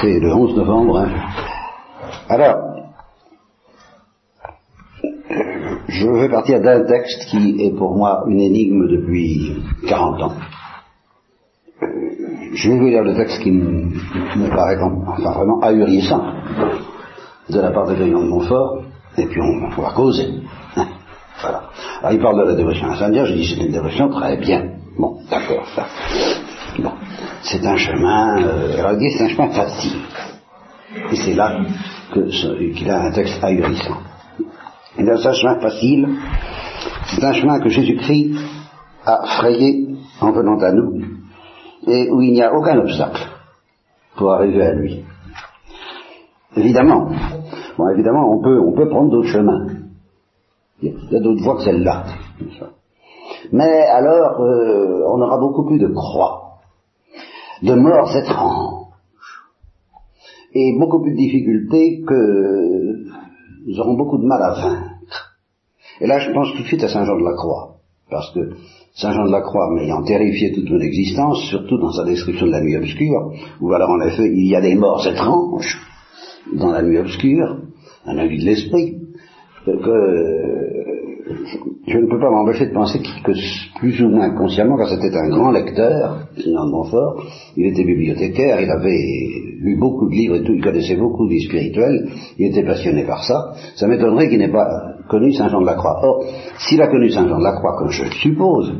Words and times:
c'est 0.00 0.20
le 0.20 0.32
11 0.32 0.56
novembre. 0.56 0.98
Hein. 0.98 1.10
Alors, 2.28 2.56
je 5.88 6.08
vais 6.08 6.28
partir 6.28 6.60
d'un 6.60 6.84
texte 6.84 7.26
qui 7.30 7.56
est 7.60 7.76
pour 7.76 7.96
moi 7.96 8.24
une 8.28 8.40
énigme 8.40 8.88
depuis 8.88 9.62
40 9.88 10.22
ans. 10.22 10.32
Je 12.52 12.70
vais 12.70 12.78
vous 12.78 12.86
lire 12.86 13.02
le 13.02 13.14
texte 13.14 13.40
qui 13.42 13.52
me, 13.52 14.48
paraît 14.50 14.78
enfin, 14.80 15.32
vraiment 15.32 15.60
ahurissant 15.60 16.22
de 17.48 17.60
la 17.60 17.70
part 17.70 17.86
de 17.86 17.94
Grillon 17.94 18.22
de 18.22 18.28
Montfort, 18.28 18.82
et 19.16 19.26
puis 19.26 19.40
on, 19.40 19.80
va 19.80 19.92
causer. 19.92 20.26
Hein, 20.76 20.86
voilà. 21.40 21.62
Alors 22.00 22.12
il 22.12 22.20
parle 22.20 22.38
de 22.38 22.50
la 22.50 22.56
dévotion 22.56 22.88
incendiaire, 22.88 23.26
je 23.26 23.34
dis 23.34 23.46
c'est 23.46 23.64
une 23.64 23.72
dévotion 23.72 24.08
très 24.10 24.36
bien. 24.36 24.72
Bon, 24.98 25.18
d'accord, 25.30 25.64
c'est 27.50 27.66
un 27.66 27.76
chemin, 27.76 28.42
euh, 28.42 28.98
c'est 29.16 29.24
un 29.24 29.28
chemin 29.28 29.48
facile. 29.50 30.00
Et 31.12 31.16
c'est 31.16 31.34
là 31.34 31.60
qu'il 32.12 32.90
a 32.90 33.04
un 33.04 33.10
texte 33.12 33.42
ahurissant. 33.42 33.98
Et 34.98 35.04
dans 35.04 35.26
un 35.26 35.32
chemin 35.32 35.60
facile, 35.60 36.08
c'est 37.06 37.24
un 37.24 37.32
chemin 37.32 37.60
que 37.60 37.68
Jésus-Christ 37.68 38.36
a 39.06 39.26
frayé 39.38 39.88
en 40.20 40.32
venant 40.32 40.58
à 40.58 40.72
nous, 40.72 41.00
et 41.86 42.10
où 42.10 42.20
il 42.20 42.32
n'y 42.32 42.42
a 42.42 42.52
aucun 42.52 42.78
obstacle 42.78 43.22
pour 44.16 44.32
arriver 44.32 44.62
à 44.62 44.72
lui. 44.74 45.04
Évidemment, 46.56 47.10
bon, 47.78 47.88
évidemment, 47.90 48.30
on 48.30 48.42
peut, 48.42 48.60
on 48.60 48.72
peut 48.72 48.88
prendre 48.88 49.10
d'autres 49.10 49.28
chemins. 49.28 49.66
Il 50.82 50.94
y 51.10 51.16
a 51.16 51.20
d'autres 51.20 51.42
voies 51.42 51.56
que 51.56 51.62
celle-là. 51.62 52.04
Mais 53.52 53.82
alors, 53.86 54.40
euh, 54.40 55.02
on 55.08 55.20
aura 55.22 55.38
beaucoup 55.38 55.64
plus 55.66 55.78
de 55.78 55.88
croix, 55.88 56.47
de 57.62 57.74
morts 57.74 58.16
étranges, 58.16 58.86
et 60.54 60.78
beaucoup 60.78 61.02
plus 61.02 61.12
de 61.12 61.16
difficultés 61.16 62.02
que 62.06 63.08
nous 63.66 63.80
aurons 63.80 63.94
beaucoup 63.94 64.18
de 64.18 64.26
mal 64.26 64.42
à 64.42 64.54
vaincre. 64.54 65.36
Et 66.00 66.06
là, 66.06 66.18
je 66.18 66.30
pense 66.32 66.52
tout 66.52 66.62
de 66.62 66.68
suite 66.68 66.84
à 66.84 66.88
Saint 66.88 67.04
Jean 67.04 67.18
de 67.18 67.24
la 67.24 67.34
Croix, 67.34 67.76
parce 68.10 68.32
que 68.32 68.40
Saint 68.94 69.12
Jean 69.12 69.26
de 69.26 69.32
la 69.32 69.42
Croix, 69.42 69.70
m'ayant 69.74 70.02
terrifié 70.02 70.52
toute 70.52 70.70
mon 70.70 70.80
existence, 70.80 71.42
surtout 71.50 71.78
dans 71.78 71.92
sa 71.92 72.04
description 72.04 72.46
de 72.46 72.52
la 72.52 72.60
nuit 72.60 72.76
obscure, 72.76 73.32
où 73.60 73.72
alors 73.72 73.90
en 73.90 74.00
effet 74.00 74.30
il 74.32 74.48
y 74.48 74.56
a 74.56 74.60
des 74.60 74.74
morts 74.74 75.06
étranges 75.06 75.78
dans 76.54 76.70
la 76.70 76.82
nuit 76.82 76.98
obscure, 76.98 77.62
un 78.06 78.18
avis 78.18 78.38
de 78.38 78.44
l'esprit, 78.44 78.98
que 79.66 80.77
je 81.86 81.98
ne 81.98 82.06
peux 82.06 82.18
pas 82.18 82.30
m'empêcher 82.30 82.66
de 82.66 82.72
penser 82.72 83.00
que, 83.00 83.32
plus 83.78 84.02
ou 84.02 84.08
moins 84.08 84.30
consciemment, 84.30 84.76
car 84.76 84.88
c'était 84.88 85.16
un 85.16 85.28
grand 85.28 85.50
lecteur, 85.50 86.28
de 86.36 86.70
Montfort, 86.70 87.24
il 87.56 87.66
était 87.66 87.84
bibliothécaire, 87.84 88.60
il 88.60 88.70
avait 88.70 88.98
lu 89.60 89.76
beaucoup 89.78 90.08
de 90.08 90.14
livres 90.14 90.36
et 90.36 90.42
tout, 90.42 90.52
il 90.54 90.62
connaissait 90.62 90.96
beaucoup 90.96 91.26
de 91.26 91.30
vie 91.30 91.42
spirituelle, 91.42 92.08
il 92.38 92.46
était 92.46 92.64
passionné 92.64 93.04
par 93.04 93.24
ça, 93.24 93.52
ça 93.76 93.86
m'étonnerait 93.86 94.28
qu'il 94.28 94.38
n'ait 94.38 94.52
pas 94.52 94.68
connu 95.08 95.32
Saint 95.32 95.48
Jean 95.48 95.60
de 95.60 95.66
la 95.66 95.74
Croix. 95.74 96.00
Or, 96.02 96.24
s'il 96.58 96.80
a 96.82 96.88
connu 96.88 97.10
Saint 97.10 97.28
Jean 97.28 97.38
de 97.38 97.44
la 97.44 97.52
Croix, 97.52 97.76
comme 97.78 97.90
je 97.90 98.04
le 98.04 98.10
suppose, 98.10 98.72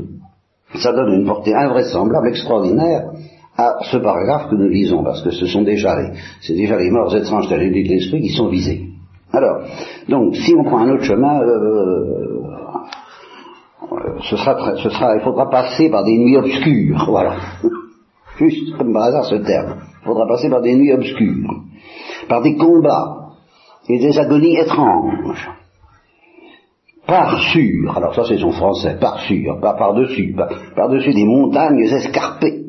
ça 0.75 0.93
donne 0.93 1.21
une 1.21 1.27
portée 1.27 1.55
invraisemblable, 1.55 2.29
extraordinaire, 2.29 3.11
à 3.57 3.79
ce 3.91 3.97
paragraphe 3.97 4.51
que 4.51 4.55
nous 4.55 4.69
lisons, 4.69 5.03
parce 5.03 5.23
que 5.23 5.33
ce 5.33 5.47
sont 5.47 5.63
déjà 5.63 6.01
les, 6.01 6.17
c'est 6.43 6.55
déjà 6.55 6.79
les 6.79 6.91
morts 6.91 7.15
étranges 7.17 7.49
de 7.49 7.57
l'esprit 7.57 8.21
qui 8.21 8.29
sont 8.29 8.49
visés. 8.49 8.88
Alors, 9.33 9.61
donc, 10.09 10.35
si 10.37 10.55
on 10.55 10.65
prend 10.65 10.79
un 10.79 10.91
autre 10.91 11.05
chemin, 11.05 11.41
euh, 11.43 12.29
ce 14.23 14.37
sera, 14.37 14.77
ce 14.77 14.89
sera, 14.89 15.17
il 15.17 15.23
faudra 15.23 15.51
passer 15.51 15.91
par 15.91 16.05
des 16.05 16.17
nuits 16.19 16.37
obscures, 16.37 17.05
voilà. 17.09 17.37
Juste 18.39 18.77
comme 18.77 18.93
par 18.93 19.05
hasard 19.05 19.25
ce 19.25 19.37
terme. 19.37 19.77
Il 20.03 20.07
faudra 20.07 20.27
passer 20.27 20.49
par 20.49 20.63
des 20.63 20.75
nuits 20.75 20.93
obscures, 20.93 21.63
par 22.29 22.41
des 22.43 22.57
combats 22.57 23.33
et 23.89 23.99
des 23.99 24.19
agonies 24.19 24.57
étranges. 24.57 25.51
Par 27.07 27.41
sur, 27.41 27.97
alors 27.97 28.15
ça 28.15 28.25
c'est 28.29 28.39
son 28.39 28.53
français, 28.53 28.99
par 29.01 29.21
sur, 29.21 29.59
pas 29.61 29.75
par-dessus, 29.75 30.37
par-dessus 30.77 31.15
des 31.15 31.25
montagnes 31.25 31.81
escarpées, 31.81 32.67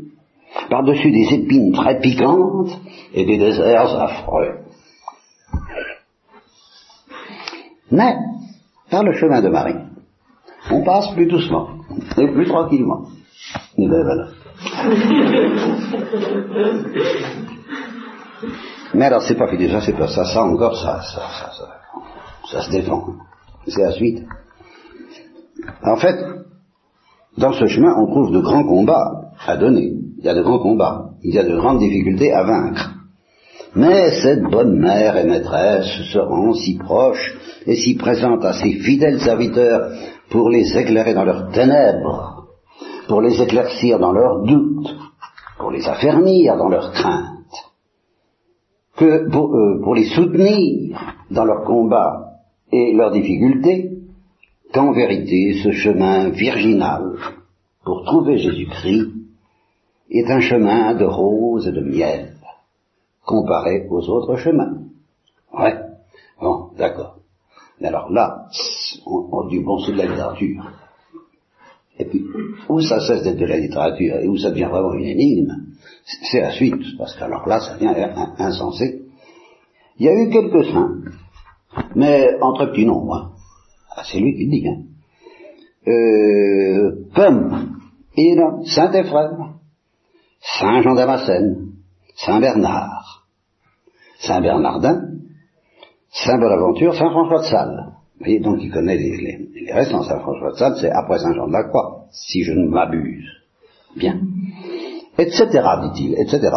par-dessus 0.69 1.11
des 1.11 1.33
épines 1.33 1.73
très 1.73 1.99
piquantes 1.99 2.79
et 3.13 3.25
des 3.25 3.37
déserts 3.37 4.01
affreux. 4.01 4.68
Mais, 7.91 8.15
par 8.89 9.03
le 9.03 9.13
chemin 9.13 9.41
de 9.41 9.49
Marie, 9.49 9.75
on 10.71 10.83
passe 10.83 11.11
plus 11.13 11.27
doucement 11.27 11.69
et 12.17 12.27
plus 12.27 12.45
tranquillement. 12.47 13.05
Mais 18.93 19.05
alors 19.05 19.21
c'est 19.21 19.35
pas 19.35 19.47
fini, 19.47 19.69
ça 19.69 19.81
c'est 19.81 19.97
pas 19.97 20.07
ça, 20.07 20.25
ça 20.25 20.43
encore, 20.43 20.75
ça, 20.75 21.01
ça, 21.01 21.21
ça, 21.39 21.51
ça, 21.51 21.67
ça 22.51 22.61
se 22.61 22.71
défend. 22.71 23.15
C'est 23.67 23.81
la 23.81 23.91
suite. 23.91 24.23
En 25.83 25.95
fait, 25.97 26.15
dans 27.37 27.53
ce 27.53 27.67
chemin, 27.67 27.93
on 27.97 28.07
trouve 28.07 28.31
de 28.31 28.39
grands 28.39 28.63
combats 28.63 29.31
à 29.45 29.57
donner. 29.57 29.93
Il 30.17 30.25
y 30.25 30.29
a 30.29 30.33
de 30.33 30.41
grands 30.41 30.59
combats. 30.59 31.11
Il 31.23 31.33
y 31.33 31.39
a 31.39 31.43
de 31.43 31.55
grandes 31.55 31.79
difficultés 31.79 32.33
à 32.33 32.43
vaincre. 32.43 32.98
Mais 33.75 34.21
cette 34.21 34.43
bonne 34.43 34.79
mère 34.79 35.15
et 35.17 35.25
maîtresse 35.25 35.85
se 36.11 36.59
si 36.63 36.77
proche 36.77 37.37
et 37.67 37.75
si 37.75 37.95
présente 37.95 38.43
à 38.43 38.53
ses 38.53 38.73
fidèles 38.79 39.19
serviteurs 39.19 39.91
pour 40.31 40.49
les 40.49 40.75
éclairer 40.75 41.13
dans 41.13 41.23
leurs 41.23 41.51
ténèbres, 41.51 42.47
pour 43.07 43.21
les 43.21 43.39
éclaircir 43.41 43.99
dans 43.99 44.11
leurs 44.11 44.43
doutes, 44.43 44.95
pour 45.59 45.71
les 45.71 45.87
affermir 45.87 46.57
dans 46.57 46.69
leurs 46.69 46.91
craintes, 46.91 47.35
que 48.97 49.29
pour, 49.29 49.55
euh, 49.55 49.81
pour 49.83 49.93
les 49.93 50.05
soutenir 50.05 50.99
dans 51.29 51.45
leurs 51.45 51.63
combats 51.63 52.41
et 52.71 52.93
leurs 52.93 53.11
difficultés, 53.11 53.91
qu'en 54.73 54.93
vérité 54.93 55.61
ce 55.63 55.71
chemin 55.71 56.29
virginal 56.29 57.17
pour 57.83 58.03
trouver 58.03 58.37
Jésus-Christ 58.37 59.11
est 60.11 60.29
un 60.29 60.39
chemin 60.39 60.95
de 60.95 61.05
rose 61.05 61.67
et 61.67 61.71
de 61.71 61.81
miel 61.81 62.38
comparé 63.29 63.85
aux 63.91 64.09
autres 64.09 64.37
chemins. 64.37 64.73
Ouais, 65.53 65.75
bon, 66.41 66.71
d'accord. 66.75 67.17
Mais 67.79 67.89
alors 67.89 68.11
là, 68.11 68.47
on, 69.05 69.45
dit, 69.45 69.59
bon, 69.59 69.77
c'est 69.79 69.91
de 69.91 69.97
la 69.97 70.07
littérature. 70.07 70.71
Et 71.99 72.05
puis, 72.05 72.25
où 72.67 72.81
ça 72.81 72.99
cesse 72.99 73.21
d'être 73.21 73.37
de 73.37 73.45
la 73.45 73.59
littérature 73.59 74.15
et 74.15 74.27
où 74.27 74.35
ça 74.35 74.49
devient 74.49 74.69
vraiment 74.71 74.93
une 74.93 75.05
énigme, 75.05 75.53
c'est 76.31 76.41
la 76.41 76.51
suite, 76.51 76.97
parce 76.97 77.15
qu'alors 77.15 77.47
là, 77.47 77.59
ça 77.59 77.75
devient 77.75 77.93
insensé. 78.39 79.03
Il 79.99 80.07
y 80.07 80.09
a 80.09 80.15
eu 80.15 80.29
quelques 80.31 80.65
saints, 80.65 80.95
mais 81.95 82.41
entre 82.41 82.65
petits 82.71 82.87
nombres. 82.87 83.13
Hein. 83.13 83.31
Ah, 83.95 84.01
c'est 84.11 84.19
lui 84.19 84.33
qui 84.33 84.45
le 84.45 84.51
dit. 84.51 84.67
Hein. 84.67 84.81
Euh, 85.87 87.05
comme 87.13 87.75
Saint 88.65 88.91
Ephrem, 88.91 89.53
Saint 90.41 90.81
Jean 90.81 90.95
Damascène, 90.95 91.78
Saint 92.25 92.39
Bernard, 92.39 93.25
Saint 94.19 94.41
Bernardin, 94.41 95.01
Saint 96.11 96.37
Bonaventure, 96.37 96.93
Saint 96.93 97.11
François 97.11 97.39
de 97.39 97.45
Sales. 97.45 97.85
Vous 98.17 98.25
voyez, 98.25 98.39
donc 98.39 98.57
il 98.61 98.71
connaît 98.71 98.97
les, 98.97 99.17
les, 99.17 99.93
en 99.93 100.03
Saint 100.03 100.19
François 100.19 100.51
de 100.51 100.57
Sales, 100.57 100.77
c'est 100.81 100.91
après 100.91 101.19
Saint 101.19 101.33
Jean 101.33 101.47
de 101.47 101.53
la 101.53 101.63
Croix, 101.63 102.05
si 102.11 102.43
je 102.43 102.51
ne 102.51 102.67
m'abuse. 102.67 103.25
Bien. 103.95 104.19
Etc., 105.17 105.47
dit-il, 105.93 106.13
etc. 106.19 106.49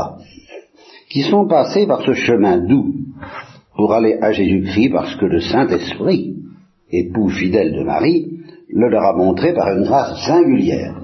Qui 1.08 1.22
sont 1.22 1.46
passés 1.46 1.86
par 1.86 2.02
ce 2.02 2.12
chemin 2.14 2.58
doux 2.58 2.94
pour 3.76 3.92
aller 3.92 4.18
à 4.20 4.32
Jésus-Christ 4.32 4.90
parce 4.90 5.14
que 5.16 5.26
le 5.26 5.40
Saint-Esprit, 5.40 6.36
époux 6.90 7.28
fidèle 7.28 7.72
de 7.72 7.84
Marie, 7.84 8.40
le 8.68 8.88
leur 8.88 9.04
a 9.04 9.12
montré 9.12 9.52
par 9.52 9.68
une 9.68 9.84
grâce 9.84 10.24
singulière. 10.26 10.94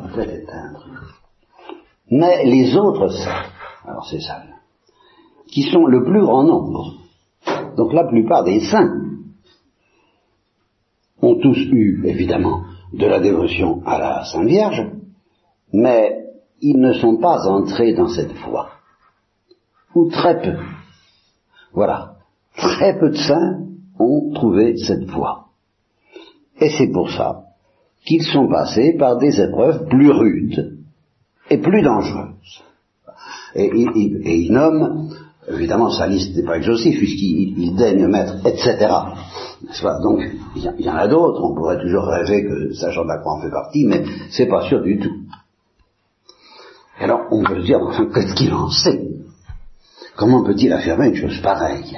Mais 2.11 2.45
les 2.45 2.77
autres 2.77 3.09
saints, 3.09 3.45
alors 3.87 4.07
c'est 4.11 4.21
ça, 4.21 4.43
qui 5.49 5.63
sont 5.63 5.87
le 5.87 6.05
plus 6.05 6.23
grand 6.23 6.45
nombre, 6.45 6.95
donc 7.77 7.93
la 7.93 8.05
plupart 8.05 8.45
des 8.45 8.61
saints 8.61 9.09
ont 11.21 11.37
tous 11.37 11.59
eu, 11.59 12.05
évidemment, 12.07 12.63
de 12.93 13.07
la 13.07 13.21
dévotion 13.21 13.83
à 13.85 13.99
la 13.99 14.25
Sainte 14.25 14.47
Vierge, 14.47 14.91
mais 15.73 16.25
ils 16.61 16.79
ne 16.79 16.93
sont 16.93 17.17
pas 17.19 17.47
entrés 17.49 17.95
dans 17.95 18.09
cette 18.09 18.33
voie. 18.33 18.71
Ou 19.95 20.09
très 20.11 20.41
peu. 20.41 20.57
Voilà. 21.73 22.17
Très 22.57 22.99
peu 22.99 23.11
de 23.11 23.17
saints 23.17 23.61
ont 23.99 24.33
trouvé 24.35 24.77
cette 24.77 25.05
voie. 25.05 25.47
Et 26.61 26.71
c'est 26.71 26.91
pour 26.93 27.11
ça 27.11 27.45
qu'ils 28.05 28.25
sont 28.25 28.49
passés 28.49 28.97
par 28.99 29.19
des 29.19 29.41
épreuves 29.41 29.87
plus 29.89 30.11
rudes 30.11 30.79
et 31.51 31.59
plus 31.59 31.83
dangereuses. 31.83 32.63
Et, 33.55 33.67
et 33.67 34.37
ils 34.37 34.53
nomment 34.53 35.11
Évidemment, 35.51 35.91
sa 35.91 36.07
liste 36.07 36.37
n'est 36.37 36.45
pas 36.45 36.57
exhaustive 36.57 36.99
puisqu'il 36.99 37.75
daigne 37.77 38.07
mettre, 38.07 38.35
etc. 38.47 38.77
Donc, 40.03 40.21
il 40.57 40.63
y, 40.81 40.91
en 40.91 40.97
a 40.97 41.09
d'autres. 41.09 41.43
On 41.43 41.55
pourrait 41.55 41.81
toujours 41.81 42.05
rêver 42.05 42.45
que 42.45 42.73
Saint 42.75 42.91
Jean 42.91 43.05
en 43.09 43.41
fait 43.41 43.51
partie, 43.51 43.85
mais 43.87 44.05
c'est 44.31 44.47
pas 44.47 44.69
sûr 44.69 44.83
du 44.83 44.99
tout. 44.99 45.15
Alors, 47.01 47.21
on 47.31 47.43
peut 47.43 47.61
se 47.61 47.67
dire, 47.67 47.81
enfin, 47.81 48.07
qu'est-ce 48.13 48.35
qu'il 48.35 48.53
en 48.53 48.71
sait? 48.71 49.09
Comment 50.17 50.43
peut-il 50.43 50.73
affirmer 50.73 51.09
une 51.09 51.17
chose 51.17 51.41
pareille? 51.41 51.97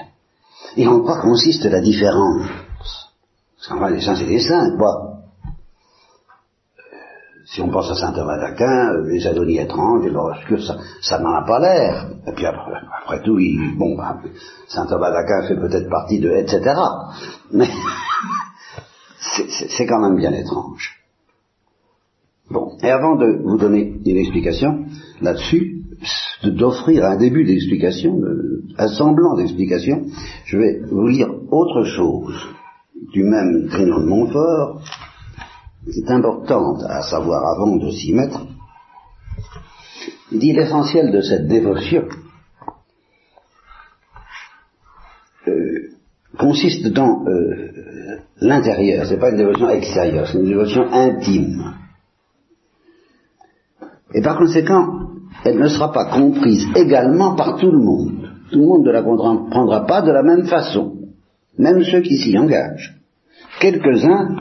Et 0.77 0.87
en 0.87 1.01
quoi 1.01 1.21
consiste 1.21 1.65
la 1.65 1.81
différence? 1.81 2.47
Parce 3.57 3.69
qu'en 3.69 3.87
fait, 3.87 3.95
les 3.95 4.01
saints, 4.01 4.17
c'est 4.17 4.27
des 4.27 4.41
saints, 4.41 4.77
quoi. 4.77 5.10
Si 7.51 7.61
on 7.61 7.69
pense 7.69 7.91
à 7.91 7.97
saint 7.97 8.13
Thomas 8.13 8.39
d'Aquin, 8.39 8.93
euh, 8.93 9.11
les 9.11 9.27
adonies 9.27 9.59
étranges, 9.59 10.07
les 10.07 10.15
obscurs, 10.15 10.63
ça, 10.63 10.77
ça 11.03 11.19
n'en 11.19 11.35
a 11.35 11.43
pas 11.43 11.59
l'air. 11.59 12.07
Et 12.29 12.33
puis 12.33 12.47
après, 12.47 13.23
tout, 13.25 13.41
il, 13.41 13.77
bon, 13.77 13.97
bah, 13.97 14.19
saint 14.69 14.87
Thomas 14.87 15.11
d'Aquin 15.11 15.49
fait 15.49 15.57
peut-être 15.57 15.91
partie 15.91 16.21
de, 16.21 16.31
etc. 16.31 16.61
Mais 17.53 17.67
c'est 19.69 19.87
quand 19.87 20.01
même 20.01 20.17
bien 20.17 20.33
étrange. 20.33 20.97
Bon, 22.51 22.77
et 22.85 22.91
avant 22.91 23.17
de 23.17 23.43
vous 23.45 23.59
donner 23.59 24.01
une 24.07 24.17
explication 24.17 24.85
là-dessus, 25.21 25.83
d'offrir 26.45 27.05
un 27.05 27.17
début 27.17 27.45
d'explication, 27.45 28.17
un 28.79 28.89
semblant 28.89 29.35
d'explication, 29.35 30.05
je 30.45 30.57
vais 30.57 30.81
vous 30.89 31.07
lire 31.09 31.29
autre 31.51 31.85
chose 31.85 32.49
du 33.13 33.25
même 33.25 33.67
Grignon 33.67 34.01
de 34.01 34.07
Montfort, 34.07 34.83
c'est 35.89 36.11
importante 36.11 36.83
à 36.89 37.03
savoir 37.03 37.43
avant 37.57 37.77
de 37.77 37.91
s'y 37.91 38.13
mettre. 38.13 38.47
Dit 40.33 40.53
l'essentiel 40.53 41.11
de 41.11 41.21
cette 41.21 41.49
dévotion 41.49 42.05
euh, 45.49 45.91
consiste 46.39 46.87
dans 46.89 47.25
euh, 47.27 48.21
l'intérieur, 48.41 49.07
c'est 49.07 49.19
pas 49.19 49.31
une 49.31 49.39
dévotion 49.39 49.71
extérieure, 49.71 50.29
c'est 50.29 50.39
une 50.39 50.49
dévotion 50.49 50.93
intime. 50.93 51.75
Et 54.15 54.23
par 54.23 54.39
conséquent, 54.39 55.11
elle 55.45 55.59
ne 55.59 55.69
sera 55.69 55.93
pas 55.93 56.07
comprise 56.07 56.67
également 56.77 57.35
par 57.35 57.57
tout 57.57 57.71
le 57.71 57.79
monde. 57.79 58.31
Tout 58.53 58.59
le 58.59 58.67
monde 58.67 58.85
ne 58.85 58.91
la 58.91 59.03
comprendra 59.03 59.87
pas 59.87 60.03
de 60.03 60.11
la 60.11 60.23
même 60.23 60.47
façon, 60.47 60.97
même 61.59 61.83
ceux 61.85 62.01
qui 62.01 62.19
s'y 62.19 62.37
engagent. 62.37 63.01
Quelques-uns 63.61 64.37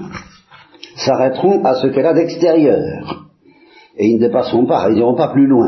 s'arrêteront 1.06 1.64
à 1.64 1.76
ce 1.76 1.88
qu'elle 1.88 2.06
a 2.06 2.14
d'extérieur. 2.14 3.26
Et 3.98 4.08
ils 4.08 4.16
ne 4.16 4.28
dépasseront 4.28 4.66
pas, 4.66 4.90
ils 4.90 4.96
n'iront 4.96 5.16
pas 5.16 5.30
plus 5.30 5.48
loin. 5.48 5.68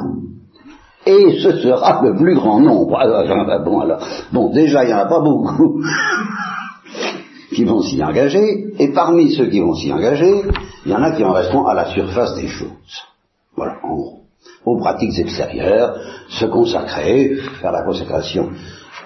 Et 1.06 1.40
ce 1.40 1.54
sera 1.58 2.02
le 2.04 2.16
plus 2.16 2.36
grand 2.36 2.60
nombre. 2.60 2.98
Alors, 3.00 3.24
ah, 3.28 3.34
ah, 3.36 3.46
ah, 3.50 3.60
bon, 3.60 3.80
alors, 3.80 4.00
bon, 4.32 4.52
déjà, 4.52 4.84
il 4.84 4.88
n'y 4.88 4.94
en 4.94 5.00
a 5.00 5.08
pas 5.08 5.20
beaucoup 5.20 5.82
qui 7.56 7.66
vont 7.66 7.82
s'y 7.82 8.04
engager, 8.04 8.68
et 8.80 8.90
parmi 8.94 9.32
ceux 9.32 9.48
qui 9.48 9.60
vont 9.60 9.74
s'y 9.74 9.92
engager, 9.92 10.44
il 10.86 10.92
y 10.92 10.96
en 10.96 11.02
a 11.02 11.12
qui 11.12 11.24
en 11.24 11.34
resteront 11.34 11.66
à 11.66 11.74
la 11.74 11.86
surface 11.86 12.36
des 12.36 12.48
choses. 12.48 13.04
Voilà, 13.56 13.78
en 13.84 13.96
gros. 13.96 14.18
Aux 14.66 14.78
pratiques 14.78 15.18
extérieures, 15.18 15.98
se 16.30 16.46
consacrer, 16.46 17.36
faire 17.60 17.72
la 17.72 17.84
consécration, 17.84 18.50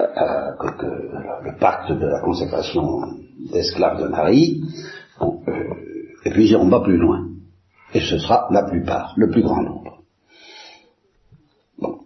euh, 0.02 0.04
euh 0.04 0.68
que, 0.78 0.86
le 0.86 1.58
pacte 1.60 1.92
de 1.92 2.06
la 2.06 2.20
consécration 2.22 2.84
d'esclaves 3.52 4.02
de 4.02 4.08
Marie, 4.10 4.62
bon, 5.20 5.40
euh, 5.48 5.95
et 6.26 6.32
puis 6.32 6.46
ils 6.46 6.50
n'iront 6.50 6.70
pas 6.70 6.82
plus 6.82 6.98
loin. 6.98 7.30
Et 7.94 8.02
ce 8.02 8.18
sera 8.18 8.48
la 8.52 8.64
plupart, 8.64 9.14
le 9.16 9.30
plus 9.30 9.44
grand 9.44 9.62
nombre. 9.62 10.02
Bon. 11.78 12.00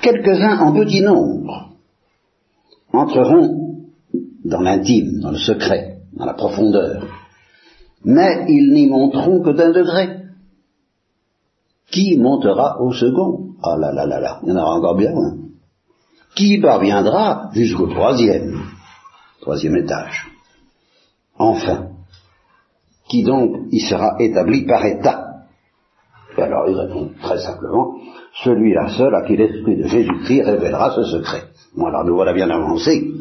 Quelques-uns 0.00 0.58
en 0.58 0.72
petit 0.72 1.02
nombre 1.02 1.74
entreront 2.92 3.86
dans 4.44 4.60
l'intime, 4.60 5.20
dans 5.20 5.30
le 5.30 5.38
secret, 5.38 5.98
dans 6.14 6.24
la 6.24 6.34
profondeur, 6.34 7.06
mais 8.04 8.46
ils 8.48 8.72
n'y 8.72 8.88
monteront 8.88 9.42
que 9.42 9.50
d'un 9.50 9.70
degré. 9.70 10.18
Qui 11.90 12.16
montera 12.18 12.80
au 12.80 12.92
second? 12.92 13.50
Ah 13.62 13.76
là 13.78 13.92
là 13.92 14.06
là 14.06 14.18
là, 14.18 14.40
il 14.42 14.48
y 14.48 14.52
en 14.52 14.56
aura 14.56 14.76
encore 14.76 14.96
bien. 14.96 15.12
Qui 16.34 16.58
parviendra 16.58 17.50
jusqu'au 17.52 17.86
troisième, 17.86 18.62
troisième 19.42 19.76
étage 19.76 20.26
Enfin, 21.38 21.91
qui 23.12 23.22
donc 23.22 23.66
y 23.70 23.80
sera 23.80 24.16
établi 24.18 24.64
par 24.64 24.84
état. 24.86 25.26
Et 26.38 26.40
alors 26.40 26.64
il 26.66 26.74
répond 26.74 27.10
très 27.22 27.38
simplement, 27.38 27.94
celui-là 28.42 28.88
seul 28.96 29.14
à 29.14 29.22
qui 29.26 29.36
l'Esprit 29.36 29.76
de 29.76 29.86
Jésus-Christ 29.86 30.42
révélera 30.42 30.92
ce 30.96 31.02
secret. 31.04 31.42
Bon 31.76 31.86
alors 31.86 32.06
nous 32.06 32.14
voilà 32.14 32.32
bien 32.32 32.48
avancés. 32.48 33.12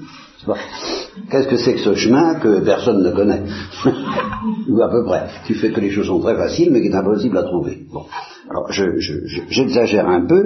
Qu'est-ce 1.30 1.48
que 1.50 1.58
c'est 1.58 1.74
que 1.74 1.82
ce 1.82 1.94
chemin 1.94 2.36
que 2.36 2.64
personne 2.64 3.04
ne 3.04 3.12
connaît 3.12 3.44
Ou 4.70 4.82
à 4.82 4.90
peu 4.90 5.04
près. 5.04 5.28
Tu 5.46 5.56
fais 5.56 5.72
que 5.72 5.82
les 5.82 5.92
choses 5.92 6.08
sont 6.08 6.22
très 6.22 6.38
faciles 6.38 6.72
mais 6.72 6.82
qui 6.82 6.88
est 6.88 6.96
impossible 6.96 7.38
à 7.38 7.44
trouver. 7.44 7.86
Bon. 7.92 8.06
Alors 8.50 8.72
j'exagère 8.72 10.08
un 10.08 10.26
peu 10.26 10.42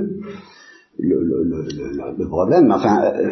le, 0.98 2.28
problème, 2.28 2.72
enfin, 2.72 3.12
euh, 3.16 3.30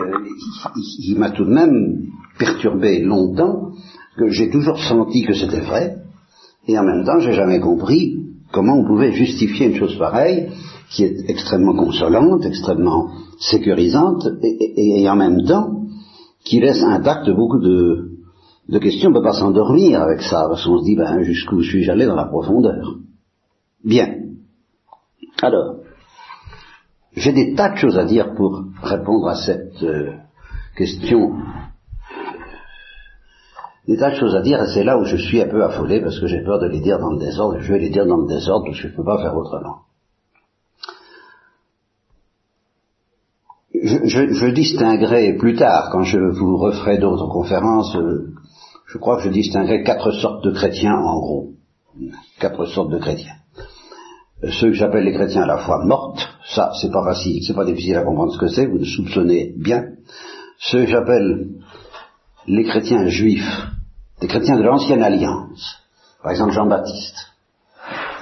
il 1.00 1.18
m'a 1.18 1.32
tout 1.32 1.46
de 1.46 1.54
même 1.54 2.08
perturbé 2.38 3.00
longtemps 3.00 3.72
que 4.18 4.30
j'ai 4.30 4.50
toujours 4.50 4.78
senti 4.80 5.24
que 5.24 5.34
c'était 5.34 5.62
vrai, 5.62 6.03
et 6.68 6.78
en 6.78 6.84
même 6.84 7.04
temps, 7.04 7.20
j'ai 7.20 7.34
jamais 7.34 7.60
compris 7.60 8.18
comment 8.52 8.78
on 8.78 8.86
pouvait 8.86 9.12
justifier 9.12 9.68
une 9.68 9.76
chose 9.76 9.98
pareille, 9.98 10.50
qui 10.92 11.04
est 11.04 11.30
extrêmement 11.30 11.76
consolante, 11.76 12.46
extrêmement 12.46 13.10
sécurisante, 13.40 14.28
et, 14.44 15.10
en 15.10 15.16
même 15.16 15.44
temps, 15.44 15.82
qui 16.46 16.60
laisse 16.60 16.84
intact 16.84 17.30
beaucoup 17.32 17.60
de, 17.60 18.10
questions. 18.80 19.10
On 19.10 19.14
ne 19.14 19.18
peut 19.18 19.24
pas 19.24 19.34
s'endormir 19.34 20.02
avec 20.02 20.22
ça, 20.22 20.46
parce 20.48 20.66
qu'on 20.66 20.80
se 20.80 20.86
dit, 20.86 20.96
ben, 20.96 21.24
jusqu'où 21.24 21.62
suis-je 21.62 21.92
allé 21.92 22.06
dans 22.06 22.16
la 22.16 22.26
profondeur? 22.26 22.96
Bien. 23.84 24.08
Alors, 25.42 25.78
j'ai 27.16 27.34
des 27.34 27.54
tas 27.56 27.70
de 27.70 27.78
choses 27.78 27.98
à 27.98 28.06
dire 28.06 28.34
pour 28.36 28.64
répondre 28.82 29.28
à 29.28 29.36
cette 29.36 29.84
euh, 29.84 30.12
question 30.78 31.34
des 33.88 33.98
tas 33.98 34.12
de 34.12 34.16
choses 34.16 34.36
à 34.36 34.42
dire, 34.42 34.62
et 34.62 34.68
c'est 34.74 34.84
là 34.84 34.98
où 34.98 35.04
je 35.04 35.18
suis 35.18 35.42
un 35.42 35.48
peu 35.48 35.64
affolé, 35.64 36.02
parce 36.02 36.20
que 36.20 36.28
j'ai 36.28 36.42
peur 36.42 36.60
de 36.60 36.68
les 36.68 36.80
dire 36.80 37.00
dans 37.00 37.12
le 37.12 37.20
désordre, 37.20 37.60
je 37.60 37.74
vais 37.74 37.80
les 37.80 37.90
dire 37.90 38.06
dans 38.06 38.18
le 38.18 38.28
désordre, 38.28 38.66
parce 38.66 38.78
que 38.78 38.88
je 38.88 38.92
ne 38.94 38.96
peux 38.96 39.04
pas 39.04 39.22
faire 39.22 39.36
autrement. 39.36 39.80
Je, 43.74 44.50
distinguerai 44.52 45.34
plus 45.34 45.56
tard, 45.56 45.90
quand 45.92 46.04
je 46.04 46.18
vous 46.18 46.58
referai 46.58 47.00
d'autres 47.00 47.28
conférences, 47.28 47.94
euh, 47.98 48.34
je 48.88 48.98
crois 48.98 49.18
que 49.18 49.24
je 49.24 49.30
distinguerai 49.30 49.84
quatre 49.84 50.12
sortes 50.12 50.46
de 50.46 50.52
chrétiens 50.52 50.96
en 50.96 51.20
gros. 51.20 51.50
Quatre 52.40 52.66
sortes 52.66 52.92
de 52.92 53.00
chrétiens. 53.00 53.34
Ceux 54.44 54.70
que 54.70 54.76
j'appelle 54.76 55.04
les 55.04 55.14
chrétiens 55.14 55.44
à 55.44 55.48
la 55.48 55.58
fois 55.58 55.84
mortes, 55.84 56.28
ça 56.46 56.72
c'est 56.82 56.92
pas 56.92 57.04
facile, 57.04 57.44
c'est 57.44 57.56
pas 57.56 57.66
difficile 57.66 57.98
à 57.98 58.04
comprendre 58.04 58.34
ce 58.34 58.38
que 58.38 58.48
c'est, 58.48 58.68
vous 58.68 58.78
le 58.78 58.86
soupçonnez 58.86 59.54
bien. 59.58 59.84
Ceux 60.60 60.84
que 60.84 60.92
j'appelle 60.92 61.50
les 62.48 62.64
chrétiens 62.64 63.08
juifs, 63.08 63.68
les 64.22 64.28
chrétiens 64.28 64.58
de 64.58 64.64
l'ancienne 64.64 65.04
alliance, 65.04 65.78
par 66.22 66.32
exemple 66.32 66.52
Jean-Baptiste. 66.52 67.16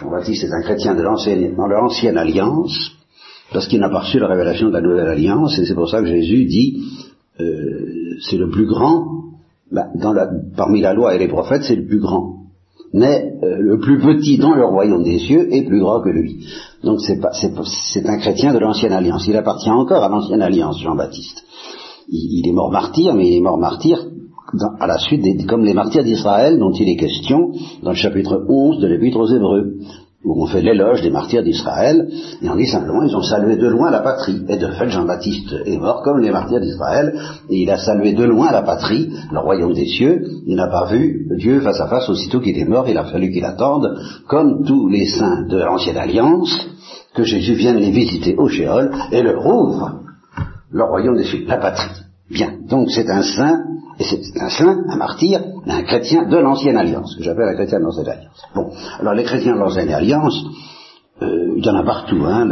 Jean-Baptiste 0.01 0.43
est 0.43 0.53
un 0.53 0.61
chrétien 0.61 0.95
de 0.95 1.01
l'ancienne 1.01 2.17
alliance, 2.17 2.91
parce 3.51 3.67
qu'il 3.67 3.79
n'a 3.79 3.89
pas 3.89 3.99
reçu 3.99 4.19
la 4.19 4.27
révélation 4.27 4.67
de 4.67 4.73
la 4.73 4.81
nouvelle 4.81 5.07
alliance, 5.07 5.57
et 5.59 5.65
c'est 5.65 5.75
pour 5.75 5.89
ça 5.89 6.01
que 6.01 6.07
Jésus 6.07 6.45
dit, 6.45 6.83
euh, 7.39 8.15
c'est 8.21 8.37
le 8.37 8.49
plus 8.49 8.65
grand, 8.65 9.05
bah, 9.71 9.87
dans 9.95 10.13
parmi 10.55 10.81
la 10.81 10.93
loi 10.93 11.15
et 11.15 11.19
les 11.19 11.27
prophètes, 11.27 11.63
c'est 11.63 11.75
le 11.75 11.85
plus 11.85 11.99
grand. 11.99 12.37
Mais 12.93 13.33
euh, 13.41 13.55
le 13.57 13.79
plus 13.79 13.99
petit 13.99 14.37
dans 14.37 14.53
le 14.53 14.65
royaume 14.65 15.03
des 15.03 15.17
cieux 15.17 15.47
est 15.53 15.63
plus 15.63 15.79
grand 15.79 16.01
que 16.01 16.09
lui. 16.09 16.45
Donc 16.83 16.99
c'est 16.99 18.05
un 18.05 18.17
chrétien 18.17 18.53
de 18.53 18.59
l'ancienne 18.59 18.91
alliance. 18.91 19.25
Il 19.27 19.37
appartient 19.37 19.69
encore 19.69 20.03
à 20.03 20.09
l'ancienne 20.09 20.41
alliance, 20.41 20.81
Jean-Baptiste 20.81 21.41
il, 22.12 22.48
est 22.48 22.51
mort 22.51 22.72
martyr, 22.72 23.13
mais 23.15 23.27
il 23.27 23.38
est 23.38 23.41
mort 23.41 23.58
martyr 23.58 24.06
à 24.80 24.88
la 24.88 24.98
suite, 24.98 25.22
des, 25.22 25.46
comme 25.46 25.63
les 25.63 25.74
martyrs 25.74 26.03
d'Israël 26.03 26.60
dont 26.60 26.74
il 26.74 26.89
est 26.89 26.98
question 26.98 27.51
dans 27.84 27.91
le 27.91 27.96
chapitre 27.96 28.46
11 28.50 28.80
de 28.80 28.88
l'Épître 28.88 29.18
aux 29.18 29.27
Hébreux, 29.27 29.75
où 30.24 30.44
on 30.44 30.46
fait 30.46 30.62
l'éloge 30.62 31.01
des 31.01 31.10
martyrs 31.10 31.41
d'Israël, 31.41 32.10
et 32.41 32.50
on 32.50 32.56
dit 32.56 32.68
simplement 32.68 33.01
ils 33.03 33.15
ont 33.15 33.24
salué 33.24 33.56
de 33.56 33.68
loin 33.68 33.89
la 33.89 34.01
patrie. 34.01 34.41
Et 34.50 34.58
de 34.58 34.68
fait, 34.68 34.89
Jean-Baptiste 34.89 35.56
est 35.65 35.77
mort 35.77 36.03
comme 36.03 36.20
les 36.20 36.32
martyrs 36.32 36.60
d'Israël, 36.60 37.18
et 37.50 37.62
il 37.62 37.72
a 37.72 37.77
salué 37.77 38.13
de 38.13 38.24
loin 38.24 38.51
la 38.51 38.62
patrie, 38.62 39.10
le 39.32 39.39
royaume 39.39 39.74
des 39.74 39.88
cieux. 39.88 40.22
Il 40.46 40.58
n'a 40.58 40.68
pas 40.68 40.86
vu 40.86 41.27
Dieu 41.38 41.62
face 41.62 41.80
à 41.80 41.88
face 41.88 42.10
aussitôt 42.10 42.39
qu'il 42.39 42.58
est 42.58 42.65
mort, 42.65 42.88
il 42.89 42.98
a 42.98 43.06
fallu 43.06 43.32
qu'il 43.32 43.46
attende, 43.46 43.88
comme 44.27 44.63
tous 44.65 44.89
les 44.89 45.08
saints 45.08 45.48
de 45.48 45.58
l'ancienne 45.58 45.98
alliance, 45.98 46.68
que 47.15 47.24
Jésus 47.24 47.53
vienne 47.53 47.77
les 47.77 47.91
visiter 47.91 48.36
au 48.36 48.48
Shéol 48.48 48.91
et 49.12 49.22
leur 49.22 49.46
ouvre 49.46 50.01
le 50.71 50.83
royaume 50.83 51.17
des 51.17 51.25
cieux, 51.25 51.45
la 51.47 51.57
patrie. 51.57 51.89
Bien, 52.29 52.53
donc 52.69 52.89
c'est 52.91 53.09
un 53.09 53.21
saint, 53.21 53.59
et 53.99 54.03
c'est 54.03 54.41
un 54.41 54.49
saint, 54.49 54.77
un 54.89 54.95
martyr, 54.95 55.41
un 55.67 55.83
chrétien 55.83 56.27
de 56.27 56.37
l'ancienne 56.37 56.77
alliance, 56.77 57.15
que 57.15 57.23
j'appelle 57.23 57.49
un 57.49 57.55
chrétien 57.55 57.79
de 57.79 57.83
l'ancienne 57.83 58.07
alliance. 58.07 58.41
Bon, 58.55 58.71
alors 58.99 59.13
les 59.13 59.23
chrétiens 59.23 59.53
de 59.53 59.59
l'ancienne 59.59 59.91
alliance, 59.91 60.45
euh, 61.21 61.53
il 61.57 61.65
y 61.65 61.69
en 61.69 61.75
a 61.75 61.83
partout, 61.83 62.23
hein, 62.25 62.47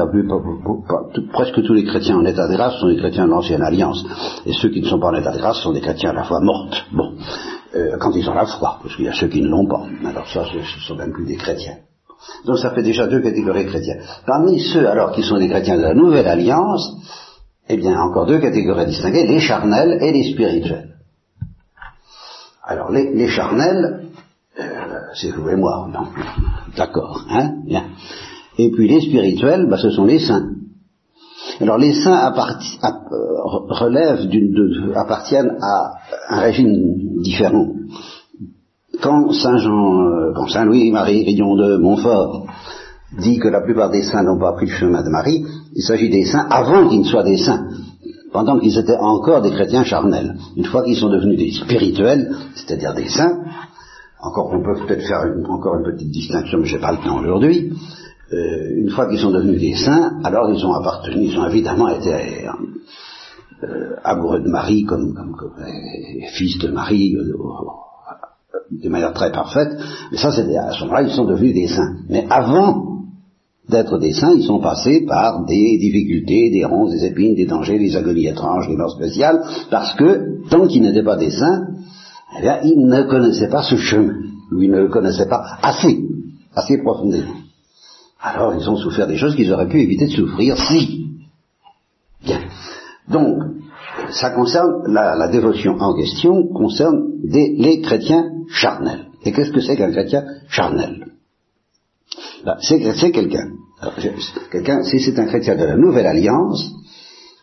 presque 1.31 1.63
tous 1.63 1.73
les 1.73 1.85
chrétiens 1.85 2.17
en 2.17 2.25
état 2.25 2.47
de 2.47 2.53
grâce 2.53 2.75
sont 2.79 2.89
des 2.89 2.97
chrétiens 2.97 3.25
de 3.25 3.31
l'ancienne 3.31 3.61
alliance, 3.61 4.05
et 4.45 4.51
ceux 4.53 4.69
qui 4.69 4.81
ne 4.81 4.85
sont 4.85 4.99
pas 4.99 5.07
en 5.07 5.15
état 5.15 5.31
de 5.31 5.37
grâce 5.37 5.61
sont 5.61 5.71
des 5.71 5.81
chrétiens 5.81 6.09
à 6.09 6.13
la 6.13 6.23
fois 6.23 6.39
mortes, 6.41 6.85
bon, 6.91 7.13
euh, 7.75 7.97
quand 7.99 8.11
ils 8.11 8.29
ont 8.29 8.33
la 8.33 8.45
foi, 8.45 8.79
parce 8.83 8.95
qu'il 8.95 9.05
y 9.05 9.09
a 9.09 9.13
ceux 9.13 9.27
qui 9.27 9.41
ne 9.41 9.47
l'ont 9.47 9.67
pas, 9.67 9.85
alors 10.05 10.27
ça, 10.27 10.43
ce 10.43 10.79
sont 10.87 10.95
même 10.95 11.13
plus 11.13 11.25
des 11.25 11.37
chrétiens. 11.37 11.77
Donc 12.45 12.57
ça 12.57 12.71
fait 12.71 12.83
déjà 12.83 13.07
deux 13.07 13.21
catégories 13.21 13.63
de 13.63 13.69
chrétiens. 13.69 13.95
Parmi 14.27 14.59
ceux 14.59 14.87
alors 14.89 15.13
qui 15.13 15.23
sont 15.23 15.37
des 15.37 15.47
chrétiens 15.47 15.77
de 15.77 15.83
la 15.83 15.93
nouvelle 15.93 16.27
alliance, 16.27 16.97
eh 17.69 17.77
bien, 17.77 17.99
encore 18.01 18.25
deux 18.25 18.39
catégories 18.39 18.87
distinguées, 18.87 19.27
les 19.27 19.39
charnels 19.39 19.99
et 20.01 20.11
les 20.11 20.31
spirituels. 20.31 20.95
Alors, 22.63 22.91
les, 22.91 23.27
charnels, 23.27 24.07
euh, 24.59 24.63
c'est 25.13 25.31
vous 25.31 25.49
et 25.49 25.55
moi, 25.55 25.87
non 25.91 26.07
D'accord, 26.75 27.25
hein 27.29 27.53
Bien. 27.65 27.85
Et 28.57 28.71
puis 28.71 28.87
les 28.87 29.01
spirituels, 29.01 29.67
bah, 29.69 29.77
ce 29.77 29.89
sont 29.89 30.05
les 30.05 30.19
saints. 30.19 30.49
Alors 31.61 31.77
les 31.77 31.93
saints 31.93 32.33
d'une, 34.27 34.93
appartiennent 34.95 35.57
à 35.61 35.91
un 36.29 36.39
régime 36.39 37.21
différent. 37.21 37.67
Quand 39.01 39.31
Saint 39.31 39.57
Jean, 39.57 40.01
euh, 40.01 40.33
quand 40.35 40.47
Saint 40.47 40.65
Louis-Marie 40.65 41.23
Grillon 41.23 41.55
de 41.55 41.77
Montfort 41.77 42.47
dit 43.17 43.39
que 43.39 43.47
la 43.47 43.61
plupart 43.61 43.89
des 43.89 44.03
saints 44.03 44.23
n'ont 44.23 44.39
pas 44.39 44.53
pris 44.53 44.65
le 44.65 44.73
chemin 44.73 45.03
de 45.03 45.09
Marie, 45.09 45.45
il 45.79 45.83
s'agit 45.83 46.09
des 46.09 46.25
saints 46.25 46.45
avant 46.49 46.89
qu'ils 46.89 46.99
ne 46.99 47.05
soient 47.05 47.23
des 47.23 47.37
saints, 47.37 47.69
pendant 48.33 48.59
qu'ils 48.59 48.77
étaient 48.77 48.97
encore 48.99 49.41
des 49.41 49.51
chrétiens 49.51 49.85
charnels. 49.85 50.35
Une 50.57 50.65
fois 50.65 50.83
qu'ils 50.83 50.97
sont 50.97 51.07
devenus 51.07 51.37
des 51.37 51.51
spirituels, 51.51 52.35
c'est-à-dire 52.53 52.93
des 52.93 53.07
saints, 53.07 53.45
encore 54.21 54.51
on 54.53 54.61
peut 54.61 54.77
peut-être 54.85 55.07
faire 55.07 55.23
encore 55.47 55.75
une 55.77 55.85
petite 55.85 56.11
distinction, 56.11 56.57
mais 56.59 56.65
je 56.65 56.75
n'ai 56.75 56.81
pas 56.81 56.91
le 56.91 56.97
temps 56.97 57.17
aujourd'hui, 57.21 57.71
euh, 58.33 58.75
une 58.75 58.89
fois 58.89 59.07
qu'ils 59.07 59.19
sont 59.19 59.31
devenus 59.31 59.61
des 59.61 59.73
saints, 59.75 60.19
alors 60.25 60.51
ils 60.51 60.65
ont 60.65 60.73
appartenu, 60.73 61.23
ils 61.23 61.39
ont 61.39 61.47
évidemment 61.47 61.87
été 61.87 62.11
euh, 63.63 63.95
amoureux 64.03 64.41
de 64.41 64.49
Marie 64.49 64.83
comme, 64.83 65.15
euh, 65.17 65.63
fils 66.33 66.57
de 66.57 66.67
Marie 66.67 67.15
de 68.69 68.89
manière 68.89 69.13
très 69.13 69.31
parfaite, 69.31 69.71
mais 70.11 70.17
ça 70.17 70.33
c'est 70.33 70.57
à 70.57 70.73
ce 70.73 70.81
moment-là 70.81 71.03
ils 71.03 71.15
sont 71.15 71.23
devenus 71.23 71.53
des 71.53 71.67
saints. 71.67 71.95
Mais 72.09 72.27
avant 72.29 72.98
d'être 73.69 73.97
des 73.99 74.13
saints, 74.13 74.33
ils 74.35 74.43
sont 74.43 74.59
passés 74.59 75.05
par 75.07 75.45
des 75.45 75.77
difficultés, 75.77 76.49
des 76.49 76.65
ronces, 76.65 76.91
des 76.91 77.05
épines, 77.05 77.35
des 77.35 77.45
dangers, 77.45 77.77
des 77.77 77.95
agonies 77.95 78.27
étranges, 78.27 78.67
des 78.67 78.75
morts 78.75 78.91
spéciales, 78.91 79.41
parce 79.69 79.93
que 79.95 80.47
tant 80.49 80.67
qu'ils 80.67 80.81
n'étaient 80.81 81.03
pas 81.03 81.17
des 81.17 81.31
saints, 81.31 81.67
eh 82.37 82.41
bien, 82.41 82.59
ils 82.63 82.85
ne 82.85 83.03
connaissaient 83.03 83.49
pas 83.49 83.63
ce 83.63 83.75
chemin, 83.75 84.15
ou 84.51 84.61
ils 84.61 84.71
ne 84.71 84.81
le 84.81 84.89
connaissaient 84.89 85.29
pas 85.29 85.43
assez, 85.61 85.99
assez 86.55 86.79
profondément. 86.79 87.35
Alors 88.21 88.53
ils 88.53 88.69
ont 88.69 88.75
souffert 88.75 89.07
des 89.07 89.15
choses 89.15 89.35
qu'ils 89.35 89.53
auraient 89.53 89.69
pu 89.69 89.81
éviter 89.81 90.07
de 90.07 90.11
souffrir 90.11 90.57
si. 90.57 91.05
Bien. 92.23 92.39
Donc, 93.07 93.43
ça 94.11 94.31
concerne, 94.31 94.91
la, 94.91 95.27
dévotion 95.29 95.77
en 95.79 95.95
question 95.95 96.47
concerne 96.47 97.11
les 97.23 97.81
chrétiens 97.81 98.25
charnels. 98.49 99.07
Et 99.23 99.31
qu'est-ce 99.31 99.51
que 99.51 99.61
c'est 99.61 99.75
qu'un 99.75 99.91
chrétien 99.91 100.23
charnel? 100.49 101.08
C'est 102.61 103.11
quelqu'un. 103.11 103.51
Quelqu'un, 104.51 104.83
si 104.83 104.99
c'est 104.99 105.17
un 105.19 105.25
chrétien 105.25 105.55
de 105.55 105.63
la 105.63 105.77
Nouvelle 105.77 106.07
Alliance, 106.07 106.71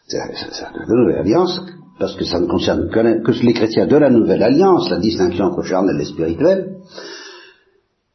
c'est 0.06 0.18
de 0.18 0.88
la 0.88 1.02
Nouvelle 1.02 1.18
Alliance, 1.18 1.60
parce 1.98 2.14
que 2.16 2.24
ça 2.24 2.40
ne 2.40 2.46
concerne 2.46 2.90
que, 2.90 3.44
les 3.44 3.52
chrétiens 3.54 3.86
de 3.86 3.96
la 3.96 4.10
Nouvelle 4.10 4.42
Alliance, 4.42 4.90
la 4.90 4.98
distinction 4.98 5.46
entre 5.46 5.62
charnel 5.62 6.00
et 6.00 6.04
spirituel, 6.04 6.76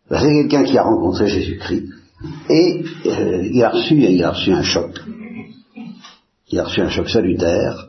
ben, 0.10 0.20
c'est 0.20 0.34
quelqu'un 0.34 0.64
qui 0.64 0.78
a 0.78 0.84
rencontré 0.84 1.28
Jésus-Christ 1.28 1.88
et 2.50 2.84
euh, 3.06 3.48
il, 3.52 3.64
a 3.64 3.70
reçu, 3.70 3.96
il 3.96 4.24
a 4.24 4.32
reçu 4.32 4.52
un 4.52 4.64
choc. 4.64 5.00
Il 6.50 6.60
a 6.60 6.66
reçu 6.66 6.82
un 6.82 6.90
choc 6.90 7.10
salutaire. 7.10 7.88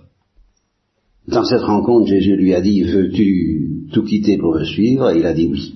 Dans 1.28 1.44
cette 1.44 1.62
rencontre, 1.62 2.08
Jésus 2.08 2.36
lui 2.36 2.54
a 2.54 2.60
dit, 2.60 2.82
veux-tu 2.82 3.88
tout 3.92 4.04
quitter 4.04 4.38
pour 4.38 4.54
me 4.54 4.64
suivre? 4.64 5.10
Et 5.10 5.18
il 5.18 5.26
a 5.26 5.32
dit 5.32 5.48
oui. 5.50 5.74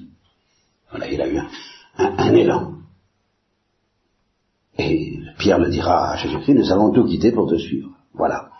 Voilà, 0.90 1.10
il 1.10 1.20
a 1.20 1.28
eu 1.28 1.38
un, 1.98 2.34
élan. 2.34 2.75
Et 4.78 5.18
Pierre 5.38 5.58
le 5.58 5.70
dira 5.70 6.12
à 6.12 6.16
Jésus-Christ, 6.16 6.54
nous 6.54 6.72
avons 6.72 6.90
tout 6.90 7.04
quitté 7.04 7.32
pour 7.32 7.48
te 7.48 7.56
suivre. 7.56 7.90
Voilà. 8.14 8.50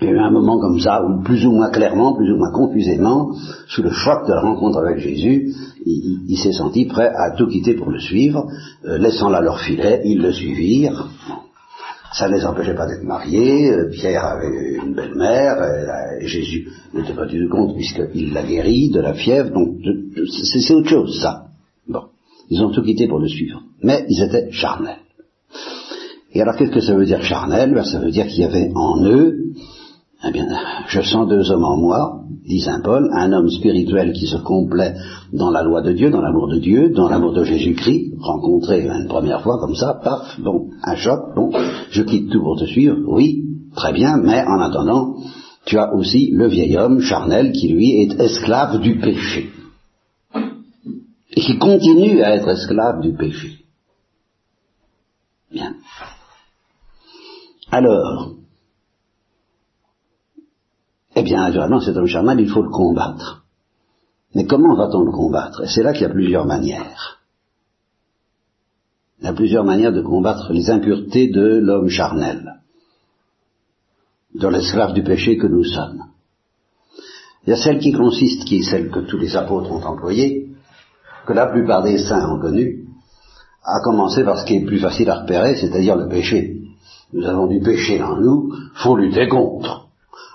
Il 0.00 0.06
y 0.06 0.10
a 0.10 0.14
eu 0.14 0.18
un 0.18 0.30
moment 0.30 0.58
comme 0.58 0.80
ça, 0.80 1.02
où 1.04 1.22
plus 1.22 1.46
ou 1.46 1.52
moins 1.52 1.70
clairement, 1.70 2.14
plus 2.14 2.32
ou 2.32 2.36
moins 2.36 2.50
confusément, 2.50 3.32
sous 3.68 3.82
le 3.82 3.90
choc 3.90 4.26
de 4.26 4.32
la 4.32 4.40
rencontre 4.40 4.78
avec 4.78 4.98
Jésus, 4.98 5.54
il, 5.86 6.36
s'est 6.38 6.52
senti 6.52 6.86
prêt 6.86 7.12
à 7.14 7.36
tout 7.36 7.46
quitter 7.46 7.74
pour 7.74 7.90
le 7.90 8.00
suivre, 8.00 8.46
euh, 8.84 8.98
laissant 8.98 9.28
là 9.28 9.40
leur 9.40 9.60
filet, 9.60 10.02
ils 10.04 10.20
le 10.20 10.32
suivirent. 10.32 11.08
Ça 12.14 12.28
ne 12.28 12.34
les 12.34 12.44
empêchait 12.44 12.74
pas 12.74 12.86
d'être 12.86 13.04
mariés, 13.04 13.70
euh, 13.70 13.90
Pierre 13.90 14.24
avait 14.24 14.78
une 14.82 14.94
belle-mère, 14.94 15.62
euh, 15.62 16.26
Jésus 16.26 16.68
n'était 16.94 17.14
pas 17.14 17.26
du 17.26 17.40
tout 17.40 17.48
compte 17.48 17.74
puisqu'il 17.74 18.32
l'a 18.32 18.42
guéri 18.42 18.90
de 18.90 19.00
la 19.00 19.14
fièvre, 19.14 19.50
donc 19.50 19.76
c'est 20.50 20.74
autre 20.74 20.88
chose 20.88 21.20
ça. 21.20 21.44
Ils 22.52 22.62
ont 22.62 22.70
tout 22.70 22.82
quitté 22.82 23.08
pour 23.08 23.18
le 23.18 23.28
suivre, 23.28 23.62
mais 23.82 24.04
ils 24.10 24.22
étaient 24.22 24.50
charnels. 24.50 25.06
Et 26.34 26.42
alors 26.42 26.54
qu'est-ce 26.56 26.70
que 26.70 26.80
ça 26.80 26.94
veut 26.94 27.06
dire 27.06 27.22
charnel? 27.22 27.72
Ben, 27.72 27.82
Ça 27.82 27.98
veut 27.98 28.10
dire 28.10 28.26
qu'il 28.26 28.40
y 28.40 28.44
avait 28.44 28.70
en 28.74 29.02
eux 29.06 29.54
eh 30.24 30.30
bien, 30.30 30.46
je 30.86 31.00
sens 31.00 31.28
deux 31.28 31.50
hommes 31.50 31.64
en 31.64 31.76
moi, 31.78 32.20
dit 32.46 32.60
Saint 32.60 32.80
Paul, 32.84 33.10
un 33.12 33.32
homme 33.32 33.50
spirituel 33.50 34.12
qui 34.12 34.26
se 34.26 34.36
complaît 34.36 34.94
dans 35.32 35.50
la 35.50 35.62
loi 35.62 35.82
de 35.82 35.92
Dieu, 35.92 36.10
dans 36.10 36.20
l'amour 36.20 36.46
de 36.46 36.60
Dieu, 36.60 36.90
dans 36.90 37.08
l'amour 37.08 37.32
de 37.32 37.42
Jésus-Christ, 37.42 38.12
rencontré 38.20 38.82
une 38.82 39.08
première 39.08 39.42
fois 39.42 39.58
comme 39.58 39.74
ça, 39.74 39.98
paf, 40.04 40.38
bon, 40.40 40.68
un 40.84 40.94
choc, 40.94 41.34
bon, 41.34 41.50
je 41.90 42.02
quitte 42.02 42.30
tout 42.30 42.40
pour 42.40 42.56
te 42.56 42.66
suivre, 42.66 42.98
oui, 43.08 43.42
très 43.74 43.92
bien, 43.92 44.18
mais 44.18 44.44
en 44.46 44.60
attendant, 44.60 45.16
tu 45.64 45.76
as 45.78 45.92
aussi 45.92 46.30
le 46.32 46.46
vieil 46.46 46.76
homme 46.76 47.00
charnel 47.00 47.50
qui 47.50 47.68
lui 47.68 48.02
est 48.02 48.20
esclave 48.20 48.80
du 48.80 49.00
péché. 49.00 49.50
Et 51.34 51.40
qui 51.40 51.58
continue 51.58 52.22
à 52.22 52.36
être 52.36 52.48
esclave 52.48 53.00
du 53.00 53.14
péché. 53.14 53.64
Bien. 55.50 55.76
Alors, 57.70 58.34
eh 61.14 61.22
bien, 61.22 61.42
naturellement, 61.42 61.80
cet 61.80 61.96
homme 61.96 62.06
charnel, 62.06 62.40
il 62.40 62.48
faut 62.48 62.62
le 62.62 62.70
combattre. 62.70 63.44
Mais 64.34 64.46
comment 64.46 64.74
va-t-on 64.74 65.02
le 65.04 65.12
combattre? 65.12 65.64
Et 65.64 65.68
c'est 65.68 65.82
là 65.82 65.92
qu'il 65.92 66.02
y 66.02 66.06
a 66.06 66.10
plusieurs 66.10 66.46
manières. 66.46 67.20
Il 69.20 69.26
y 69.26 69.28
a 69.28 69.34
plusieurs 69.34 69.64
manières 69.64 69.92
de 69.92 70.02
combattre 70.02 70.52
les 70.52 70.70
impuretés 70.70 71.28
de 71.28 71.58
l'homme 71.58 71.88
charnel, 71.88 72.60
de 74.34 74.48
l'esclave 74.48 74.94
du 74.94 75.02
péché 75.02 75.36
que 75.36 75.46
nous 75.46 75.64
sommes. 75.64 76.02
Il 77.46 77.50
y 77.50 77.52
a 77.52 77.56
celle 77.56 77.78
qui 77.78 77.92
consiste, 77.92 78.44
qui 78.44 78.56
est 78.56 78.62
celle 78.62 78.90
que 78.90 79.00
tous 79.00 79.18
les 79.18 79.36
apôtres 79.36 79.70
ont 79.70 79.84
employée, 79.84 80.41
que 81.26 81.32
la 81.32 81.46
plupart 81.46 81.82
des 81.82 81.98
saints 81.98 82.28
ont 82.30 82.40
connue, 82.40 82.84
à 83.64 83.80
commencer 83.80 84.24
par 84.24 84.38
ce 84.38 84.44
qui 84.44 84.56
est 84.56 84.64
plus 84.64 84.78
facile 84.78 85.08
à 85.10 85.20
repérer, 85.20 85.54
c'est-à-dire 85.56 85.96
le 85.96 86.08
péché. 86.08 86.56
Nous 87.12 87.26
avons 87.26 87.46
du 87.46 87.60
péché 87.60 88.02
en 88.02 88.16
nous, 88.16 88.52
faut 88.74 88.96
lutter 88.96 89.28
contre. 89.28 89.88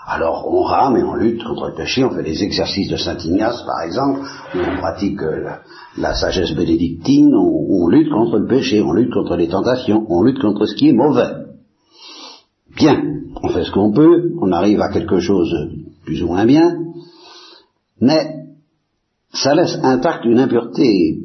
Alors 0.10 0.48
on 0.50 0.64
rame 0.64 0.96
et 0.96 1.04
on 1.04 1.16
lutte 1.16 1.44
contre 1.44 1.68
le 1.68 1.76
péché, 1.76 2.04
on 2.06 2.12
fait 2.12 2.24
les 2.24 2.42
exercices 2.42 2.90
de 2.90 2.96
Saint 2.96 3.18
Ignace 3.18 3.62
par 3.64 3.82
exemple, 3.82 4.22
où 4.56 4.60
on 4.60 4.78
pratique 4.78 5.22
euh, 5.22 5.50
la, 5.98 6.16
sagesse 6.16 6.56
bénédictine, 6.56 7.36
on, 7.36 7.90
lutte 7.90 8.10
contre 8.10 8.38
le 8.38 8.48
péché, 8.48 8.82
on 8.82 8.94
lutte 8.94 9.14
contre 9.14 9.36
les 9.36 9.50
tentations, 9.50 10.06
on 10.10 10.24
lutte 10.24 10.40
contre 10.40 10.66
ce 10.66 10.76
qui 10.76 10.90
est 10.90 10.94
mauvais. 10.94 11.48
Bien, 12.76 13.02
on 13.44 13.50
fait 13.50 13.66
ce 13.66 13.72
qu'on 13.72 13.92
peut, 13.92 14.32
on 14.40 14.52
arrive 14.54 14.82
à 14.82 14.90
quelque 14.90 15.20
chose 15.20 15.54
plus 16.06 16.24
ou 16.24 16.28
moins 16.28 16.46
bien, 16.46 16.78
mais 18.00 18.47
ça 19.44 19.54
laisse 19.56 19.78
intacte 19.84 20.26
une 20.26 20.40
impureté 20.40 21.20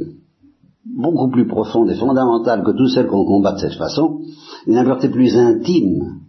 beaucoup 0.85 1.31
plus 1.31 1.47
profonde 1.47 1.91
et 1.91 1.97
fondamentale 1.97 2.63
que 2.65 2.73
toutes 2.73 2.91
celles 2.91 3.07
qu'on 3.07 3.25
combat 3.25 3.53
de 3.53 3.59
cette 3.59 3.79
façon, 3.79 4.21
une 4.67 4.77
impureté 4.77 5.09
plus 5.09 5.37
intime, 5.37 6.21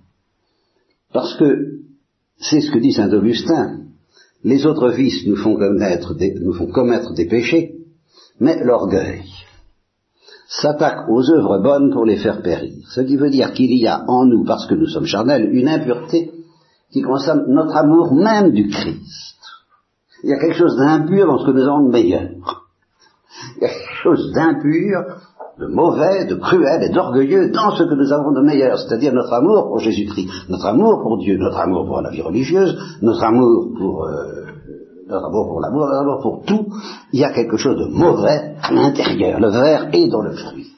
parce 1.12 1.36
que 1.36 1.80
c'est 2.38 2.62
ce 2.62 2.72
que 2.72 2.80
dit 2.80 2.94
saint 2.94 3.12
Augustin. 3.12 3.80
Les 4.44 4.66
autres 4.66 4.90
vices 4.90 5.26
nous 5.26 5.38
font 5.38 5.56
commettre 5.56 6.16
des, 6.16 6.34
nous 6.42 6.54
font 6.54 6.68
commettre 6.68 7.14
des 7.14 7.28
péchés, 7.28 7.76
mais 8.40 8.64
l'orgueil 8.64 9.24
s'attaque 10.48 11.10
aux 11.10 11.32
œuvres 11.32 11.60
bonnes 11.64 11.92
pour 11.92 12.06
les 12.06 12.18
faire 12.18 12.42
périr. 12.42 12.74
Ce 12.90 13.02
qui 13.02 13.16
veut 13.16 13.30
dire 13.30 13.54
qu'il 13.54 13.74
y 13.74 13.88
a 13.88 14.04
en 14.08 14.26
nous, 14.26 14.44
parce 14.44 14.68
que 14.68 14.76
nous 14.76 14.88
sommes 14.88 15.06
charnels, 15.06 15.50
une 15.52 15.68
impureté 15.68 16.32
qui 16.92 17.02
concerne 17.02 17.46
notre 17.48 17.76
amour 17.76 18.14
même 18.14 18.52
du 18.52 18.68
Christ. 18.68 19.33
Il 20.24 20.30
y 20.30 20.34
a 20.34 20.40
quelque 20.40 20.56
chose 20.56 20.78
d'impur 20.78 21.28
dans 21.28 21.40
ce 21.40 21.46
que 21.46 21.52
nous 21.52 21.64
avons 21.64 21.86
de 21.86 21.92
meilleur. 21.92 22.30
Il 23.58 23.64
y 23.64 23.66
a 23.66 23.70
quelque 23.70 24.04
chose 24.04 24.32
d'impur 24.34 25.00
de 25.60 25.68
mauvais, 25.68 26.26
de 26.26 26.36
cruel 26.36 26.84
et 26.84 26.90
d'orgueilleux 26.90 27.52
dans 27.52 27.72
ce 27.72 27.84
que 27.84 27.94
nous 27.94 28.12
avons 28.12 28.32
de 28.32 28.42
meilleur, 28.42 28.80
c'est-à-dire 28.80 29.14
notre 29.14 29.34
amour 29.34 29.68
pour 29.68 29.80
Jésus-Christ, 29.80 30.50
notre 30.50 30.66
amour 30.66 31.02
pour 31.02 31.20
Dieu, 31.20 31.38
notre 31.38 31.60
amour 31.60 31.86
pour 31.86 32.02
la 32.02 32.10
vie 32.10 32.22
religieuse, 32.22 32.76
notre 33.02 33.24
amour 33.24 33.70
pour 33.78 34.06
euh, 34.06 34.46
notre 35.08 35.26
amour 35.26 35.48
pour 35.48 35.60
l'amour, 35.60 35.86
notre 35.86 36.02
amour 36.02 36.22
pour 36.22 36.46
tout. 36.46 36.68
Il 37.12 37.20
y 37.20 37.24
a 37.24 37.34
quelque 37.34 37.58
chose 37.58 37.78
de 37.78 37.86
mauvais 37.86 38.56
à 38.62 38.72
l'intérieur. 38.72 39.40
Le 39.40 39.50
verre 39.50 39.90
est 39.94 40.08
dans 40.08 40.22
le 40.22 40.32
fruit. 40.32 40.72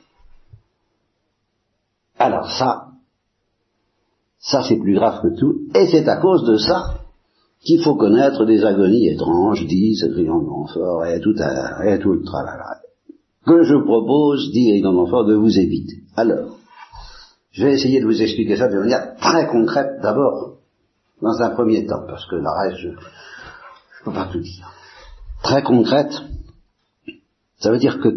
Alors 2.17 2.49
ça, 2.51 2.87
ça 4.39 4.63
c'est 4.67 4.77
plus 4.77 4.95
grave 4.95 5.21
que 5.21 5.39
tout, 5.39 5.55
et 5.73 5.87
c'est 5.87 6.07
à 6.07 6.17
cause 6.17 6.45
de 6.45 6.57
ça 6.57 7.04
qu'il 7.65 7.81
faut 7.81 7.95
connaître 7.95 8.45
des 8.45 8.63
agonies 8.63 9.09
étranges, 9.09 9.65
dit 9.65 9.95
ce 9.95 10.05
triomphe 10.05 10.71
fort, 10.73 11.05
et 11.05 11.19
tout, 11.19 11.35
à, 11.39 11.97
tout 11.97 12.13
le 12.13 12.23
tralala 12.23 12.81
que 13.45 13.63
je 13.63 13.75
propose, 13.75 14.51
dit 14.51 14.69
Eric 14.69 14.83
fort, 14.83 15.25
de 15.25 15.35
vous 15.35 15.59
éviter. 15.59 16.03
Alors, 16.15 16.57
Je 17.51 17.63
vais 17.63 17.73
essayer 17.73 18.01
de 18.01 18.05
vous 18.05 18.21
expliquer 18.21 18.57
ça 18.57 18.67
de 18.67 18.77
manière 18.77 19.15
très 19.15 19.47
concrète 19.47 20.01
d'abord, 20.01 20.57
dans 21.21 21.41
un 21.41 21.51
premier 21.51 21.85
temps, 21.85 22.05
parce 22.07 22.27
que 22.27 22.35
le 22.35 22.49
reste, 22.49 22.81
je 22.81 22.89
ne 22.89 22.95
peux 24.03 24.11
pas 24.11 24.29
tout 24.31 24.41
dire. 24.41 24.69
Très 25.41 25.63
concrète, 25.63 26.11
ça 27.57 27.71
veut 27.71 27.77
dire 27.77 27.99
que 27.99 28.09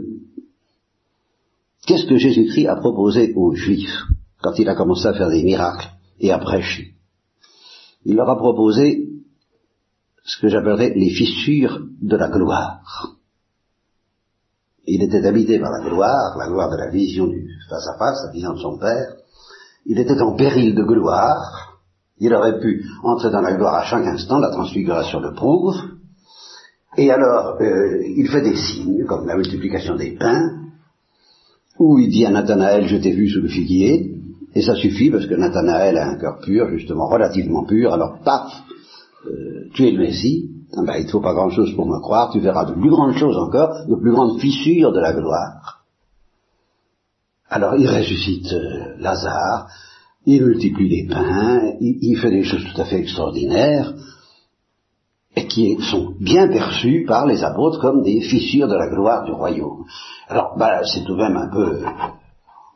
qu'est-ce 1.87 2.07
que 2.07 2.17
Jésus-Christ 2.17 2.67
a 2.67 2.77
proposé 2.77 3.33
aux 3.37 3.55
Juifs 3.55 4.03
quand 4.43 4.59
il 4.59 4.69
a 4.69 4.75
commencé 4.75 5.07
à 5.07 5.15
faire 5.15 5.29
des 5.29 5.45
miracles 5.45 5.89
et 6.19 6.33
à 6.33 6.39
prêcher? 6.39 6.95
Il 8.05 8.17
leur 8.17 8.29
a 8.31 8.37
proposé 8.37 9.09
ce 10.29 10.41
que 10.43 10.49
j'appellerais 10.49 10.93
les 10.95 11.09
fissures 11.09 11.81
de 12.03 12.17
la 12.17 12.29
gloire. 12.29 13.17
Il 14.87 15.03
était 15.03 15.27
habité 15.27 15.59
par 15.59 15.71
la 15.71 15.89
gloire, 15.89 16.37
la 16.39 16.49
gloire 16.49 16.71
de 16.71 16.77
la 16.77 16.91
vision 16.91 17.27
du 17.27 17.49
face 17.69 17.89
à 17.89 17.99
face, 17.99 18.25
la 18.27 18.33
vision 18.33 18.53
de 18.53 18.59
son 18.59 18.79
Père. 18.79 19.15
Il 19.87 19.99
était 19.99 20.21
en 20.21 20.37
péril 20.37 20.75
de 20.75 20.83
gloire. 20.83 21.79
Il 22.19 22.35
aurait 22.35 22.61
pu 22.61 22.85
entrer 23.03 23.31
dans 23.31 23.41
la 23.41 23.55
gloire 23.55 23.77
à 23.77 23.85
chaque 23.85 24.07
instant, 24.07 24.39
la 24.39 24.51
transfiguration 24.51 25.21
le 25.21 25.33
prouve. 25.33 25.75
Et 26.99 27.11
alors, 27.11 27.57
euh, 27.61 28.03
il 28.05 28.29
fait 28.29 28.43
des 28.43 28.57
signes, 28.57 29.07
comme 29.07 29.27
la 29.27 29.37
multiplication 29.37 29.97
des 29.97 30.11
pains, 30.11 30.59
où 31.79 31.99
il 31.99 32.11
dit 32.11 32.27
à 32.27 32.31
Nathanaël, 32.31 32.87
je 32.87 32.97
t'ai 32.97 33.13
vu 33.13 33.31
sous 33.31 33.41
le 33.41 33.49
figuier, 33.49 34.15
et 34.55 34.63
ça 34.63 34.75
suffit 34.75 35.11
parce 35.11 35.27
que 35.27 35.35
Nathanaël 35.35 35.97
a 35.97 36.09
un 36.09 36.19
cœur 36.19 36.41
pur, 36.43 36.69
justement 36.71 37.09
relativement 37.09 37.65
pur, 37.65 37.93
alors 37.95 38.19
paf, 38.25 38.53
euh, 39.27 39.69
tu 39.75 39.87
es 39.87 39.91
le 39.91 39.99
Messie, 39.99 40.51
ah 40.77 40.83
ben, 40.87 40.97
il 40.99 41.07
ne 41.07 41.11
faut 41.11 41.21
pas 41.21 41.35
grand-chose 41.35 41.75
pour 41.75 41.87
me 41.87 41.99
croire, 42.01 42.31
tu 42.31 42.41
verras 42.41 42.67
de 42.67 42.75
plus 42.75 42.91
grandes 42.91 43.17
choses 43.17 43.37
encore, 43.37 43.87
de 43.89 43.97
plus 43.97 44.13
grandes 44.13 44.39
fissures 44.41 44.93
de 44.93 45.01
la 45.01 45.13
gloire. 45.13 45.85
Alors 47.49 47.77
il 47.77 47.89
ressuscite 47.89 48.53
euh, 48.53 48.95
Lazare, 48.99 49.69
il 50.27 50.45
multiplie 50.45 50.89
les 50.89 51.09
pains, 51.09 51.73
il, 51.81 52.17
fait 52.19 52.31
des 52.31 52.43
choses 52.43 52.65
tout 52.65 52.81
à 52.81 52.85
fait 52.85 52.99
extraordinaires, 52.99 53.95
et 55.35 55.47
qui 55.47 55.79
sont 55.91 56.15
bien 56.21 56.49
perçues 56.49 57.05
par 57.07 57.25
les 57.25 57.43
apôtres 57.43 57.81
comme 57.81 58.03
des 58.03 58.21
fissures 58.21 58.69
de 58.69 58.75
la 58.75 58.89
gloire 58.89 59.25
du 59.25 59.33
royaume. 59.33 59.85
Alors, 60.29 60.57
ben, 60.59 60.83
c'est 60.85 61.05
tout 61.05 61.15
de 61.15 61.23
même 61.23 61.37
un 61.37 61.49
peu 61.49 61.81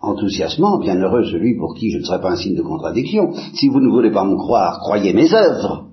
enthousiasmant, 0.00 0.78
bien 0.78 0.96
heureux 0.96 1.24
celui 1.24 1.56
pour 1.56 1.74
qui 1.74 1.90
je 1.90 1.98
ne 1.98 2.04
serai 2.04 2.20
pas 2.20 2.32
un 2.32 2.36
signe 2.36 2.56
de 2.56 2.62
contradiction. 2.62 3.32
Si 3.54 3.68
vous 3.68 3.80
ne 3.80 3.90
voulez 3.90 4.10
pas 4.10 4.24
me 4.24 4.36
croire, 4.36 4.80
croyez 4.80 5.12
mes 5.12 5.32
œuvres. 5.34 5.91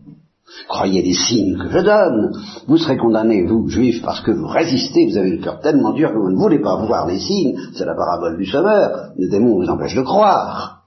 Croyez 0.68 1.02
les 1.02 1.14
signes 1.14 1.58
que 1.58 1.70
je 1.70 1.80
donne. 1.80 2.32
Vous 2.68 2.78
serez 2.78 2.98
condamnés, 2.98 3.46
vous, 3.46 3.68
juifs, 3.70 4.02
parce 4.04 4.22
que 4.22 4.32
vous 4.32 4.48
résistez, 4.48 5.08
vous 5.08 5.18
avez 5.18 5.32
le 5.32 5.44
cœur 5.44 5.60
tellement 5.62 5.94
dur 5.94 6.12
que 6.12 6.18
vous 6.18 6.32
ne 6.32 6.38
voulez 6.38 6.60
pas 6.60 6.76
voir 6.76 7.08
les 7.08 7.20
signes. 7.20 7.58
C'est 7.74 7.86
la 7.86 7.96
parabole 7.96 8.38
du 8.38 8.46
sauveur. 8.46 9.12
Le 9.18 9.30
démon 9.30 9.56
vous 9.56 9.70
empêche 9.70 9.96
de 9.96 10.02
croire. 10.02 10.80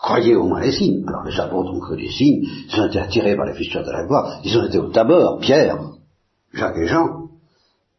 Croyez 0.00 0.34
au 0.34 0.44
moins 0.44 0.60
les 0.60 0.72
signes. 0.72 1.04
Alors 1.06 1.24
les 1.24 1.38
apôtres 1.38 1.72
ont 1.72 1.80
cru 1.80 1.96
les 1.96 2.10
signes, 2.10 2.42
ils 2.42 2.80
ont 2.80 2.86
été 2.86 2.98
attirés 2.98 3.36
par 3.36 3.44
les 3.44 3.52
fissures 3.52 3.84
de 3.84 3.90
la 3.90 4.06
gloire, 4.06 4.40
ils 4.44 4.56
ont 4.56 4.64
été 4.64 4.78
au 4.78 4.88
tabord, 4.88 5.38
Pierre, 5.40 5.78
Jacques 6.54 6.78
et 6.78 6.86
Jean. 6.86 7.28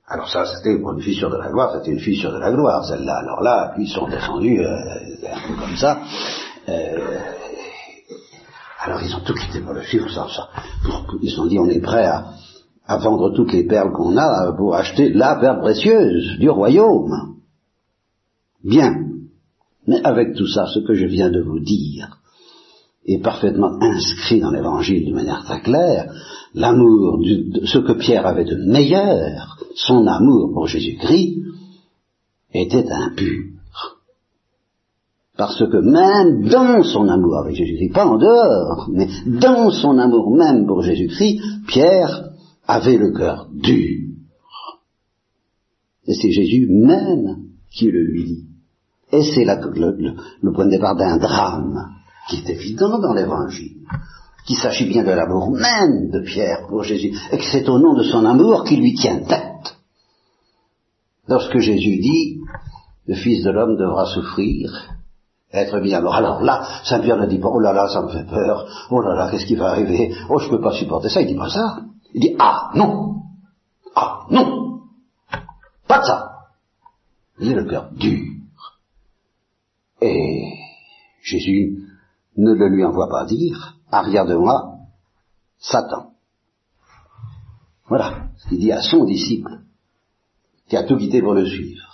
Alors 0.08 0.28
ça, 0.28 0.46
c'était 0.46 0.78
pour 0.80 0.94
une 0.94 1.02
fissure 1.02 1.30
de 1.30 1.38
la 1.38 1.50
gloire, 1.50 1.74
c'était 1.74 1.92
une 1.92 2.00
fissure 2.00 2.34
de 2.34 2.40
la 2.40 2.52
gloire, 2.52 2.84
celle-là. 2.86 3.20
Alors 3.20 3.42
là, 3.42 3.74
ils 3.78 3.88
sont 3.88 4.10
descendus 4.10 4.60
euh, 4.60 4.76
un 5.32 5.48
peu 5.48 5.62
comme 5.62 5.78
ça. 5.78 6.00
Euh, 6.68 6.98
alors 8.84 9.02
ils 9.04 9.16
ont 9.16 9.20
tout 9.20 9.34
quitté 9.34 9.60
pour 9.62 9.74
le 9.74 9.84
suivre, 9.84 10.10
ça, 10.10 10.28
ça. 10.36 10.50
Ils 11.22 11.40
ont 11.40 11.46
dit 11.46 11.60
on 11.60 11.70
est 11.70 11.82
prêt 11.82 12.06
à, 12.06 12.98
vendre 12.98 13.34
toutes 13.34 13.54
les 13.54 13.66
perles 13.66 13.94
qu'on 13.94 14.18
a 14.18 14.54
pour 14.58 14.76
acheter 14.76 15.14
la 15.14 15.38
perle 15.40 15.62
précieuse 15.62 16.40
du 16.40 16.50
royaume. 16.50 17.38
Bien. 18.64 18.92
Mais 19.88 20.02
avec 20.04 20.36
tout 20.36 20.48
ça, 20.48 20.66
ce 20.68 20.80
que 20.80 20.94
je 20.94 21.06
viens 21.06 21.30
de 21.30 21.42
vous 21.42 21.60
dire 21.60 22.18
est 23.06 23.22
parfaitement 23.22 23.78
inscrit 23.82 24.42
dans 24.42 24.52
l'évangile 24.52 25.06
d'une 25.06 25.16
manière 25.16 25.44
très 25.44 25.62
claire. 25.62 26.12
L'amour, 26.54 27.20
ce 27.64 27.78
que 27.78 27.94
Pierre 27.94 28.28
avait 28.28 28.46
de 28.46 28.56
meilleur, 28.56 29.58
son 29.76 30.06
amour 30.06 30.52
pour 30.54 30.68
Jésus-Christ, 30.68 31.38
était 32.54 32.92
impur. 32.92 33.61
Parce 35.42 35.58
que 35.58 35.78
même 35.78 36.48
dans 36.50 36.84
son 36.84 37.08
amour 37.08 37.40
avec 37.40 37.56
Jésus-Christ, 37.56 37.94
pas 37.94 38.06
en 38.06 38.20
dehors, 38.20 38.88
mais 38.92 39.08
dans 39.26 39.72
son 39.72 39.98
amour 39.98 40.38
même 40.38 40.68
pour 40.68 40.84
Jésus-Christ, 40.84 41.42
Pierre 41.66 42.30
avait 42.68 42.98
le 42.98 43.12
cœur 43.12 43.48
dur. 43.52 44.02
Et 46.06 46.14
c'est 46.14 46.30
Jésus 46.30 46.68
même 46.70 47.48
qui 47.72 47.90
le 47.90 48.04
lui 48.04 48.24
dit. 48.24 48.46
Et 49.12 49.24
c'est 49.24 49.44
le, 49.44 50.14
le, 50.44 50.54
point 50.54 50.66
de 50.66 50.70
départ 50.70 50.96
d'un 50.96 51.18
drame 51.18 51.88
qui 52.30 52.36
est 52.36 52.50
évident 52.52 53.00
dans 53.00 53.16
l'évangile, 53.16 53.78
qu'il 54.46 54.58
s'agit 54.58 54.86
bien 54.86 55.04
de 55.04 55.10
l'amour 55.10 55.50
même 55.50 56.12
de 56.12 56.20
Pierre 56.20 56.68
pour 56.70 56.84
Jésus, 56.84 57.18
et 57.32 57.38
que 57.38 57.46
c'est 57.52 57.68
au 57.68 57.80
nom 57.80 57.96
de 57.96 58.04
son 58.04 58.26
amour 58.26 58.64
qu'il 58.64 58.80
lui 58.80 58.94
tient 58.94 59.24
tête. 59.24 59.76
Lorsque 61.28 61.58
Jésus 61.58 61.98
dit, 61.98 62.42
le 63.08 63.16
Fils 63.16 63.44
de 63.44 63.50
l'homme 63.50 63.76
devra 63.76 64.06
souffrir 64.06 65.01
être 65.54 65.80
mort. 66.02 66.16
Alors 66.16 66.42
là, 66.42 66.66
Saint 66.84 67.00
Pierre 67.00 67.18
ne 67.18 67.26
dit 67.26 67.40
pas, 67.40 67.50
oh 67.50 67.60
là 67.60 67.74
là, 67.74 67.88
ça 67.88 68.02
me 68.02 68.10
fait 68.10 68.26
peur, 68.26 68.68
oh 68.90 69.02
là 69.02 69.16
là, 69.16 69.30
qu'est-ce 69.30 69.46
qui 69.46 69.56
va 69.56 69.70
arriver, 69.70 70.14
oh 70.30 70.40
je 70.40 70.46
ne 70.46 70.52
peux 70.52 70.62
pas 70.62 70.74
supporter 70.74 71.10
ça, 71.10 71.22
il 71.22 71.28
dit 71.28 71.36
pas 71.36 71.50
ça. 71.50 71.82
Il 72.14 72.22
dit, 72.22 72.36
ah 72.40 72.72
non, 72.76 73.22
ah 73.96 74.26
non, 74.30 74.82
pas 75.88 76.00
de 76.00 76.06
ça. 76.06 76.32
Il 77.40 77.54
a 77.54 77.56
le 77.56 77.70
cœur 77.70 77.92
dur. 77.94 78.20
Et 80.02 80.54
Jésus 81.22 81.88
ne 82.38 82.54
le 82.54 82.70
lui 82.70 82.84
envoie 82.84 83.10
pas 83.10 83.26
dire, 83.26 83.76
arrière 83.92 84.26
de 84.26 84.36
moi, 84.36 84.78
Satan. 85.60 86.12
Voilà 87.88 88.30
ce 88.38 88.50
qu'il 88.50 88.60
dit 88.60 88.72
à 88.72 88.82
son 88.82 89.04
disciple, 89.06 89.60
qui 90.70 90.78
a 90.78 90.84
tout 90.84 90.98
quitté 90.98 91.22
pour 91.22 91.34
le 91.34 91.46
suivre. 91.46 91.91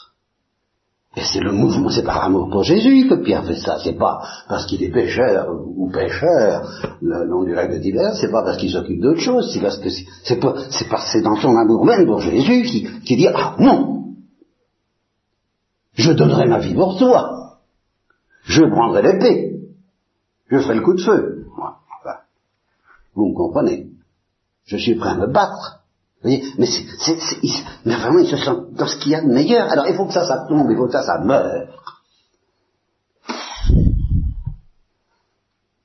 Et 1.17 1.23
c'est 1.23 1.39
le 1.39 1.51
mouvement, 1.51 1.89
c'est 1.89 2.03
par 2.03 2.23
amour 2.25 2.47
pour 2.51 2.61
Jésus 2.61 3.07
que 3.09 3.15
Pierre 3.15 3.43
fait 3.43 3.55
ça. 3.55 3.79
C'est 3.83 3.97
pas 3.97 4.21
parce 4.47 4.67
qu'il 4.67 4.83
est 4.83 4.91
pécheur 4.91 5.47
ou 5.49 5.89
pêcheur 5.89 6.61
le 7.01 7.25
long 7.25 7.43
du 7.43 7.55
lac 7.55 7.71
de 7.71 7.79
Tibère, 7.79 8.13
c'est 8.13 8.29
pas 8.29 8.43
parce 8.43 8.57
qu'il 8.57 8.69
s'occupe 8.69 9.01
d'autre 9.01 9.19
chose, 9.19 9.49
c'est 9.51 9.59
parce 9.59 9.79
que 9.79 9.89
c'est 9.89 10.05
c'est 10.23 10.39
c'est 10.99 11.21
dans 11.23 11.35
son 11.37 11.55
amour 11.55 11.85
même 11.85 12.05
pour 12.05 12.21
Jésus 12.21 12.63
qui, 12.65 12.87
qui 13.01 13.15
dit 13.15 13.27
ah 13.33 13.55
non, 13.57 14.13
je 15.95 16.11
donnerai 16.11 16.45
ma 16.45 16.59
vie 16.59 16.75
pour 16.75 16.99
toi, 16.99 17.57
je 18.43 18.61
prendrai 18.69 19.01
l'épée, 19.01 19.59
je 20.51 20.59
ferai 20.59 20.75
le 20.75 20.81
coup 20.81 20.93
de 20.93 21.01
feu. 21.01 21.45
vous 23.15 23.29
me 23.29 23.35
comprenez. 23.35 23.87
Je 24.65 24.77
suis 24.77 24.93
prêt 24.95 25.09
à 25.09 25.15
me 25.15 25.25
battre 25.25 25.81
mais, 26.23 26.41
mais 26.57 27.95
vraiment, 27.95 28.19
ils 28.19 28.29
se 28.29 28.37
sentent 28.37 28.73
dans 28.73 28.87
ce 28.87 28.97
qu'il 28.97 29.11
y 29.11 29.15
a 29.15 29.21
de 29.21 29.31
meilleur. 29.31 29.71
Alors, 29.71 29.87
il 29.87 29.95
faut 29.95 30.07
que 30.07 30.13
ça, 30.13 30.25
ça 30.25 30.45
tombe, 30.49 30.67
il 30.71 30.77
faut 30.77 30.87
que 30.87 30.91
ça, 30.91 31.03
ça 31.03 31.19
meure. 31.23 31.67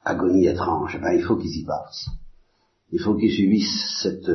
Agonie 0.05 0.47
étrange, 0.47 0.99
ben, 1.01 1.13
il 1.17 1.23
faut 1.23 1.37
qu'ils 1.37 1.61
y 1.61 1.65
passent. 1.65 2.09
Il 2.93 3.01
faut 3.01 3.15
qu'ils 3.15 3.31
subissent 3.31 4.01
cette 4.03 4.31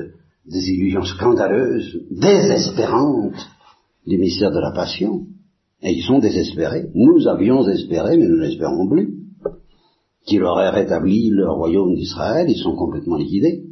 désillusion 0.45 1.03
scandaleuse, 1.03 2.05
désespérante 2.11 3.35
du 4.05 4.17
mystère 4.17 4.51
de 4.51 4.59
la 4.59 4.71
passion. 4.71 5.25
Et 5.81 5.91
ils 5.91 6.03
sont 6.03 6.19
désespérés. 6.19 6.89
Nous 6.95 7.27
avions 7.27 7.67
espéré, 7.67 8.17
mais 8.17 8.27
nous 8.27 8.39
n'espérons 8.39 8.87
plus, 8.87 9.15
qu'il 10.25 10.43
aurait 10.43 10.69
rétabli 10.69 11.29
le 11.29 11.49
royaume 11.51 11.95
d'Israël. 11.95 12.49
Ils 12.49 12.61
sont 12.61 12.75
complètement 12.75 13.17
liquidés 13.17 13.66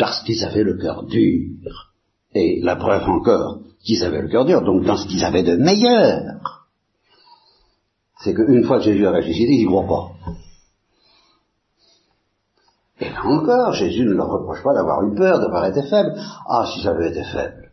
parce 0.00 0.22
qu'ils 0.22 0.42
avaient 0.44 0.64
le 0.64 0.78
cœur 0.78 1.04
dur. 1.04 1.92
Et 2.34 2.60
la 2.62 2.76
preuve 2.76 3.08
encore 3.08 3.60
qu'ils 3.84 4.02
avaient 4.02 4.22
le 4.22 4.28
cœur 4.28 4.46
dur, 4.46 4.62
donc 4.62 4.84
dans 4.84 4.96
ce 4.96 5.06
qu'ils 5.06 5.24
avaient 5.24 5.42
de 5.42 5.56
meilleur, 5.56 6.66
c'est 8.22 8.34
qu'une 8.34 8.64
fois 8.64 8.78
que 8.78 8.84
Jésus 8.84 9.06
a 9.06 9.12
ressuscité, 9.12 9.52
ils 9.52 9.58
n'y 9.58 9.66
croient 9.66 9.86
pas. 9.86 10.32
Et 13.00 13.10
là 13.10 13.26
encore, 13.26 13.72
Jésus 13.74 14.04
ne 14.04 14.12
leur 14.12 14.28
reproche 14.28 14.62
pas 14.62 14.74
d'avoir 14.74 15.02
eu 15.04 15.14
peur, 15.14 15.38
d'avoir 15.38 15.66
été 15.66 15.82
faible. 15.82 16.14
Ah, 16.48 16.66
si 16.72 16.82
ça 16.82 16.90
avait 16.90 17.10
été 17.10 17.24
faible, 17.24 17.72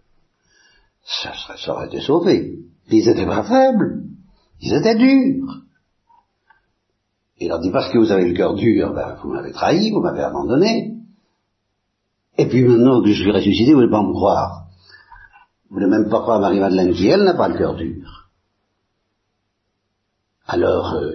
ça, 1.04 1.34
serait, 1.34 1.58
ça 1.58 1.74
aurait 1.74 1.88
été 1.88 2.02
sauvé. 2.02 2.60
Ils 2.90 3.08
étaient 3.08 3.26
pas 3.26 3.44
faibles, 3.44 4.04
ils 4.62 4.74
étaient 4.74 4.96
durs. 4.96 5.62
Il 7.40 7.50
leur 7.50 7.60
dit, 7.60 7.72
parce 7.72 7.92
que 7.92 7.98
vous 7.98 8.12
avez 8.12 8.28
le 8.28 8.36
cœur 8.36 8.56
dur, 8.56 8.94
ben, 8.94 9.18
vous 9.22 9.30
m'avez 9.30 9.52
trahi, 9.52 9.92
vous 9.92 10.02
m'avez 10.02 10.22
abandonné. 10.22 10.97
Et 12.38 12.48
puis 12.48 12.64
maintenant 12.64 13.02
que 13.02 13.12
je 13.12 13.22
suis 13.22 13.32
ressuscité, 13.32 13.74
vous 13.74 13.82
ne 13.82 13.86
voulez 13.86 13.92
pas 13.92 14.04
me 14.04 14.14
croire. 14.14 14.68
Vous 15.70 15.80
ne 15.80 15.86
voulez 15.86 15.98
même 16.00 16.10
pas 16.10 16.22
croire 16.22 16.40
Marie-Madeleine 16.40 16.94
qui, 16.94 17.08
elle, 17.08 17.24
n'a 17.24 17.34
pas 17.34 17.50
le 17.50 17.58
cœur 17.58 17.76
dur. 17.76 18.30
Alors, 20.46 20.94
euh, 20.94 21.12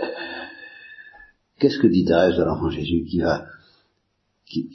euh, 0.00 0.06
qu'est-ce 1.58 1.78
que 1.78 1.86
dit 1.86 2.04
Thérèse 2.04 2.36
de 2.36 2.42
l'enfant 2.42 2.70
Jésus 2.70 3.04
qui 3.04 3.20
va, 3.20 3.44
qui, 4.46 4.68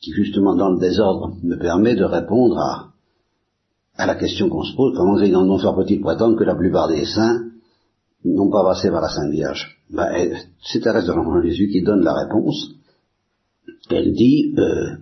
qui 0.00 0.12
justement 0.12 0.54
dans 0.54 0.70
le 0.70 0.78
désordre 0.78 1.36
me 1.42 1.56
permet 1.56 1.96
de 1.96 2.04
répondre 2.04 2.58
à, 2.58 2.92
à 3.96 4.06
la 4.06 4.14
question 4.14 4.48
qu'on 4.48 4.62
se 4.62 4.76
pose, 4.76 4.96
comment 4.96 5.14
Grignon 5.14 5.42
de 5.42 5.48
Montfort 5.48 5.76
peut-il 5.76 6.00
prétendre 6.00 6.38
que 6.38 6.44
la 6.44 6.54
plupart 6.54 6.88
des 6.88 7.06
saints 7.06 7.50
n'ont 8.24 8.50
pas 8.50 8.62
passé 8.62 8.90
par 8.90 9.00
la 9.00 9.08
Sainte 9.08 9.30
Vierge? 9.30 9.80
Ben, 9.94 10.36
C'est 10.62 10.80
Thérèse 10.80 11.06
de 11.06 11.12
l'Enfant 11.12 11.40
Jésus 11.42 11.68
qui 11.68 11.82
donne 11.82 12.02
la 12.02 12.14
réponse. 12.14 12.70
Elle 13.90 14.12
dit, 14.12 14.54
euh, 14.58 14.96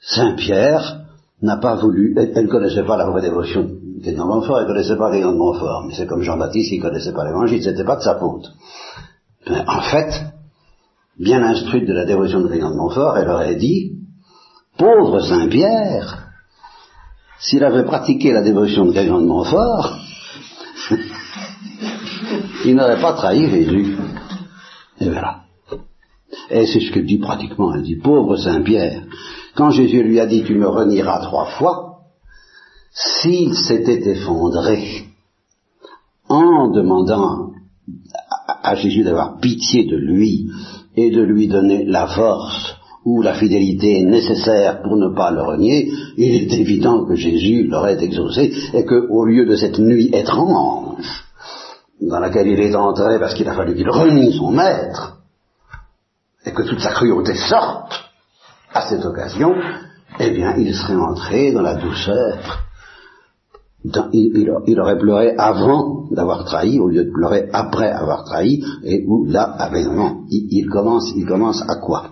Saint 0.00 0.34
Pierre 0.36 1.00
n'a 1.42 1.56
pas 1.56 1.76
voulu, 1.76 2.14
elle 2.16 2.44
ne 2.44 2.50
connaissait 2.50 2.84
pas 2.84 2.96
la 2.96 3.08
vraie 3.08 3.22
dévotion 3.22 3.64
de 3.64 4.02
Grignon 4.02 4.24
de 4.24 4.28
Montfort, 4.28 4.58
elle 4.58 4.64
ne 4.64 4.72
connaissait 4.72 4.96
pas 4.96 5.10
Grignon 5.10 5.32
de 5.32 5.38
Montfort, 5.38 5.84
mais 5.86 5.94
c'est 5.94 6.06
comme 6.06 6.22
Jean-Baptiste, 6.22 6.72
il 6.72 6.78
ne 6.78 6.82
connaissait 6.82 7.12
pas 7.12 7.24
l'évangile, 7.24 7.62
c'était 7.62 7.84
pas 7.84 7.96
de 7.96 8.02
sa 8.02 8.18
faute. 8.18 8.46
Ben, 9.46 9.64
en 9.66 9.82
fait, 9.82 10.10
bien 11.18 11.42
instruite 11.42 11.86
de 11.86 11.92
la 11.92 12.04
dévotion 12.04 12.40
de 12.40 12.48
Grignon 12.48 12.70
de 12.70 12.76
Montfort, 12.76 13.16
elle 13.18 13.28
aurait 13.28 13.56
dit, 13.56 13.92
pauvre 14.76 15.20
Saint 15.20 15.48
Pierre, 15.48 16.28
s'il 17.40 17.64
avait 17.64 17.84
pratiqué 17.84 18.32
la 18.32 18.42
dévotion 18.42 18.84
de 18.84 18.92
Grignon 18.92 19.20
de 19.22 19.26
Montfort, 19.26 19.98
il 22.66 22.74
n'aurait 22.74 23.00
pas 23.00 23.14
trahi 23.14 23.48
Jésus. 23.48 23.96
Et 25.00 25.08
voilà. 25.08 25.42
Et 26.50 26.66
c'est 26.66 26.80
ce 26.80 26.92
que 26.92 27.00
dit 27.00 27.18
pratiquement, 27.18 27.74
elle 27.74 27.82
dit, 27.82 27.96
pauvre 27.96 28.36
Saint 28.36 28.62
Pierre, 28.62 29.02
quand 29.56 29.70
Jésus 29.70 30.02
lui 30.02 30.20
a 30.20 30.26
dit, 30.26 30.44
tu 30.44 30.54
me 30.54 30.68
renieras 30.68 31.20
trois 31.20 31.46
fois, 31.46 31.98
s'il 32.92 33.54
s'était 33.54 34.10
effondré 34.10 35.06
en 36.28 36.70
demandant 36.70 37.50
à 38.62 38.74
Jésus 38.76 39.02
d'avoir 39.02 39.38
pitié 39.40 39.84
de 39.84 39.96
lui 39.96 40.48
et 40.96 41.10
de 41.10 41.22
lui 41.22 41.48
donner 41.48 41.84
la 41.84 42.06
force 42.06 42.76
où 43.04 43.22
la 43.22 43.34
fidélité 43.34 44.02
nécessaire 44.02 44.82
pour 44.82 44.96
ne 44.96 45.08
pas 45.14 45.30
le 45.30 45.42
renier, 45.42 45.90
il 46.18 46.34
est 46.34 46.52
évident 46.52 47.06
que 47.06 47.14
Jésus 47.14 47.64
l'aurait 47.64 48.02
exaucé 48.02 48.52
et 48.74 48.84
qu'au 48.84 49.24
lieu 49.24 49.46
de 49.46 49.56
cette 49.56 49.78
nuit 49.78 50.10
étrange 50.12 51.29
dans 52.00 52.20
laquelle 52.20 52.46
il 52.46 52.60
est 52.60 52.74
entré 52.74 53.18
parce 53.18 53.34
qu'il 53.34 53.48
a 53.48 53.54
fallu 53.54 53.74
qu'il 53.74 53.88
renie 53.88 54.36
son 54.36 54.50
maître 54.50 55.18
et 56.44 56.52
que 56.52 56.62
toute 56.62 56.80
sa 56.80 56.92
cruauté 56.92 57.34
sorte 57.34 57.92
à 58.72 58.88
cette 58.88 59.04
occasion, 59.04 59.54
eh 60.18 60.30
bien 60.30 60.54
il 60.56 60.74
serait 60.74 60.96
entré 60.96 61.52
dans 61.52 61.62
la 61.62 61.74
douceur 61.74 62.64
il, 64.12 64.78
aurait 64.80 64.98
pleuré 64.98 65.34
avant 65.38 66.04
d'avoir 66.10 66.44
trahi 66.44 66.78
au 66.78 66.88
lieu 66.88 67.04
de 67.04 67.10
pleurer 67.10 67.48
après 67.52 67.90
avoir 67.90 68.24
trahi, 68.24 68.62
et 68.84 69.04
où 69.06 69.24
là, 69.26 69.54
ah 69.58 69.70
ben 69.70 69.94
non, 69.94 70.24
il, 70.30 70.68
commence, 70.68 71.12
il 71.16 71.26
commence 71.26 71.62
à 71.68 71.76
quoi? 71.76 72.10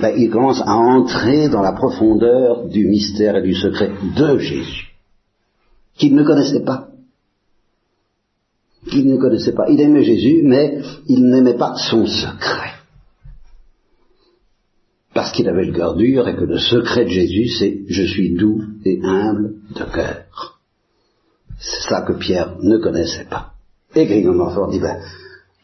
Ben, 0.00 0.14
Il 0.16 0.30
commence 0.30 0.60
à 0.60 0.74
entrer 0.74 1.48
dans 1.48 1.62
la 1.62 1.72
profondeur 1.72 2.68
du 2.68 2.86
mystère 2.86 3.36
et 3.36 3.42
du 3.42 3.54
secret 3.54 3.90
de 4.16 4.38
Jésus, 4.38 4.88
qu'il 5.96 6.14
ne 6.14 6.22
connaissait 6.22 6.64
pas. 6.64 6.87
Qu'il 8.90 9.06
ne 9.06 9.18
connaissait 9.18 9.52
pas. 9.52 9.68
Il 9.68 9.80
aimait 9.80 10.04
Jésus, 10.04 10.42
mais 10.44 10.80
il 11.06 11.28
n'aimait 11.28 11.56
pas 11.56 11.74
son 11.76 12.06
secret. 12.06 12.72
Parce 15.14 15.32
qu'il 15.32 15.48
avait 15.48 15.66
le 15.66 15.72
cœur 15.72 15.94
dur 15.96 16.28
et 16.28 16.36
que 16.36 16.44
le 16.44 16.58
secret 16.58 17.04
de 17.04 17.10
Jésus, 17.10 17.48
c'est 17.48 17.80
je 17.88 18.02
suis 18.04 18.34
doux 18.34 18.62
et 18.84 19.00
humble 19.02 19.54
de 19.74 19.84
cœur. 19.84 20.60
C'est 21.58 21.88
ça 21.88 22.02
que 22.02 22.12
Pierre 22.12 22.56
ne 22.62 22.78
connaissait 22.78 23.24
pas. 23.24 23.52
Et 23.94 24.06
Grignon 24.06 24.32
de 24.32 24.38
Montfort 24.38 24.68
dit, 24.68 24.78
ben, 24.78 24.98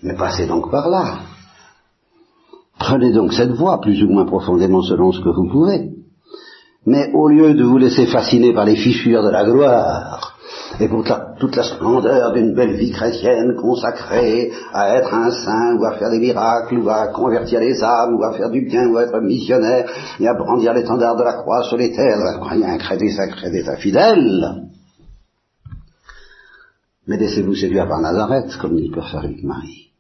mais 0.02 0.16
passez 0.16 0.46
donc 0.46 0.70
par 0.70 0.88
là. 0.88 1.20
Prenez 2.78 3.12
donc 3.12 3.32
cette 3.32 3.52
voie, 3.52 3.80
plus 3.80 4.02
ou 4.02 4.08
moins 4.08 4.26
profondément 4.26 4.82
selon 4.82 5.12
ce 5.12 5.20
que 5.20 5.28
vous 5.28 5.48
pouvez. 5.48 5.90
Mais 6.86 7.10
au 7.14 7.28
lieu 7.28 7.54
de 7.54 7.62
vous 7.64 7.78
laisser 7.78 8.06
fasciner 8.06 8.52
par 8.52 8.64
les 8.64 8.76
fissures 8.76 9.22
de 9.22 9.30
la 9.30 9.44
gloire, 9.44 10.33
et 10.80 10.88
pour 10.88 11.04
toute 11.38 11.56
la 11.56 11.62
splendeur 11.62 12.32
d'une 12.32 12.54
belle 12.54 12.74
vie 12.74 12.90
chrétienne 12.90 13.54
consacrée 13.56 14.52
à 14.72 14.96
être 14.96 15.12
un 15.12 15.30
saint, 15.30 15.76
ou 15.76 15.84
à 15.84 15.92
faire 15.92 16.10
des 16.10 16.18
miracles, 16.18 16.78
ou 16.78 16.88
à 16.88 17.08
convertir 17.08 17.60
les 17.60 17.82
âmes, 17.82 18.16
ou 18.16 18.24
à 18.24 18.32
faire 18.32 18.50
du 18.50 18.62
bien, 18.62 18.88
ou 18.88 18.96
à 18.96 19.04
être 19.04 19.20
missionnaire, 19.20 19.88
et 20.20 20.28
à 20.28 20.34
brandir 20.34 20.74
l'étendard 20.74 21.16
de 21.16 21.22
la 21.22 21.34
croix 21.34 21.62
sur 21.64 21.76
les 21.76 21.92
terres, 21.92 22.18
un 22.50 22.78
crédit 22.78 23.12
sacré 23.12 23.50
d'état 23.50 23.76
fidèle, 23.76 24.64
mais 27.06 27.18
laissez-vous 27.18 27.54
séduire 27.54 27.86
par 27.86 28.00
Nazareth, 28.00 28.56
comme 28.60 28.76
dit 28.76 28.88
le 28.88 29.18
avec 29.18 29.42
Marie. 29.42 29.90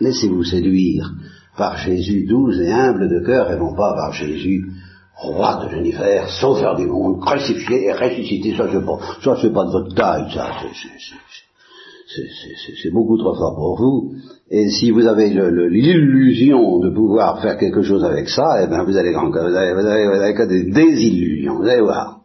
Laissez-vous 0.00 0.44
séduire 0.44 1.12
par 1.56 1.76
Jésus 1.76 2.24
doux 2.26 2.52
et 2.52 2.72
humble 2.72 3.08
de 3.08 3.24
cœur, 3.24 3.50
et 3.50 3.58
non 3.58 3.74
pas 3.74 3.94
par 3.94 4.12
Jésus, 4.12 4.70
roi 5.16 5.64
de 5.64 5.74
l'univers, 5.74 6.28
sauveur 6.28 6.76
du 6.76 6.86
monde, 6.86 7.20
crucifié 7.20 7.86
et 7.86 7.92
ressuscité. 7.92 8.56
Ça, 8.56 8.66
c'est 8.70 8.84
pas, 8.84 8.98
ça, 9.22 9.36
c'est 9.40 9.52
pas 9.52 9.64
de 9.64 9.70
votre 9.70 9.94
taille, 9.94 10.30
ça. 10.32 10.50
C'est 12.82 12.90
beaucoup 12.90 13.16
trop 13.16 13.34
fort 13.34 13.54
pour 13.54 13.78
vous. 13.78 14.14
Et 14.50 14.68
si 14.68 14.90
vous 14.90 15.06
avez 15.06 15.30
l'illusion 15.30 16.78
de 16.80 16.90
pouvoir 16.90 17.40
faire 17.40 17.56
quelque 17.56 17.82
chose 17.82 18.04
avec 18.04 18.28
ça, 18.28 18.62
eh 18.62 18.66
bien, 18.66 18.84
vous 18.84 18.96
allez, 18.96 19.12
vous 19.12 19.36
allez, 19.36 19.72
vous 19.72 19.86
allez, 19.86 20.34
vous 20.34 20.46
des 20.46 20.70
désillusions. 20.70 21.56
Vous 21.56 21.68
allez 21.68 21.80
voir. 21.80 22.20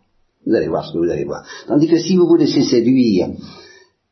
Vous 0.45 0.55
allez 0.55 0.67
voir 0.67 0.85
ce 0.85 0.93
que 0.93 0.97
vous 0.97 1.09
allez 1.09 1.25
voir. 1.25 1.43
Tandis 1.67 1.87
que 1.87 1.97
si 1.97 2.15
vous 2.15 2.27
vous 2.27 2.35
laissez 2.35 2.63
séduire 2.63 3.27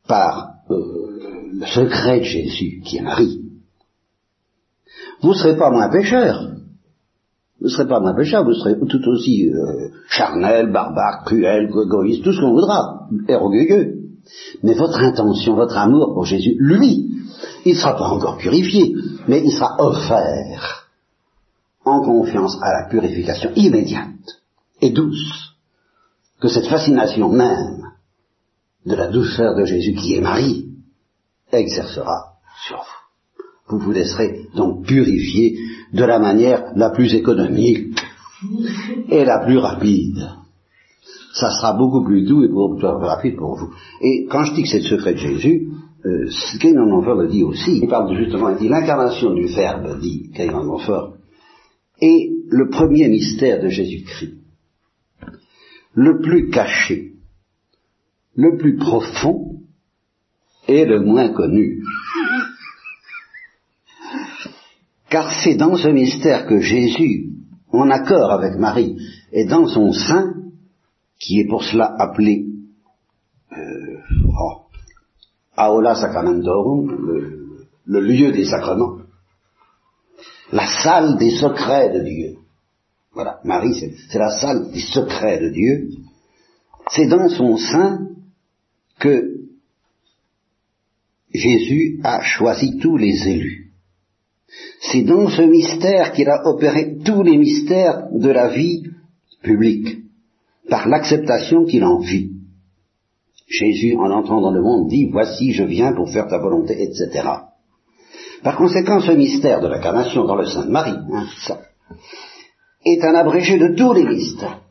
par 0.06 0.54
euh, 0.70 1.18
le 1.52 1.66
secret 1.66 2.20
de 2.20 2.24
Jésus, 2.24 2.80
qui 2.84 2.98
est 2.98 3.02
Marie, 3.02 3.40
vous 5.22 5.30
ne 5.30 5.34
serez 5.34 5.56
pas 5.56 5.70
moins 5.70 5.90
pécheur. 5.90 6.55
Vous 7.60 7.66
ne 7.66 7.70
serez 7.70 7.88
pas 7.88 8.00
moins 8.00 8.14
pécheur, 8.14 8.44
vous 8.44 8.52
serez 8.52 8.76
tout 8.78 9.08
aussi 9.08 9.48
euh, 9.48 9.88
charnel, 10.08 10.70
barbare, 10.70 11.24
cruel, 11.24 11.70
égoïste, 11.70 12.22
tout 12.22 12.32
ce 12.32 12.40
qu'on 12.40 12.52
voudra, 12.52 13.08
et 13.28 13.34
orgueilleux. 13.34 13.94
Mais 14.62 14.74
votre 14.74 15.00
intention, 15.00 15.54
votre 15.54 15.76
amour 15.78 16.14
pour 16.14 16.24
Jésus, 16.24 16.56
lui, 16.58 17.10
il 17.64 17.72
ne 17.72 17.78
sera 17.78 17.96
pas 17.96 18.08
encore 18.08 18.36
purifié, 18.38 18.94
mais 19.26 19.42
il 19.42 19.50
sera 19.52 19.76
offert 19.78 20.88
en 21.84 22.02
confiance 22.02 22.58
à 22.60 22.82
la 22.82 22.88
purification 22.88 23.52
immédiate 23.54 24.42
et 24.80 24.90
douce 24.90 25.54
que 26.40 26.48
cette 26.48 26.66
fascination 26.66 27.30
même 27.30 27.82
de 28.84 28.94
la 28.94 29.08
douceur 29.08 29.56
de 29.56 29.64
Jésus 29.64 29.94
qui 29.94 30.14
est 30.14 30.20
Marie 30.20 30.68
exercera 31.52 32.34
sur 32.66 32.76
vous. 32.76 32.95
Vous 33.68 33.78
vous 33.78 33.92
laisserez 33.92 34.42
donc 34.54 34.86
purifier 34.86 35.58
de 35.92 36.04
la 36.04 36.18
manière 36.18 36.72
la 36.76 36.90
plus 36.90 37.14
économique 37.14 37.98
et 39.08 39.24
la 39.24 39.44
plus 39.44 39.58
rapide. 39.58 40.28
Ça 41.34 41.50
sera 41.50 41.74
beaucoup 41.74 42.04
plus 42.04 42.22
doux 42.22 42.44
et 42.44 42.48
beaucoup 42.48 42.76
plus 42.76 42.86
rapide 42.86 43.36
pour 43.36 43.56
vous. 43.56 43.70
Et 44.00 44.26
quand 44.30 44.44
je 44.44 44.54
dis 44.54 44.62
que 44.62 44.68
c'est 44.68 44.78
le 44.78 44.84
secret 44.84 45.14
de 45.14 45.18
Jésus, 45.18 45.68
euh, 46.04 46.28
Montfort 46.74 47.16
le 47.16 47.28
dit 47.28 47.42
aussi, 47.42 47.78
il 47.82 47.88
parle 47.88 48.16
justement, 48.16 48.50
il 48.50 48.58
dit 48.58 48.68
l'incarnation 48.68 49.34
du 49.34 49.46
Verbe, 49.46 49.98
dit 50.00 50.30
Montfort, 50.52 51.14
est 52.00 52.30
le 52.48 52.68
premier 52.68 53.08
mystère 53.08 53.62
de 53.62 53.68
Jésus-Christ 53.68 54.36
le 55.96 56.20
plus 56.20 56.50
caché, 56.50 57.14
le 58.36 58.56
plus 58.58 58.76
profond 58.76 59.62
et 60.68 60.84
le 60.84 61.00
moins 61.00 61.30
connu. 61.30 61.82
Car 65.08 65.32
c'est 65.42 65.54
dans 65.54 65.76
ce 65.76 65.88
mystère 65.88 66.46
que 66.46 66.60
Jésus, 66.60 67.30
en 67.72 67.90
accord 67.90 68.32
avec 68.32 68.54
Marie, 68.56 68.96
est 69.32 69.46
dans 69.46 69.66
son 69.66 69.92
sein, 69.92 70.34
qui 71.18 71.40
est 71.40 71.48
pour 71.48 71.62
cela 71.62 71.94
appelé 71.98 72.46
euh, 73.52 73.98
oh, 74.38 74.62
Aola 75.56 75.94
Sacramentorum, 75.94 76.90
le, 76.90 77.66
le 77.86 78.00
lieu 78.00 78.32
des 78.32 78.44
sacrements, 78.44 78.98
la 80.52 80.66
salle 80.66 81.18
des 81.18 81.30
secrets 81.30 81.92
de 81.92 82.04
Dieu. 82.04 82.36
Voilà, 83.12 83.40
Marie, 83.44 83.74
c'est 84.10 84.18
la 84.18 84.30
salle 84.30 84.70
des 84.72 84.80
secrets 84.80 85.40
de 85.40 85.50
Dieu. 85.50 85.88
C'est 86.90 87.06
dans 87.06 87.28
son 87.28 87.56
sein 87.56 88.08
que 88.98 89.36
Jésus 91.32 92.00
a 92.04 92.20
choisi 92.22 92.78
tous 92.78 92.96
les 92.96 93.28
élus. 93.28 93.65
C'est 94.80 95.02
dans 95.02 95.28
ce 95.28 95.42
mystère 95.42 96.12
qu'il 96.12 96.28
a 96.28 96.46
opéré 96.46 96.98
tous 97.04 97.22
les 97.22 97.36
mystères 97.36 98.08
de 98.12 98.30
la 98.30 98.48
vie 98.48 98.84
publique, 99.42 99.98
par 100.68 100.88
l'acceptation 100.88 101.64
qu'il 101.64 101.84
en 101.84 101.98
vit. 101.98 102.30
Jésus, 103.48 103.96
en 103.96 104.10
entrant 104.10 104.40
dans 104.40 104.50
le 104.50 104.62
monde, 104.62 104.88
dit, 104.88 105.08
voici, 105.10 105.52
je 105.52 105.62
viens 105.62 105.92
pour 105.92 106.10
faire 106.10 106.26
ta 106.26 106.38
volonté, 106.38 106.82
etc. 106.82 107.28
Par 108.42 108.56
conséquent, 108.56 109.00
ce 109.00 109.12
mystère 109.12 109.60
de 109.60 109.68
l'incarnation 109.68 110.24
dans 110.24 110.36
le 110.36 110.46
sein 110.46 110.66
de 110.66 110.70
Marie, 110.70 110.98
hein, 111.12 111.26
est 112.84 113.04
un 113.04 113.14
abrégé 113.14 113.58
de 113.58 113.74
tous 113.76 113.92
les 113.92 114.04
mystères, 114.04 114.62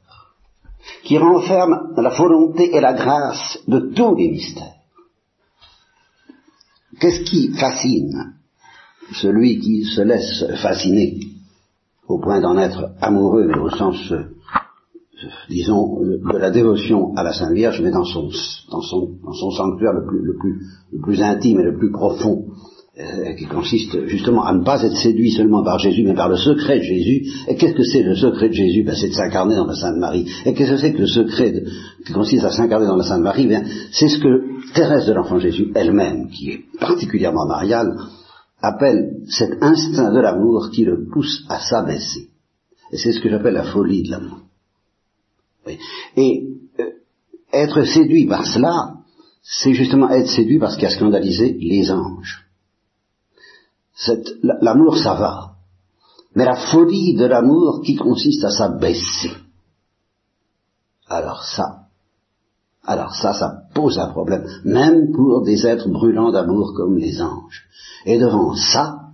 qui 1.03 1.17
renferme 1.17 1.93
la 1.95 2.09
volonté 2.09 2.75
et 2.75 2.81
la 2.81 2.93
grâce 2.93 3.59
de 3.67 3.91
tous 3.93 4.15
les 4.15 4.29
mystères. 4.29 4.75
Qu'est-ce 6.99 7.23
qui 7.23 7.53
fascine? 7.53 8.35
Celui 9.13 9.59
qui 9.59 9.83
se 9.83 10.01
laisse 10.01 10.45
fasciner 10.61 11.19
au 12.07 12.19
point 12.19 12.41
d'en 12.41 12.57
être 12.57 12.91
amoureux 13.01 13.49
au 13.61 13.69
sens 13.69 14.13
disons, 15.49 15.99
de 16.01 16.37
la 16.37 16.51
dévotion 16.51 17.15
à 17.15 17.23
la 17.23 17.33
Sainte 17.33 17.53
Vierge, 17.53 17.81
mais 17.81 17.91
dans 17.91 18.03
son, 18.03 18.29
dans 18.69 18.81
son, 18.81 19.09
dans 19.23 19.33
son 19.33 19.51
sanctuaire 19.51 19.93
le 19.93 20.05
plus, 20.05 20.21
le, 20.21 20.35
plus, 20.37 20.61
le 20.91 21.01
plus 21.01 21.21
intime 21.21 21.59
et 21.59 21.63
le 21.63 21.77
plus 21.77 21.91
profond, 21.91 22.45
euh, 22.97 23.33
qui 23.33 23.45
consiste 23.45 24.07
justement 24.07 24.45
à 24.45 24.53
ne 24.53 24.63
pas 24.63 24.81
être 24.83 24.95
séduit 24.95 25.31
seulement 25.31 25.63
par 25.63 25.79
Jésus, 25.79 26.03
mais 26.05 26.13
par 26.13 26.29
le 26.29 26.37
secret 26.37 26.77
de 26.77 26.83
Jésus. 26.83 27.29
Et 27.47 27.55
qu'est-ce 27.55 27.73
que 27.73 27.83
c'est 27.83 28.03
le 28.03 28.15
secret 28.15 28.47
de 28.47 28.53
Jésus? 28.53 28.83
Ben, 28.83 28.95
C'est 28.95 29.09
de 29.09 29.13
s'incarner 29.13 29.55
dans 29.55 29.65
la 29.65 29.75
Sainte 29.75 29.97
Marie. 29.97 30.25
Et 30.45 30.53
qu'est-ce 30.53 30.71
que 30.71 30.77
c'est 30.77 30.93
que 30.93 30.99
le 30.99 31.07
secret 31.07 31.53
qui 32.05 32.13
consiste 32.13 32.45
à 32.45 32.51
s'incarner 32.51 32.87
dans 32.87 32.95
la 32.95 33.03
Sainte 33.03 33.21
Marie? 33.21 33.47
Ben, 33.47 33.65
C'est 33.91 34.07
ce 34.07 34.19
que 34.19 34.73
Thérèse 34.73 35.07
de 35.07 35.13
l'Enfant 35.13 35.39
Jésus 35.39 35.71
elle-même, 35.75 36.29
qui 36.29 36.51
est 36.51 36.59
particulièrement 36.79 37.45
mariale, 37.45 37.97
appelle 38.65 39.21
cet 39.27 39.61
instinct 39.61 40.11
de 40.11 40.19
l'amour 40.19 40.69
qui 40.71 40.83
le 40.83 41.07
pousse 41.07 41.45
à 41.49 41.59
s'abaisser. 41.59 42.29
Et 42.91 42.97
c'est 42.97 43.13
ce 43.13 43.19
que 43.19 43.29
j'appelle 43.29 43.53
la 43.53 43.71
folie 43.71 44.03
de 44.03 44.11
l'amour. 44.11 44.39
Et 46.15 46.47
euh, 46.79 46.91
être 47.51 47.83
séduit 47.83 48.27
par 48.27 48.45
cela, 48.45 48.95
c'est 49.41 49.73
justement 49.73 50.09
être 50.09 50.29
séduit 50.29 50.59
parce 50.59 50.75
qu'il 50.75 50.85
a 50.85 50.91
scandalisé 50.91 51.53
les 51.59 51.91
anges. 51.91 52.45
L'amour, 54.41 54.97
ça 54.97 55.13
va. 55.13 55.55
Mais 56.35 56.45
la 56.45 56.55
folie 56.55 57.15
de 57.15 57.25
l'amour 57.25 57.81
qui 57.83 57.95
consiste 57.95 58.43
à 58.43 58.51
s'abaisser, 58.51 59.31
alors 61.07 61.43
ça, 61.45 61.84
alors 62.85 63.13
ça, 63.15 63.33
ça 63.33 63.63
pose 63.73 63.97
un 63.99 64.09
problème, 64.09 64.45
même 64.63 65.11
pour 65.11 65.43
des 65.43 65.65
êtres 65.65 65.89
brûlants 65.89 66.31
d'amour 66.31 66.73
comme 66.75 66.97
les 66.97 67.21
anges. 67.21 67.65
Et 68.05 68.17
devant 68.19 68.55
ça, 68.55 69.09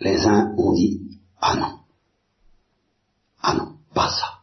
les 0.00 0.26
uns 0.26 0.54
ont 0.56 0.72
dit, 0.72 1.00
ah 1.40 1.56
non, 1.56 1.78
ah 3.42 3.54
non, 3.54 3.72
pas 3.94 4.10
ça. 4.10 4.38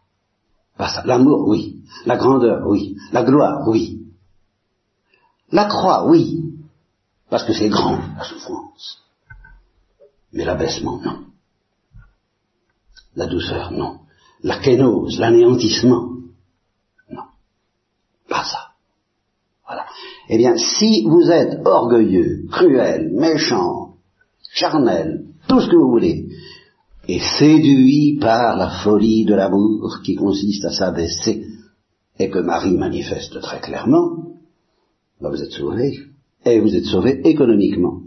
L'amour, 1.05 1.47
oui. 1.47 1.83
La 2.05 2.17
grandeur, 2.17 2.67
oui. 2.67 2.97
La 3.11 3.23
gloire, 3.23 3.67
oui. 3.67 4.01
La 5.51 5.65
croix, 5.65 6.07
oui. 6.07 6.53
Parce 7.29 7.43
que 7.43 7.53
c'est 7.53 7.69
grand, 7.69 7.97
la 8.17 8.23
souffrance. 8.23 9.03
Mais 10.33 10.43
l'abaissement, 10.43 10.99
non. 10.99 11.25
La 13.15 13.27
douceur, 13.27 13.71
non. 13.71 13.99
La 14.43 14.59
kénose, 14.59 15.19
l'anéantissement, 15.19 16.09
non. 17.09 17.23
Pas 18.27 18.43
ça. 18.43 18.71
Voilà. 19.65 19.85
Eh 20.29 20.38
bien, 20.38 20.57
si 20.57 21.03
vous 21.05 21.29
êtes 21.29 21.65
orgueilleux, 21.65 22.45
cruel, 22.51 23.11
méchant, 23.13 23.95
charnel, 24.51 25.25
tout 25.47 25.61
ce 25.61 25.69
que 25.69 25.75
vous 25.75 25.89
voulez, 25.89 26.27
et 27.07 27.19
séduit 27.19 28.17
par 28.19 28.57
la 28.57 28.69
folie 28.83 29.25
de 29.25 29.35
l'amour 29.35 29.99
qui 30.03 30.15
consiste 30.15 30.65
à 30.65 30.71
s'abaisser 30.71 31.45
et 32.17 32.29
que 32.29 32.39
Marie 32.39 32.77
manifeste 32.77 33.39
très 33.41 33.59
clairement, 33.59 34.35
ben 35.21 35.29
vous 35.29 35.41
êtes 35.41 35.51
sauvé. 35.51 35.99
Et 36.45 36.59
vous 36.59 36.75
êtes 36.75 36.85
sauvé 36.85 37.21
économiquement. 37.27 38.01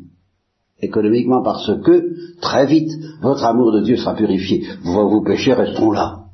Économiquement 0.80 1.42
parce 1.42 1.70
que, 1.82 2.38
très 2.40 2.66
vite, 2.66 2.90
votre 3.20 3.44
amour 3.44 3.72
de 3.72 3.82
Dieu 3.82 3.96
sera 3.96 4.14
purifié. 4.14 4.64
Vos, 4.84 5.08
vos 5.08 5.22
péchés 5.22 5.52
resteront 5.52 5.90
là. 5.90 6.24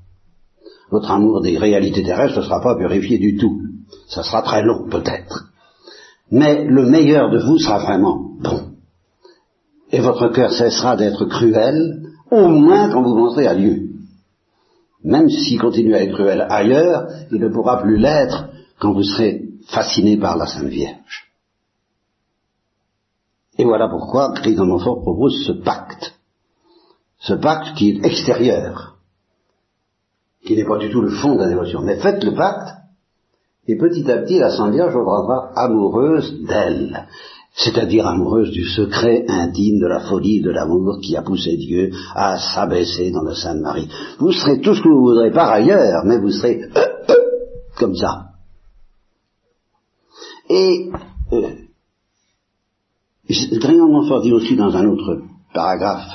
Votre 0.90 1.10
amour 1.10 1.40
des 1.40 1.56
réalités 1.56 2.02
terrestres 2.02 2.38
ne 2.38 2.44
sera 2.44 2.60
pas 2.60 2.76
purifié 2.76 3.18
du 3.18 3.36
tout. 3.36 3.60
Ça 4.08 4.22
sera 4.22 4.42
très 4.42 4.62
long, 4.62 4.86
peut-être. 4.88 5.53
Mais 6.34 6.64
le 6.64 6.86
meilleur 6.86 7.30
de 7.30 7.38
vous 7.38 7.58
sera 7.58 7.78
vraiment 7.78 8.32
bon. 8.40 8.72
Et 9.92 10.00
votre 10.00 10.30
cœur 10.30 10.50
cessera 10.50 10.96
d'être 10.96 11.26
cruel, 11.26 12.08
au 12.28 12.48
moins 12.48 12.90
quand 12.90 13.02
vous 13.02 13.14
montrez 13.14 13.46
à 13.46 13.54
Dieu. 13.54 13.90
Même 15.04 15.28
s'il 15.28 15.60
continue 15.60 15.94
à 15.94 16.02
être 16.02 16.14
cruel 16.14 16.44
ailleurs, 16.50 17.06
il 17.30 17.38
ne 17.40 17.48
pourra 17.48 17.80
plus 17.82 17.98
l'être 17.98 18.48
quand 18.80 18.92
vous 18.92 19.04
serez 19.04 19.44
fasciné 19.68 20.16
par 20.16 20.36
la 20.36 20.46
Sainte 20.46 20.70
Vierge. 20.70 21.30
Et 23.56 23.64
voilà 23.64 23.88
pourquoi 23.88 24.32
Christ 24.32 24.58
Montfort 24.58 25.02
propose 25.02 25.40
ce 25.46 25.52
pacte. 25.52 26.14
Ce 27.20 27.34
pacte 27.34 27.76
qui 27.76 27.90
est 27.90 28.04
extérieur, 28.04 28.96
qui 30.44 30.56
n'est 30.56 30.66
pas 30.66 30.78
du 30.78 30.90
tout 30.90 31.00
le 31.00 31.10
fond 31.10 31.36
de 31.36 31.42
la 31.42 31.48
dévotion. 31.48 31.80
Mais 31.82 32.00
faites 32.00 32.24
le 32.24 32.34
pacte, 32.34 32.74
et 33.66 33.76
petit 33.76 34.10
à 34.10 34.18
petit, 34.18 34.38
la 34.38 34.50
Sainte 34.50 34.72
Vierge 34.74 34.94
rendra 34.94 35.50
amoureuse 35.56 36.42
d'elle 36.46 37.06
c'est-à-dire 37.56 38.06
amoureuse 38.06 38.50
du 38.50 38.64
secret 38.64 39.24
intime 39.28 39.78
de 39.78 39.86
la 39.86 40.00
folie 40.00 40.40
de 40.40 40.50
l'amour 40.50 40.98
qui 41.00 41.16
a 41.16 41.22
poussé 41.22 41.56
Dieu 41.56 41.92
à 42.14 42.36
s'abaisser 42.36 43.12
dans 43.12 43.22
le 43.22 43.34
sein 43.34 43.54
de 43.54 43.60
Marie. 43.60 43.88
Vous 44.18 44.32
serez 44.32 44.60
tout 44.60 44.74
ce 44.74 44.82
que 44.82 44.88
vous 44.88 45.02
voudrez 45.02 45.30
par 45.30 45.50
ailleurs, 45.50 46.04
mais 46.04 46.18
vous 46.18 46.32
serez 46.32 46.64
euh, 46.64 46.80
euh, 47.10 47.14
comme 47.78 47.94
ça. 47.94 48.30
Et 50.50 50.90
euh, 51.32 51.50
Griand 53.52 54.20
dit 54.20 54.32
aussi 54.32 54.56
dans 54.56 54.74
un 54.76 54.86
autre 54.88 55.22
paragraphe 55.54 56.10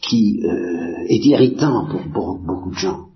qui 0.00 0.40
euh, 0.44 1.06
est 1.08 1.26
irritant 1.26 1.88
pour 2.12 2.38
beaucoup 2.38 2.70
de 2.70 2.76
gens, 2.76 3.08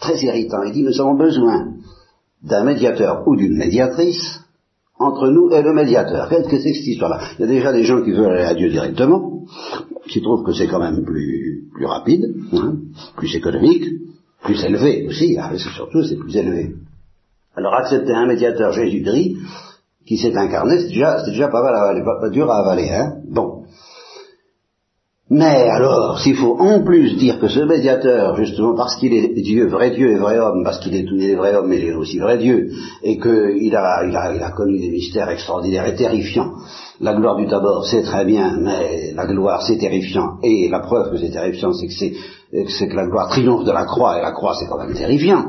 très 0.00 0.18
irritant. 0.22 0.62
Il 0.64 0.72
dit 0.72 0.82
nous 0.82 1.00
avons 1.00 1.14
besoin 1.14 1.74
d'un 2.42 2.64
médiateur 2.64 3.22
ou 3.26 3.36
d'une 3.36 3.56
médiatrice 3.56 4.40
entre 4.98 5.28
nous 5.28 5.50
et 5.50 5.62
le 5.62 5.72
médiateur. 5.72 6.28
Qu'est-ce 6.28 6.48
que 6.48 6.58
c'est 6.58 6.70
que 6.70 6.76
cette 6.78 6.86
histoire-là 6.86 7.20
Il 7.38 7.42
y 7.42 7.44
a 7.44 7.52
déjà 7.52 7.72
des 7.72 7.84
gens 7.84 8.02
qui 8.02 8.12
veulent 8.12 8.32
aller 8.32 8.44
à 8.44 8.54
Dieu 8.54 8.70
directement, 8.70 9.44
qui 10.08 10.22
trouvent 10.22 10.44
que 10.44 10.52
c'est 10.52 10.68
quand 10.68 10.80
même 10.80 11.04
plus, 11.04 11.68
plus 11.74 11.86
rapide, 11.86 12.34
hein, 12.52 12.76
plus 13.16 13.34
économique, 13.34 13.84
plus 14.42 14.62
élevé 14.64 15.06
aussi, 15.08 15.36
ah, 15.38 15.50
surtout 15.56 16.02
c'est 16.04 16.16
plus 16.16 16.36
élevé. 16.36 16.74
Alors 17.56 17.74
accepter 17.74 18.12
un 18.12 18.26
médiateur 18.26 18.72
Jésus-Christ 18.72 19.36
qui 20.06 20.16
s'est 20.16 20.36
incarné, 20.36 20.78
c'est 20.78 20.88
déjà, 20.88 21.22
déjà 21.24 21.48
pas 21.48 21.62
mal 21.62 21.74
à 21.74 22.04
pas, 22.04 22.20
pas 22.20 22.30
dur 22.30 22.50
à 22.50 22.58
avaler, 22.58 22.90
hein. 22.90 23.14
Bon. 23.28 23.61
Mais 25.34 25.70
alors, 25.70 26.20
s'il 26.20 26.36
faut 26.36 26.58
en 26.58 26.84
plus 26.84 27.16
dire 27.16 27.40
que 27.40 27.48
ce 27.48 27.60
médiateur, 27.60 28.36
justement 28.36 28.74
parce 28.74 28.96
qu'il 28.96 29.14
est 29.14 29.32
Dieu, 29.40 29.66
vrai 29.66 29.90
Dieu 29.92 30.10
et 30.10 30.18
vrai 30.18 30.38
homme, 30.38 30.62
parce 30.62 30.78
qu'il 30.78 30.94
est, 30.94 31.06
il 31.10 31.24
est 31.24 31.36
vrai 31.36 31.54
homme, 31.54 31.68
mais 31.68 31.78
il 31.78 31.86
est 31.86 31.94
aussi 31.94 32.18
vrai 32.18 32.36
Dieu, 32.36 32.68
et 33.02 33.16
qu'il 33.16 33.74
a, 33.74 34.04
il 34.06 34.14
a, 34.14 34.34
il 34.34 34.42
a 34.42 34.50
connu 34.50 34.78
des 34.78 34.90
mystères 34.90 35.30
extraordinaires 35.30 35.86
et 35.86 35.94
terrifiants. 35.94 36.50
La 37.00 37.14
gloire 37.14 37.36
du 37.36 37.46
tabord, 37.46 37.86
c'est 37.86 38.02
très 38.02 38.26
bien, 38.26 38.58
mais 38.60 39.14
la 39.14 39.26
gloire, 39.26 39.62
c'est 39.62 39.78
terrifiant. 39.78 40.36
Et 40.42 40.68
la 40.68 40.80
preuve 40.80 41.10
que 41.10 41.16
c'est 41.16 41.30
terrifiant, 41.30 41.72
c'est 41.72 41.86
que 41.86 42.68
c'est 42.68 42.88
que 42.88 42.94
la 42.94 43.06
gloire 43.06 43.30
triomphe 43.30 43.64
de 43.64 43.72
la 43.72 43.86
croix, 43.86 44.18
et 44.18 44.20
la 44.20 44.32
croix, 44.32 44.54
c'est 44.60 44.66
quand 44.66 44.84
même 44.84 44.92
terrifiant. 44.92 45.46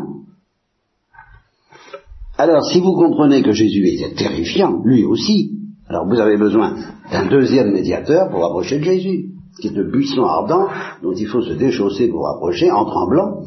Alors, 2.38 2.64
si 2.72 2.80
vous 2.80 2.94
comprenez 2.94 3.44
que 3.44 3.52
Jésus 3.52 3.86
était 3.86 4.16
terrifiant, 4.16 4.80
lui 4.86 5.04
aussi, 5.04 5.52
alors 5.90 6.08
vous 6.08 6.22
avez 6.22 6.38
besoin 6.38 6.74
d'un 7.12 7.26
deuxième 7.26 7.74
médiateur 7.74 8.30
pour 8.30 8.46
approcher 8.46 8.80
de 8.80 8.84
Jésus 8.86 9.33
qui 9.60 9.68
est 9.68 9.72
de 9.72 9.84
buisson 9.84 10.24
ardent 10.24 10.68
dont 11.02 11.14
il 11.14 11.28
faut 11.28 11.42
se 11.42 11.54
déchausser 11.54 12.08
pour 12.08 12.28
approcher 12.28 12.72
en 12.72 12.86
tremblant, 12.86 13.44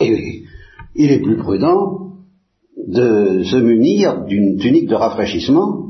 et 0.00 0.44
il 0.94 1.10
est 1.10 1.20
plus 1.20 1.36
prudent 1.36 2.12
de 2.86 3.42
se 3.42 3.56
munir 3.56 4.24
d'une 4.24 4.58
tunique 4.58 4.88
de 4.88 4.94
rafraîchissement 4.94 5.84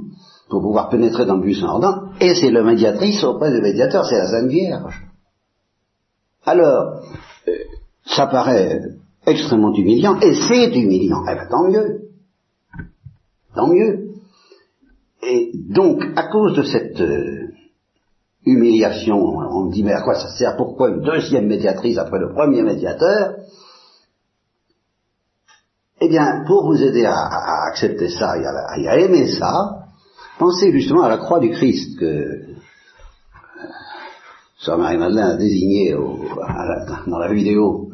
pour 0.49 0.63
pouvoir 0.63 0.89
pénétrer 0.89 1.27
dans 1.27 1.37
le 1.37 1.43
buisson 1.43 1.67
ardent, 1.67 2.11
et 2.21 2.35
c'est 2.35 2.51
le 2.51 2.65
médiatrice 2.65 3.23
auprès 3.25 3.53
du 3.53 3.61
médiateur, 3.61 4.05
c'est 4.07 4.17
la 4.17 4.29
Sainte 4.29 4.51
Vierge. 4.51 5.05
Alors, 6.45 7.03
euh, 7.47 7.53
ça 8.07 8.27
paraît 8.27 8.81
extrêmement 9.27 9.75
humiliant, 9.75 10.19
et 10.21 10.33
c'est 10.35 10.75
humiliant, 10.75 11.23
eh 11.31 11.35
ben, 11.35 11.47
tant 11.51 11.69
mieux, 11.69 12.09
tant 13.55 13.69
mieux. 13.69 14.09
Et 15.23 15.51
donc, 15.69 16.03
à 16.17 16.29
cause 16.29 16.57
de 16.57 16.63
cette 16.63 17.01
euh, 17.01 17.48
humiliation, 18.45 19.17
on 19.17 19.65
me 19.65 19.73
dit 19.73 19.83
mais 19.83 19.93
à 19.93 20.03
quoi 20.03 20.15
ça 20.15 20.29
sert? 20.31 20.57
Pourquoi 20.57 20.91
une 20.91 21.01
deuxième 21.01 21.47
médiatrice 21.47 21.99
après 21.99 22.19
le 22.19 22.33
premier 22.33 22.63
médiateur? 22.63 23.37
Eh 26.01 26.09
bien, 26.09 26.45
pour 26.47 26.67
vous 26.67 26.81
aider 26.81 27.05
à, 27.05 27.67
accepter 27.69 28.09
ça 28.09 28.37
et 28.39 28.89
à, 28.89 28.99
aimer 28.99 29.29
ça, 29.29 29.87
pensez 30.39 30.71
justement 30.71 31.03
à 31.03 31.09
la 31.09 31.19
croix 31.19 31.41
du 31.41 31.51
Christ 31.51 31.99
que 31.99 32.05
euh, 32.05 32.55
Sœur 34.61 34.79
Marie-Madeleine 34.79 35.31
a 35.31 35.37
désigné 35.37 35.95
dans 35.95 37.19
la 37.19 37.33
vidéo 37.33 37.91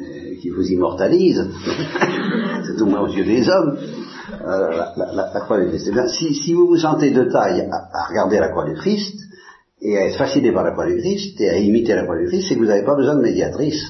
euh, 0.00 0.04
qui 0.40 0.50
vous 0.50 0.64
immortalise, 0.64 1.40
c'est 2.64 2.82
au 2.82 2.86
moins 2.86 3.00
aux 3.00 3.08
yeux 3.08 3.24
des 3.24 3.48
hommes, 3.48 3.78
euh, 4.44 4.82
la, 4.96 5.40
croix 5.40 5.60
du 5.60 5.68
Christ. 5.68 5.90
Eh 5.92 6.34
si, 6.34 6.52
vous 6.52 6.66
vous 6.66 6.76
sentez 6.76 7.12
de 7.12 7.24
taille 7.24 7.68
à 7.70 8.08
regarder 8.08 8.40
la 8.40 8.48
croix 8.48 8.64
du 8.64 8.74
Christ, 8.74 9.25
et 9.86 9.96
à 9.96 10.06
être 10.06 10.18
fasciné 10.18 10.52
par 10.52 10.64
la 10.64 10.72
croix 10.72 10.86
du 10.86 10.96
Christ 10.98 11.40
et 11.40 11.48
à 11.48 11.58
imiter 11.58 11.94
la 11.94 12.02
croix 12.02 12.18
du 12.18 12.26
Christ, 12.26 12.48
c'est 12.48 12.54
que 12.56 12.60
vous 12.60 12.66
n'avez 12.66 12.84
pas 12.84 12.96
besoin 12.96 13.14
de 13.14 13.22
médiatrice 13.22 13.80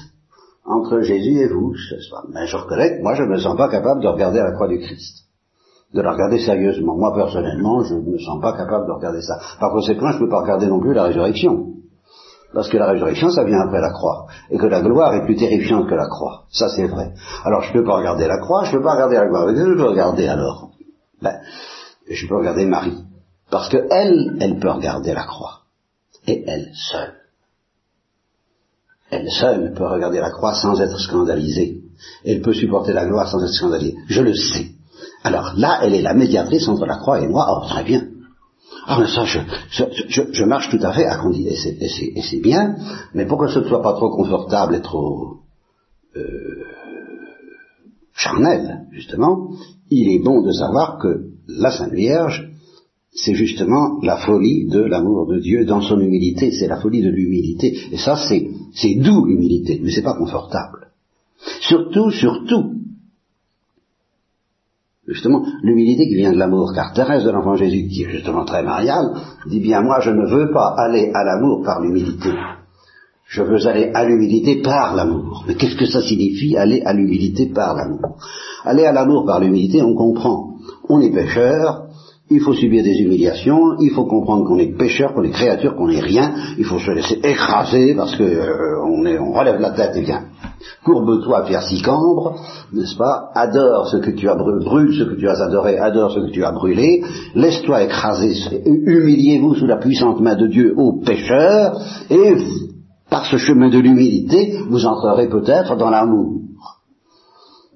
entre 0.63 1.01
Jésus 1.01 1.39
et 1.39 1.47
vous. 1.47 1.73
Mais 2.29 2.45
je 2.45 2.55
reconnais 2.55 2.97
que 2.97 3.01
moi 3.01 3.15
je 3.15 3.23
ne 3.23 3.29
me 3.29 3.37
sens 3.37 3.57
pas 3.57 3.67
capable 3.67 4.03
de 4.03 4.07
regarder 4.07 4.37
la 4.37 4.51
croix 4.51 4.67
du 4.67 4.77
Christ, 4.77 5.25
de 5.95 6.01
la 6.01 6.11
regarder 6.11 6.37
sérieusement. 6.37 6.95
Moi 6.95 7.15
personnellement, 7.15 7.81
je 7.83 7.95
ne 7.95 8.11
me 8.11 8.19
sens 8.19 8.39
pas 8.39 8.53
capable 8.53 8.85
de 8.85 8.91
regarder 8.91 9.21
ça. 9.21 9.39
Par 9.59 9.71
conséquent, 9.71 10.11
je 10.11 10.17
ne 10.17 10.25
peux 10.25 10.29
pas 10.29 10.41
regarder 10.41 10.67
non 10.67 10.79
plus 10.79 10.93
la 10.93 11.05
résurrection. 11.05 11.73
Parce 12.53 12.69
que 12.69 12.77
la 12.77 12.87
résurrection, 12.91 13.31
ça 13.31 13.43
vient 13.43 13.59
après 13.59 13.81
la 13.81 13.89
croix. 13.89 14.27
Et 14.51 14.57
que 14.57 14.67
la 14.67 14.81
gloire 14.81 15.15
est 15.15 15.25
plus 15.25 15.35
terrifiante 15.35 15.89
que 15.89 15.95
la 15.95 16.07
croix. 16.07 16.43
Ça, 16.49 16.69
c'est 16.69 16.87
vrai. 16.87 17.11
Alors, 17.43 17.61
je 17.61 17.69
ne 17.69 17.73
peux 17.73 17.83
pas 17.83 17.97
regarder 17.97 18.25
la 18.27 18.37
croix, 18.37 18.63
je 18.63 18.71
ne 18.71 18.77
peux 18.77 18.83
pas 18.83 18.93
regarder 18.93 19.15
la 19.15 19.27
gloire. 19.27 19.47
Qu'est-ce 19.47 19.63
que 19.63 19.71
je 19.71 19.77
peux 19.77 19.89
regarder 19.89 20.27
alors 20.27 20.69
ben, 21.21 21.35
Je 22.09 22.27
peux 22.27 22.37
regarder 22.37 22.65
Marie. 22.65 23.03
Parce 23.51 23.67
que 23.67 23.77
elle, 23.91 24.37
elle 24.39 24.59
peut 24.59 24.69
regarder 24.69 25.13
la 25.13 25.25
croix. 25.25 25.66
Et 26.27 26.43
elle 26.45 26.71
seule. 26.73 27.15
Elle 29.09 29.29
seule 29.31 29.73
peut 29.73 29.87
regarder 29.87 30.19
la 30.19 30.31
croix 30.31 30.53
sans 30.53 30.79
être 30.81 30.99
scandalisée. 30.99 31.81
Elle 32.25 32.41
peut 32.41 32.53
supporter 32.53 32.93
la 32.93 33.05
gloire 33.05 33.29
sans 33.29 33.41
être 33.43 33.53
scandalisée. 33.53 33.95
Je 34.07 34.21
le 34.21 34.35
sais. 34.35 34.71
Alors 35.23 35.53
là, 35.55 35.79
elle 35.83 35.93
est 35.93 36.01
la 36.01 36.13
médiatrice 36.13 36.67
entre 36.67 36.85
la 36.85 36.97
croix 36.97 37.21
et 37.21 37.27
moi. 37.27 37.47
Oh, 37.49 37.65
très 37.67 37.83
bien. 37.83 38.07
Ah, 38.85 38.99
mais 38.99 39.07
ça, 39.07 39.25
je, 39.25 40.43
marche 40.45 40.69
tout 40.69 40.79
à 40.81 40.93
fait 40.93 41.05
à 41.05 41.17
condition, 41.17 41.71
et 41.79 42.21
c'est 42.21 42.39
bien, 42.39 42.75
mais 43.13 43.25
pour 43.25 43.37
que 43.37 43.49
ce 43.49 43.59
ne 43.59 43.67
soit 43.67 43.81
pas 43.81 43.93
trop 43.93 44.09
confortable 44.09 44.75
et 44.75 44.81
trop 44.81 45.39
euh, 46.15 46.63
charnel, 48.13 48.85
justement, 48.91 49.49
il 49.89 50.15
est 50.15 50.23
bon 50.23 50.41
de 50.41 50.51
savoir 50.53 50.99
que 50.99 51.31
la 51.49 51.71
Sainte 51.71 51.91
Vierge, 51.91 52.49
c'est 53.13 53.33
justement 53.33 53.99
la 54.03 54.17
folie 54.17 54.67
de 54.67 54.79
l'amour 54.79 55.27
de 55.27 55.39
Dieu 55.39 55.65
dans 55.65 55.81
son 55.81 55.99
humilité, 55.99 56.51
c'est 56.51 56.67
la 56.67 56.79
folie 56.79 57.01
de 57.01 57.09
l'humilité. 57.09 57.75
Et 57.91 57.97
ça, 57.97 58.15
c'est, 58.15 58.47
c'est 58.73 58.95
doux 58.95 59.25
l'humilité, 59.25 59.79
mais 59.83 59.91
c'est 59.91 60.03
pas 60.03 60.17
confortable. 60.17 60.87
Surtout, 61.61 62.11
surtout, 62.11 62.73
justement, 65.07 65.43
l'humilité 65.63 66.07
qui 66.07 66.15
vient 66.15 66.31
de 66.31 66.37
l'amour, 66.37 66.73
car 66.75 66.93
Thérèse 66.93 67.23
de 67.23 67.31
l'Enfant 67.31 67.55
Jésus, 67.55 67.87
qui 67.87 68.03
est 68.03 68.09
justement 68.09 68.45
très 68.45 68.63
mariale, 68.63 69.13
dit 69.47 69.59
bien 69.59 69.81
moi 69.81 69.99
je 70.01 70.11
ne 70.11 70.27
veux 70.27 70.51
pas 70.51 70.75
aller 70.77 71.11
à 71.13 71.23
l'amour 71.23 71.63
par 71.63 71.81
l'humilité. 71.81 72.29
Je 73.27 73.41
veux 73.41 73.67
aller 73.67 73.91
à 73.93 74.05
l'humilité 74.05 74.61
par 74.61 74.95
l'amour. 74.95 75.43
Mais 75.47 75.55
qu'est-ce 75.55 75.75
que 75.75 75.85
ça 75.85 76.01
signifie 76.01 76.55
aller 76.55 76.81
à 76.85 76.93
l'humilité 76.93 77.47
par 77.47 77.75
l'amour? 77.75 78.17
Aller 78.63 78.85
à 78.85 78.93
l'amour 78.93 79.25
par 79.25 79.41
l'humilité, 79.41 79.81
on 79.81 79.95
comprend. 79.95 80.55
On 80.87 81.01
est 81.01 81.11
pécheur, 81.11 81.86
il 82.29 82.41
faut 82.41 82.53
subir 82.53 82.83
des 82.83 82.99
humiliations, 82.99 83.79
il 83.79 83.91
faut 83.91 84.05
comprendre 84.05 84.45
qu'on 84.45 84.57
est 84.57 84.77
pécheur, 84.77 85.13
qu'on 85.13 85.23
est 85.23 85.31
créature, 85.31 85.75
qu'on 85.75 85.87
n'est 85.87 86.01
rien, 86.01 86.33
il 86.57 86.65
faut 86.65 86.79
se 86.79 86.91
laisser 86.91 87.19
écraser 87.23 87.95
parce 87.95 88.15
que 88.15 88.23
euh, 88.23 88.83
on, 88.85 89.05
est, 89.05 89.17
relève 89.17 89.61
la 89.61 89.71
tête 89.71 89.95
et 89.95 90.01
bien. 90.01 90.23
Courbe-toi, 90.83 91.45
Pierre 91.45 91.63
Sicambre, 91.63 92.35
n'est-ce 92.73 92.97
pas? 92.97 93.29
Adore 93.33 93.87
ce 93.87 93.97
que 93.97 94.11
tu 94.11 94.27
as 94.27 94.35
brûlé, 94.35 94.65
brûle 94.65 94.93
ce 94.93 95.03
que 95.03 95.15
tu 95.15 95.27
as 95.29 95.41
adoré, 95.41 95.77
adore 95.77 96.11
ce 96.11 96.19
que 96.19 96.31
tu 96.31 96.43
as 96.43 96.51
brûlé, 96.51 97.01
laisse-toi 97.35 97.83
écraser, 97.83 98.33
humiliez-vous 98.65 99.55
sous 99.55 99.65
la 99.65 99.77
puissante 99.77 100.19
main 100.19 100.35
de 100.35 100.47
Dieu 100.47 100.73
aux 100.75 100.99
pécheurs, 100.99 101.79
et 102.09 102.35
par 103.09 103.25
ce 103.25 103.37
chemin 103.37 103.69
de 103.69 103.79
l'humilité, 103.79 104.57
vous 104.69 104.85
entrerez 104.85 105.29
peut-être 105.29 105.77
dans 105.77 105.89
l'amour. 105.89 106.41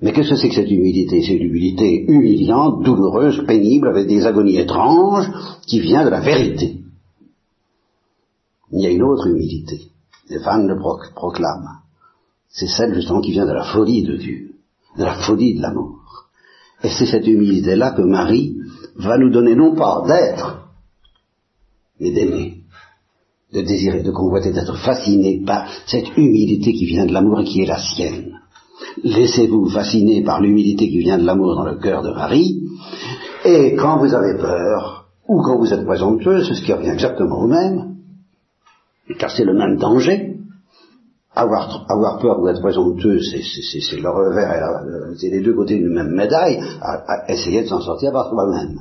Mais 0.02 0.14
qu'est-ce 0.14 0.32
que 0.32 0.36
c'est 0.36 0.50
que 0.50 0.56
cette 0.56 0.72
humilité 0.72 1.22
C'est 1.22 1.36
une 1.36 1.48
humilité 1.48 2.06
humiliante, 2.08 2.84
douloureuse, 2.84 3.46
pénible, 3.46 3.88
avec 3.88 4.08
des 4.08 4.26
agonies 4.26 4.58
étranges, 4.58 5.30
qui 5.68 5.80
vient 5.80 6.04
de 6.04 6.10
la 6.10 6.22
vérité. 6.22 6.80
Il 8.72 8.82
y 8.82 8.88
a 8.88 8.90
une 8.90 9.04
autre 9.04 9.28
humilité. 9.28 9.80
Les 10.30 10.40
fans 10.40 10.66
le 10.66 10.80
proclament. 11.14 11.82
C'est 12.50 12.68
celle 12.68 12.96
justement 12.96 13.22
qui 13.22 13.32
vient 13.32 13.46
de 13.46 13.54
la 13.54 13.66
folie 13.66 14.04
de 14.04 14.18
Dieu, 14.18 14.56
de 14.98 15.04
la 15.04 15.16
folie 15.16 15.56
de 15.56 15.62
l'amour. 15.62 16.00
Et 16.84 16.90
c'est 16.90 17.06
cette 17.06 17.28
humilité-là 17.28 17.92
que 17.92 18.02
Marie 18.02 18.58
va 18.96 19.18
nous 19.18 19.30
donner 19.30 19.56
non 19.56 19.76
pas 19.76 20.04
d'être, 20.08 20.68
mais 22.00 22.12
d'aimer, 22.12 22.64
de 23.54 23.62
désirer, 23.62 24.02
de 24.02 24.12
convoiter, 24.12 24.52
d'être 24.52 24.78
fasciné 24.78 25.44
par 25.46 25.72
cette 25.86 26.18
humilité 26.18 26.74
qui 26.74 26.86
vient 26.86 27.06
de 27.06 27.14
l'amour 27.14 27.42
et 27.42 27.46
qui 27.46 27.62
est 27.62 27.68
la 27.68 27.78
sienne. 27.78 28.41
Laissez-vous 29.04 29.70
fasciner 29.70 30.24
par 30.24 30.42
l'humilité 30.42 30.90
qui 30.90 31.00
vient 31.00 31.18
de 31.18 31.26
l'amour 31.26 31.56
dans 31.56 31.66
le 31.66 31.76
cœur 31.76 32.02
de 32.02 32.12
Marie, 32.12 32.62
et 33.44 33.76
quand 33.76 33.98
vous 33.98 34.14
avez 34.14 34.38
peur, 34.38 35.06
ou 35.28 35.42
quand 35.42 35.58
vous 35.58 35.74
êtes 35.74 35.86
présomptueux, 35.86 36.44
c'est 36.44 36.54
ce 36.54 36.62
qui 36.64 36.74
revient 36.74 36.90
exactement 36.90 37.40
au 37.40 37.48
même, 37.48 37.96
car 39.18 39.32
c'est 39.32 39.46
le 39.46 39.54
même 39.54 39.78
danger. 39.78 40.28
Avoir, 41.34 42.20
peur 42.22 42.42
ou 42.42 42.48
être 42.50 42.60
présomptueux, 42.60 43.20
c'est 43.22 44.02
le 44.02 44.10
revers, 44.10 45.16
c'est 45.18 45.30
les 45.30 45.42
deux 45.42 45.54
côtés 45.54 45.78
d'une 45.78 45.94
même 45.94 46.12
médaille, 46.12 46.60
à, 46.82 47.32
essayer 47.32 47.64
de 47.64 47.68
s'en 47.68 47.80
sortir 47.80 48.12
par 48.12 48.30
soi-même. 48.30 48.78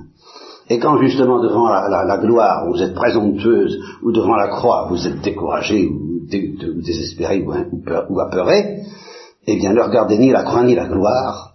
Et 0.69 0.79
quand 0.79 0.99
justement 1.01 1.41
devant 1.41 1.69
la, 1.69 2.19
gloire, 2.19 2.69
vous 2.69 2.83
êtes 2.83 2.95
présomptueuse, 2.95 3.79
ou 4.03 4.11
devant 4.13 4.35
la 4.35 4.49
croix, 4.49 4.89
vous 4.91 5.07
êtes 5.07 5.21
découragé, 5.21 5.87
ou, 5.87 6.27
désespéré, 6.29 7.41
ou, 7.43 7.53
ou 8.09 8.21
apeuré, 8.21 8.83
eh 9.47 9.57
bien 9.57 9.73
ne 9.73 9.81
regardez 9.81 10.19
ni 10.19 10.31
la 10.31 10.43
croix 10.43 10.65
ni 10.65 10.75
la 10.75 10.87
gloire, 10.87 11.55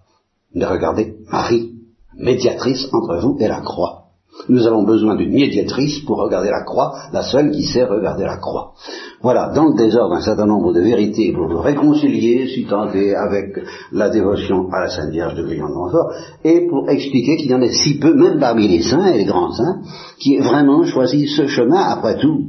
ne 0.53 0.65
regardez 0.65 1.15
Marie, 1.31 1.71
médiatrice 2.17 2.87
entre 2.91 3.17
vous 3.21 3.37
et 3.39 3.47
la 3.47 3.61
croix. 3.61 4.05
Nous 4.49 4.67
avons 4.67 4.83
besoin 4.83 5.15
d'une 5.15 5.33
médiatrice 5.33 5.99
pour 6.05 6.17
regarder 6.17 6.49
la 6.49 6.63
croix, 6.63 6.93
la 7.13 7.23
seule 7.23 7.51
qui 7.51 7.63
sait 7.63 7.85
regarder 7.85 8.25
la 8.25 8.37
croix. 8.37 8.73
Voilà, 9.21 9.51
dans 9.55 9.69
le 9.69 9.75
désordre, 9.75 10.15
un 10.15 10.21
certain 10.21 10.45
nombre 10.45 10.73
de 10.73 10.81
vérités 10.81 11.31
pour 11.31 11.47
vous 11.47 11.61
réconcilier, 11.61 12.47
si 12.47 12.65
tenté, 12.65 13.15
avec 13.15 13.57
la 13.91 14.09
dévotion 14.09 14.69
à 14.71 14.81
la 14.81 14.89
Sainte 14.89 15.11
Vierge 15.11 15.35
de 15.35 15.43
Montfort, 15.43 16.11
et 16.43 16.67
pour 16.67 16.89
expliquer 16.89 17.37
qu'il 17.37 17.49
y 17.49 17.55
en 17.55 17.61
a 17.61 17.69
si 17.69 17.97
peu, 17.97 18.13
même 18.13 18.39
parmi 18.39 18.67
les 18.67 18.83
saints 18.83 19.05
et 19.05 19.19
les 19.19 19.25
grands 19.25 19.51
saints, 19.51 19.79
qui 20.19 20.37
vraiment 20.37 20.83
choisi 20.83 21.27
ce 21.27 21.47
chemin 21.47 21.81
après 21.81 22.17
tout. 22.19 22.41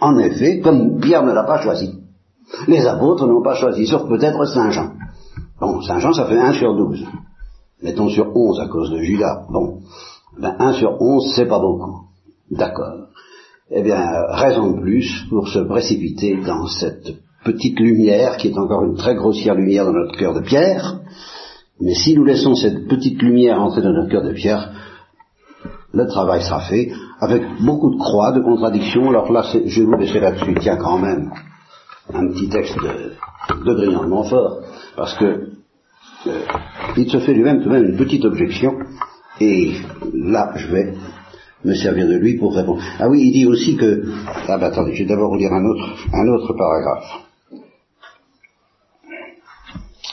En 0.00 0.18
effet, 0.18 0.60
comme 0.60 0.98
Pierre 1.00 1.24
ne 1.24 1.32
l'a 1.32 1.44
pas 1.44 1.60
choisi. 1.60 2.01
Les 2.68 2.86
apôtres 2.86 3.26
n'ont 3.26 3.42
pas 3.42 3.54
choisi, 3.54 3.86
sauf 3.86 4.08
peut-être 4.08 4.44
Saint 4.46 4.70
Jean. 4.70 4.92
Bon, 5.60 5.80
Saint 5.82 5.98
Jean, 5.98 6.12
ça 6.12 6.26
fait 6.26 6.38
1 6.38 6.52
sur 6.54 6.74
12. 6.74 7.04
Mettons 7.82 8.08
sur 8.08 8.36
11 8.36 8.60
à 8.60 8.68
cause 8.68 8.90
de 8.90 8.98
Judas. 8.98 9.46
Bon, 9.50 9.80
ben 10.38 10.54
1 10.58 10.74
sur 10.74 11.00
11, 11.00 11.32
c'est 11.34 11.46
pas 11.46 11.58
beaucoup. 11.58 12.06
D'accord. 12.50 13.08
Eh 13.70 13.82
bien, 13.82 13.98
raison 14.28 14.72
de 14.72 14.80
plus 14.80 15.24
pour 15.30 15.48
se 15.48 15.60
précipiter 15.60 16.36
dans 16.44 16.66
cette 16.66 17.14
petite 17.44 17.80
lumière, 17.80 18.36
qui 18.36 18.48
est 18.48 18.58
encore 18.58 18.84
une 18.84 18.96
très 18.96 19.14
grossière 19.14 19.54
lumière 19.54 19.86
dans 19.86 19.92
notre 19.92 20.16
cœur 20.16 20.34
de 20.34 20.40
pierre. 20.40 21.00
Mais 21.80 21.94
si 21.94 22.14
nous 22.14 22.24
laissons 22.24 22.54
cette 22.54 22.86
petite 22.86 23.20
lumière 23.22 23.60
entrer 23.60 23.82
dans 23.82 23.92
notre 23.92 24.10
cœur 24.10 24.22
de 24.22 24.32
pierre, 24.32 24.72
le 25.92 26.06
travail 26.06 26.42
sera 26.42 26.60
fait, 26.60 26.92
avec 27.20 27.42
beaucoup 27.64 27.90
de 27.90 27.98
croix, 27.98 28.32
de 28.32 28.40
contradictions. 28.40 29.08
Alors 29.08 29.30
là, 29.32 29.42
je 29.52 29.80
vais 29.80 29.86
vous 29.86 29.96
laisser 29.96 30.20
là-dessus. 30.20 30.54
Tiens, 30.60 30.76
quand 30.76 30.98
même 30.98 31.30
un 32.12 32.28
petit 32.28 32.48
texte 32.48 32.76
de, 32.76 33.12
de 33.64 33.74
Briand 33.74 34.04
de 34.04 34.08
Montfort, 34.08 34.62
parce 34.96 35.14
que 35.18 35.48
euh, 36.26 36.40
il 36.96 37.10
se 37.10 37.18
fait 37.20 37.34
lui-même 37.34 37.62
tout 37.62 37.68
de 37.68 37.74
même 37.74 37.84
une 37.84 37.96
petite 37.96 38.24
objection, 38.24 38.74
et 39.40 39.72
là 40.14 40.52
je 40.56 40.66
vais 40.68 40.94
me 41.64 41.74
servir 41.74 42.08
de 42.08 42.16
lui 42.16 42.38
pour 42.38 42.54
répondre. 42.54 42.82
Ah 42.98 43.08
oui, 43.08 43.22
il 43.22 43.32
dit 43.32 43.46
aussi 43.46 43.76
que... 43.76 44.04
Ah 44.48 44.58
ben 44.58 44.66
attendez, 44.66 44.94
je 44.94 45.04
vais 45.04 45.08
d'abord 45.08 45.30
vous 45.30 45.38
lire 45.38 45.52
un 45.52 45.64
autre, 45.64 45.96
un 46.12 46.28
autre 46.28 46.54
paragraphe, 46.54 47.22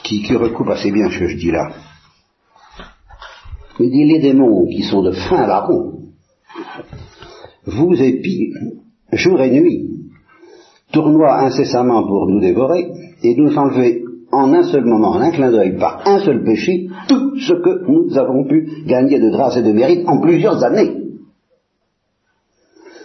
qui, 0.03 0.23
qui 0.23 0.35
recoupe 0.35 0.69
assez 0.69 0.91
bien 0.91 1.09
ce 1.09 1.19
que 1.19 1.27
je 1.27 1.37
dis 1.37 1.51
là. 1.51 1.71
Il 3.79 3.91
dit 3.91 4.05
les 4.05 4.19
démons 4.19 4.67
qui 4.67 4.83
sont 4.83 5.01
de 5.01 5.11
fin 5.11 5.47
larron 5.47 5.99
vous 7.65 7.93
épient 8.01 8.53
jour 9.13 9.41
et 9.41 9.51
nuit 9.51 9.98
tournoie 10.91 11.39
incessamment 11.43 12.03
pour 12.07 12.27
nous 12.27 12.39
dévorer 12.39 12.91
et 13.23 13.35
nous 13.35 13.55
enlever 13.57 14.03
en 14.31 14.53
un 14.53 14.63
seul 14.63 14.85
moment, 14.85 15.11
en 15.11 15.21
un 15.21 15.31
clin 15.31 15.51
d'œil, 15.51 15.77
par 15.77 16.07
un 16.07 16.19
seul 16.19 16.43
péché, 16.43 16.87
tout 17.07 17.35
ce 17.39 17.53
que 17.53 17.91
nous 17.91 18.17
avons 18.17 18.45
pu 18.45 18.83
gagner 18.85 19.19
de 19.19 19.29
grâce 19.29 19.57
et 19.57 19.63
de 19.63 19.71
mérite 19.71 20.07
en 20.07 20.19
plusieurs 20.19 20.63
années. 20.63 20.97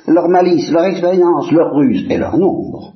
Leur 0.06 0.28
malice, 0.28 0.70
leur 0.70 0.84
expérience, 0.84 1.50
leur 1.50 1.74
ruse 1.74 2.06
et 2.10 2.18
leur 2.18 2.36
nombre 2.36 2.92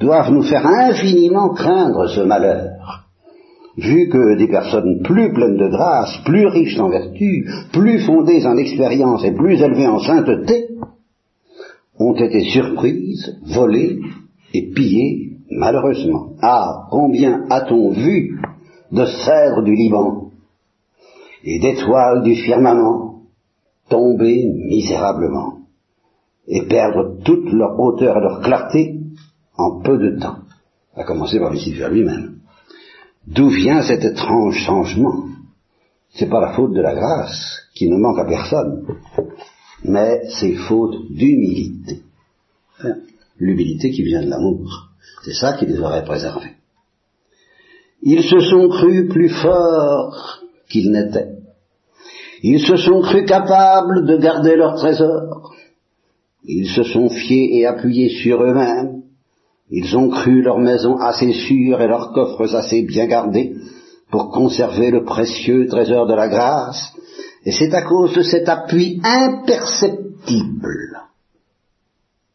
doivent 0.00 0.32
nous 0.32 0.42
faire 0.42 0.66
infiniment 0.66 1.50
craindre 1.50 2.08
ce 2.08 2.20
malheur, 2.20 3.06
vu 3.76 4.08
que 4.08 4.36
des 4.38 4.48
personnes 4.48 5.02
plus 5.02 5.32
pleines 5.32 5.56
de 5.56 5.68
grâce, 5.68 6.16
plus 6.24 6.46
riches 6.46 6.78
en 6.78 6.90
vertu, 6.90 7.46
plus 7.72 8.00
fondées 8.00 8.46
en 8.46 8.56
expérience 8.56 9.24
et 9.24 9.32
plus 9.32 9.60
élevées 9.60 9.86
en 9.86 9.98
sainteté, 9.98 10.61
ont 12.02 12.14
été 12.14 12.44
surprises, 12.44 13.38
volées 13.42 14.00
et 14.54 14.70
pillées 14.72 15.32
malheureusement. 15.50 16.32
Ah, 16.40 16.86
combien 16.90 17.44
a-t-on 17.50 17.90
vu 17.90 18.40
de 18.90 19.04
cèdres 19.04 19.62
du 19.62 19.74
Liban 19.74 20.30
et 21.44 21.58
d'étoiles 21.58 22.22
du 22.22 22.36
firmament 22.36 23.22
tomber 23.88 24.48
misérablement 24.68 25.58
et 26.46 26.62
perdre 26.62 27.18
toute 27.24 27.52
leur 27.52 27.78
hauteur 27.78 28.16
et 28.16 28.20
leur 28.20 28.40
clarté 28.40 28.96
en 29.56 29.80
peu 29.80 29.98
de 29.98 30.18
temps, 30.18 30.38
à 30.96 31.04
commencer 31.04 31.38
par 31.38 31.52
Lucifer 31.52 31.88
lui-même. 31.90 32.36
D'où 33.26 33.48
vient 33.48 33.82
cet 33.82 34.04
étrange 34.04 34.56
changement? 34.56 35.24
C'est 36.14 36.28
pas 36.28 36.40
la 36.40 36.52
faute 36.54 36.72
de 36.72 36.80
la 36.80 36.94
grâce 36.94 37.68
qui 37.74 37.88
ne 37.88 37.96
manque 37.96 38.18
à 38.18 38.24
personne, 38.24 38.86
mais 39.84 40.22
c'est 40.28 40.54
faute 40.54 41.10
d'humilité. 41.10 42.02
l'humilité 43.38 43.90
qui 43.90 44.02
vient 44.02 44.22
de 44.22 44.30
l'amour. 44.30 44.88
C'est 45.24 45.34
ça 45.34 45.54
qui 45.54 45.66
les 45.66 45.78
aurait 45.80 46.04
préservés. 46.04 46.52
Ils 48.02 48.22
se 48.22 48.40
sont 48.40 48.68
crus 48.68 49.08
plus 49.08 49.28
forts 49.28 50.42
qu'ils 50.68 50.90
n'étaient. 50.90 51.38
Ils 52.42 52.60
se 52.60 52.76
sont 52.76 53.00
crus 53.00 53.26
capables 53.26 54.06
de 54.06 54.16
garder 54.16 54.56
leur 54.56 54.74
trésor. 54.74 55.54
Ils 56.44 56.68
se 56.68 56.82
sont 56.82 57.08
fiés 57.08 57.58
et 57.58 57.66
appuyés 57.66 58.08
sur 58.22 58.42
eux-mêmes. 58.42 59.02
Ils 59.70 59.96
ont 59.96 60.10
cru 60.10 60.42
leur 60.42 60.58
maison 60.58 60.96
assez 60.96 61.32
sûre 61.32 61.80
et 61.80 61.86
leurs 61.86 62.12
coffres 62.12 62.54
assez 62.54 62.82
bien 62.82 63.06
gardés 63.06 63.54
pour 64.10 64.30
conserver 64.30 64.90
le 64.90 65.04
précieux 65.04 65.66
trésor 65.66 66.06
de 66.06 66.14
la 66.14 66.28
grâce. 66.28 66.92
Et 67.44 67.52
c'est 67.52 67.74
à 67.74 67.82
cause 67.82 68.14
de 68.14 68.22
cet 68.22 68.48
appui 68.48 69.00
imperceptible 69.02 70.68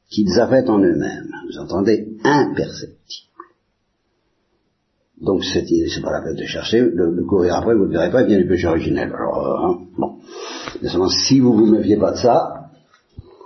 qu'ils 0.10 0.39
avaient 0.39 0.70
en 0.70 0.80
eux-mêmes. 0.80 1.32
Vous 1.49 1.60
entendez? 1.60 2.08
Imperceptible. 2.24 3.28
Donc 5.22 5.43
c'est, 5.43 5.66
pas 6.01 6.12
la 6.12 6.22
peine 6.22 6.36
de 6.36 6.45
chercher, 6.45 6.80
le, 6.80 7.26
courir 7.26 7.55
après, 7.55 7.74
vous 7.74 7.86
ne 7.86 7.91
verrez 7.91 8.12
pas, 8.12 8.22
il 8.22 8.28
vient 8.28 8.38
du 8.38 8.47
péché 8.47 8.68
originel. 8.68 9.12
Alors, 9.12 9.39
euh, 9.39 9.68
hein, 9.68 9.80
bon. 9.97 11.10
si 11.10 11.39
vous 11.39 11.53
vous 11.53 11.66
méfiez 11.66 11.97
pas 11.97 12.12
de 12.12 12.18
ça, 12.18 12.68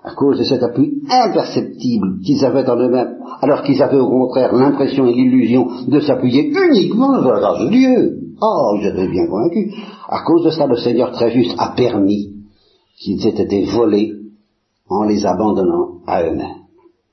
à 0.04 0.14
cause 0.14 0.40
de 0.40 0.44
cet 0.44 0.64
appui 0.64 1.02
imperceptible 1.10 2.20
qu'ils 2.26 2.44
avaient 2.44 2.68
en 2.68 2.76
eux-mêmes, 2.76 3.20
alors 3.42 3.64
qu'ils 3.64 3.82
avaient 3.82 4.00
au 4.00 4.10
contraire 4.10 4.54
l'impression 4.54 5.06
et 5.06 5.14
l'illusion 5.14 5.68
de 5.88 6.00
s'appuyer 6.02 6.52
uniquement 6.52 7.22
sur 7.22 7.32
la 7.32 7.40
grâce 7.40 7.60
de 7.62 7.70
Dieu. 7.70 8.21
Oh, 8.42 8.78
j'étais 8.82 9.08
bien 9.08 9.28
convaincu. 9.28 9.72
À 10.08 10.24
cause 10.24 10.44
de 10.44 10.50
ça, 10.50 10.66
le 10.66 10.76
Seigneur 10.76 11.12
très 11.12 11.32
juste 11.32 11.56
a 11.58 11.74
permis 11.76 12.34
qu'ils 12.98 13.26
aient 13.28 13.42
été 13.42 13.66
volés 13.66 14.14
en 14.90 15.04
les 15.04 15.26
abandonnant 15.26 16.00
à 16.08 16.24
eux-mêmes. 16.24 16.66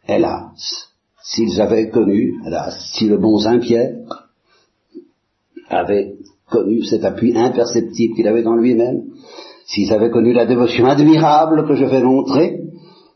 Hélas, 0.07 0.89
s'ils 1.23 1.61
avaient 1.61 1.91
connu, 1.91 2.41
hélas, 2.47 2.93
si 2.95 3.07
le 3.07 3.19
bon 3.19 3.39
Saint-Pierre 3.39 3.95
avait 5.69 6.15
connu 6.51 6.83
cet 6.85 7.05
appui 7.05 7.37
imperceptible 7.37 8.15
qu'il 8.15 8.27
avait 8.27 8.43
dans 8.43 8.57
lui-même, 8.57 9.03
s'ils 9.67 9.93
avaient 9.93 10.11
connu 10.11 10.33
la 10.33 10.47
dévotion 10.47 10.87
admirable 10.87 11.69
que 11.69 11.75
je 11.75 11.85
vais 11.85 12.03
montrer, 12.03 12.63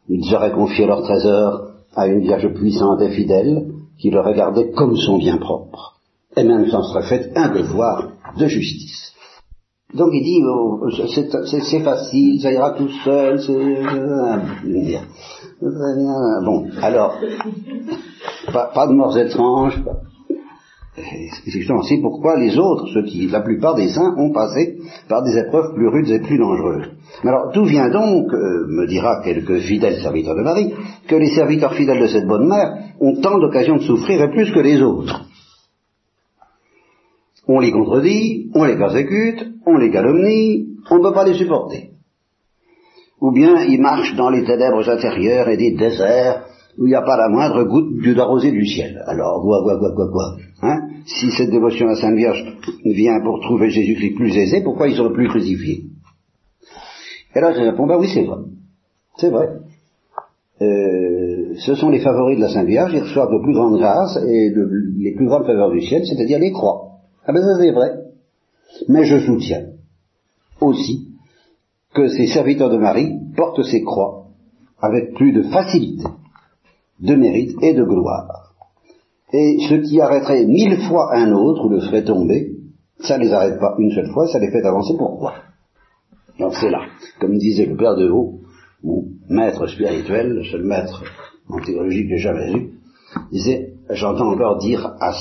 ils 0.09 0.35
auraient 0.35 0.53
confié 0.53 0.87
leur 0.87 1.03
trésor 1.03 1.71
à 1.95 2.07
une 2.07 2.21
Vierge 2.21 2.53
puissante 2.55 3.01
et 3.01 3.11
fidèle 3.11 3.73
qui 3.99 4.11
le 4.11 4.21
regardait 4.21 4.71
comme 4.73 4.97
son 4.97 5.17
bien 5.17 5.39
propre, 5.39 5.92
et 6.37 6.45
même 6.45 6.69
s'en 6.69 6.83
serait 6.83 7.09
fait 7.09 7.33
un 7.37 7.49
devoir 7.49 8.13
de 8.39 8.47
justice. 8.47 9.13
Donc 9.95 10.09
il 10.13 10.23
dit, 10.23 10.43
oh, 10.47 10.89
c'est 11.47 11.81
facile, 11.81 12.41
ça 12.41 12.51
ira 12.51 12.71
tout 12.71 12.89
seul, 13.05 13.39
c'est... 13.41 13.53
Euh, 13.53 14.39
bon, 16.45 16.67
alors, 16.81 17.19
pas, 18.51 18.87
de 18.87 18.93
morts 18.95 19.19
étranges, 19.19 19.79
c'est 20.95 22.01
pourquoi 22.01 22.39
les 22.39 22.59
autres, 22.59 22.87
ceux 22.95 23.05
qui, 23.05 23.27
la 23.29 23.41
plupart 23.43 23.75
des 23.75 23.89
saints, 23.89 24.15
ont 24.17 24.33
passé 24.33 24.79
par 25.09 25.23
des 25.23 25.37
épreuves 25.39 25.75
plus 25.75 25.89
rudes 25.89 26.09
et 26.09 26.21
plus 26.21 26.39
dangereuses. 26.39 26.89
Mais 27.23 27.31
alors, 27.31 27.51
d'où 27.53 27.65
vient 27.65 27.91
donc, 27.91 28.33
euh, 28.33 28.67
me 28.69 28.87
dira 28.87 29.21
quelques 29.23 29.59
fidèles 29.61 30.01
serviteurs 30.01 30.37
de 30.37 30.43
Marie, 30.43 30.73
que 31.07 31.17
les 31.17 31.35
serviteurs 31.35 31.75
fidèles 31.75 32.01
de 32.01 32.07
cette 32.07 32.27
bonne 32.27 32.49
mère 32.49 32.79
ont 33.01 33.21
tant 33.21 33.39
d'occasions 33.39 33.77
de 33.77 33.83
souffrir 33.83 34.23
et 34.23 34.31
plus 34.31 34.51
que 34.53 34.61
les 34.61 34.81
autres? 34.81 35.27
On 37.49 37.61
les 37.61 37.73
contredit, 37.73 38.51
on 38.55 38.65
les 38.65 38.77
persécute, 38.77 39.45
on 39.67 39.77
les 39.77 39.91
calomnie, 39.91 40.69
on 40.91 40.99
ne 40.99 41.03
peut 41.03 41.15
pas 41.15 41.25
les 41.25 41.35
supporter. 41.35 41.91
Ou 43.21 43.33
bien 43.33 43.65
ils 43.65 43.81
marchent 43.81 44.15
dans 44.17 44.31
les 44.31 44.45
ténèbres 44.45 44.89
intérieures 44.89 45.49
et 45.49 45.57
des 45.57 45.73
déserts 45.73 46.45
où 46.79 46.87
il 46.87 46.91
n'y 46.91 46.95
a 46.95 47.03
pas 47.03 47.17
la 47.17 47.29
moindre 47.29 47.65
goutte 47.65 48.15
d'arrosée 48.15 48.51
du 48.51 48.67
ciel. 48.67 49.03
Alors, 49.07 49.43
quoi, 49.43 49.63
quoi, 49.63 49.79
quoi, 49.79 49.95
quoi, 49.95 50.11
quoi 50.11 50.37
hein? 50.63 50.89
Si 51.05 51.31
cette 51.33 51.51
dévotion 51.51 51.87
à 51.87 51.91
la 51.91 51.97
Sainte 51.97 52.17
Vierge 52.17 52.43
vient 52.85 53.21
pour 53.23 53.41
trouver 53.41 53.71
Jésus-Christ 53.71 54.15
plus 54.17 54.37
aisé, 54.37 54.63
pourquoi 54.63 54.89
ils 54.89 54.97
sont 54.97 55.13
plus 55.13 55.29
crucifiés? 55.29 55.85
Et 57.35 57.41
là, 57.41 57.53
je 57.53 57.61
réponds, 57.61 57.87
bah 57.87 57.99
oui, 57.99 58.09
c'est 58.13 58.25
vrai. 58.25 58.39
C'est 59.17 59.31
vrai. 59.31 59.49
Euh, 60.61 61.55
ce 61.57 61.75
sont 61.75 61.91
les 61.91 62.01
favoris 62.01 62.37
de 62.37 62.43
la 62.43 62.49
Sainte 62.49 62.67
Vierge, 62.67 62.93
ils 62.95 63.03
reçoivent 63.03 63.33
de 63.33 63.43
plus 63.43 63.53
grandes 63.53 63.79
grâces 63.79 64.17
et 64.17 64.51
de, 64.51 64.69
les 64.99 65.15
plus 65.15 65.27
grandes 65.27 65.45
faveurs 65.45 65.71
du 65.71 65.81
ciel, 65.81 66.03
c'est-à-dire 66.07 66.39
les 66.39 66.53
croix. 66.53 66.92
Ah 67.27 67.33
ben 67.33 67.43
ça 67.43 67.59
c'est 67.59 67.73
vrai. 67.73 67.91
Mais 68.89 69.05
je 69.05 69.19
soutiens 69.21 69.67
aussi 70.61 71.09
que 71.95 72.09
ces 72.09 72.27
serviteurs 72.29 72.71
de 72.71 72.79
Marie 72.79 73.19
portent 73.37 73.63
ces 73.63 73.83
croix 73.83 74.29
avec 74.81 75.15
plus 75.15 75.33
de 75.33 75.43
facilité 75.43 76.05
de 77.01 77.15
mérite 77.15 77.57
et 77.63 77.75
de 77.75 77.85
gloire. 77.85 78.55
Et 79.33 79.59
ce 79.69 79.75
qui 79.75 80.01
arrêterait 80.01 80.47
mille 80.47 80.79
fois 80.89 81.15
un 81.15 81.33
autre 81.33 81.67
ou 81.67 81.69
le 81.71 81.81
ferait 81.81 82.05
tomber, 82.05 82.53
ça 83.01 83.19
ne 83.19 83.25
les 83.25 83.33
arrête 83.33 83.59
pas 83.59 83.75
une 83.79 83.91
seule 83.91 84.11
fois, 84.13 84.29
ça 84.29 84.39
les 84.39 84.51
fait 84.51 84.65
avancer. 84.65 84.95
Pourquoi? 84.97 85.35
Donc 86.39 86.55
c'est 86.55 86.71
là, 86.71 86.87
comme 87.21 87.37
disait 87.39 87.67
le 87.67 87.77
Père 87.77 87.97
de 87.97 88.09
Haut, 88.09 88.41
mon 88.83 89.05
maître 89.29 89.67
spirituel, 89.67 90.29
le 90.29 90.45
seul 90.45 90.65
maître 90.65 91.03
en 91.49 91.59
théologie 91.61 92.03
que 92.03 92.17
j'ai 92.17 92.23
jamais 92.23 92.53
eu, 92.53 92.73
disait, 93.31 93.75
j'entends 93.91 94.33
encore 94.33 94.59
dire 94.59 94.87
à, 95.01 95.13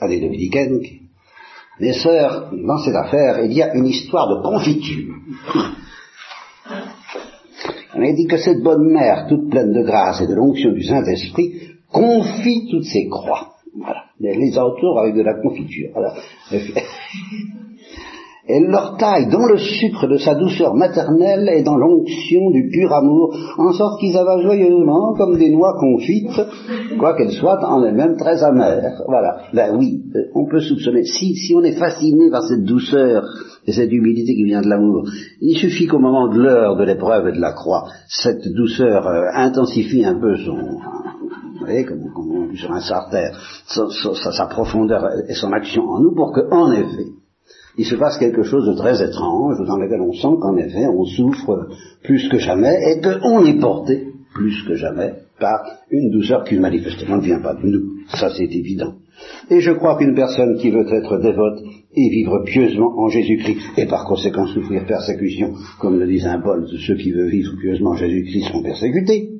à 0.00 0.08
des 0.08 0.20
dominicaines, 0.20 0.80
mes 1.80 1.92
sœurs, 1.92 2.50
dans 2.52 2.78
cette 2.78 2.94
affaire, 2.94 3.44
il 3.44 3.52
y 3.52 3.62
a 3.62 3.74
une 3.74 3.86
histoire 3.86 4.28
de 4.28 4.42
confiture. 4.42 5.14
On 7.94 8.02
a 8.02 8.12
dit 8.12 8.26
que 8.26 8.36
cette 8.36 8.62
bonne 8.62 8.92
mère, 8.92 9.26
toute 9.28 9.50
pleine 9.50 9.72
de 9.72 9.82
grâce 9.82 10.20
et 10.20 10.26
de 10.26 10.34
l'onction 10.34 10.72
du 10.72 10.82
Saint-Esprit, 10.82 11.52
confie 11.90 12.68
toutes 12.70 12.84
ses 12.84 13.08
croix. 13.08 13.54
Voilà. 13.76 14.04
Elle 14.22 14.38
les 14.38 14.58
entoure 14.58 15.00
avec 15.00 15.14
de 15.14 15.22
la 15.22 15.34
confiture. 15.34 15.90
Elle 18.48 18.68
leur 18.68 18.96
taille 18.96 19.28
dans 19.28 19.46
le 19.46 19.58
sucre 19.58 20.06
de 20.08 20.16
sa 20.16 20.34
douceur 20.34 20.74
maternelle 20.74 21.50
et 21.54 21.62
dans 21.62 21.76
l'onction 21.76 22.50
du 22.50 22.70
pur 22.70 22.90
amour, 22.94 23.36
en 23.58 23.72
sorte 23.72 24.00
qu'ils 24.00 24.16
avalent 24.16 24.42
joyeusement 24.42 25.12
comme 25.18 25.36
des 25.36 25.50
noix 25.50 25.74
confites, 25.78 26.40
quoiqu'elles 26.98 27.32
soient 27.32 27.60
en 27.62 27.84
elles-mêmes 27.84 28.16
très 28.16 28.42
amères. 28.42 29.02
Voilà. 29.06 29.36
Ben 29.52 29.76
oui, 29.76 30.02
euh, 30.16 30.30
on 30.34 30.46
peut 30.46 30.60
soupçonner. 30.60 31.04
Si, 31.04 31.34
si 31.34 31.54
on 31.54 31.62
est 31.62 31.78
fasciné 31.78 32.30
par 32.30 32.42
cette 32.42 32.64
douceur 32.64 33.22
et 33.66 33.72
cette 33.72 33.92
humilité 33.92 34.34
qui 34.34 34.44
vient 34.44 34.62
de 34.62 34.68
l'amour, 34.68 35.04
il 35.42 35.58
suffit 35.58 35.86
qu'au 35.86 35.98
moment 35.98 36.28
de 36.28 36.40
l'heure 36.40 36.76
de 36.76 36.84
l'épreuve 36.84 37.28
et 37.28 37.32
de 37.32 37.40
la 37.40 37.52
croix, 37.52 37.84
cette 38.08 38.48
douceur 38.54 39.06
euh, 39.06 39.24
intensifie 39.34 40.06
un 40.06 40.18
peu 40.18 40.34
son, 40.36 40.56
vous 40.56 41.66
voyez, 41.66 41.84
comme, 41.84 42.00
sur 42.54 42.72
un 42.72 42.80
sartère, 42.80 43.38
sa, 43.66 43.84
sa 44.32 44.46
profondeur 44.46 45.06
et 45.28 45.34
son 45.34 45.52
action 45.52 45.82
en 45.82 46.00
nous 46.00 46.14
pour 46.14 46.32
que, 46.32 46.40
en 46.50 46.72
effet, 46.72 47.12
il 47.78 47.86
se 47.86 47.94
passe 47.94 48.18
quelque 48.18 48.42
chose 48.42 48.66
de 48.66 48.74
très 48.74 49.02
étrange 49.02 49.64
dans 49.66 49.76
lequel 49.76 50.00
on 50.00 50.12
sent 50.12 50.36
qu'en 50.40 50.56
effet 50.56 50.86
on 50.86 51.04
souffre 51.04 51.68
plus 52.02 52.28
que 52.28 52.38
jamais 52.38 52.76
et 52.90 53.00
qu'on 53.00 53.44
est 53.44 53.60
porté 53.60 54.08
plus 54.34 54.62
que 54.66 54.74
jamais 54.74 55.14
par 55.40 55.60
une 55.90 56.10
douceur 56.10 56.44
qui 56.44 56.58
manifestement 56.58 57.16
ne 57.16 57.22
vient 57.22 57.40
pas 57.40 57.54
de 57.54 57.66
nous. 57.66 58.00
Ça 58.14 58.30
c'est 58.36 58.52
évident. 58.52 58.94
Et 59.50 59.60
je 59.60 59.72
crois 59.72 59.96
qu'une 59.96 60.14
personne 60.14 60.58
qui 60.58 60.70
veut 60.70 60.86
être 60.92 61.18
dévote 61.18 61.60
et 61.94 62.08
vivre 62.10 62.42
pieusement 62.44 62.92
en 62.98 63.08
Jésus-Christ, 63.08 63.60
et 63.76 63.86
par 63.86 64.04
conséquent 64.04 64.46
souffrir 64.46 64.86
persécution, 64.86 65.52
comme 65.80 65.98
le 65.98 66.06
dit 66.06 66.20
Saint 66.20 66.40
Paul, 66.40 66.66
ceux 66.86 66.96
qui 66.96 67.10
veulent 67.10 67.30
vivre 67.30 67.52
pieusement 67.60 67.90
en 67.90 67.96
Jésus-Christ 67.96 68.52
sont 68.52 68.62
persécutés, 68.62 69.30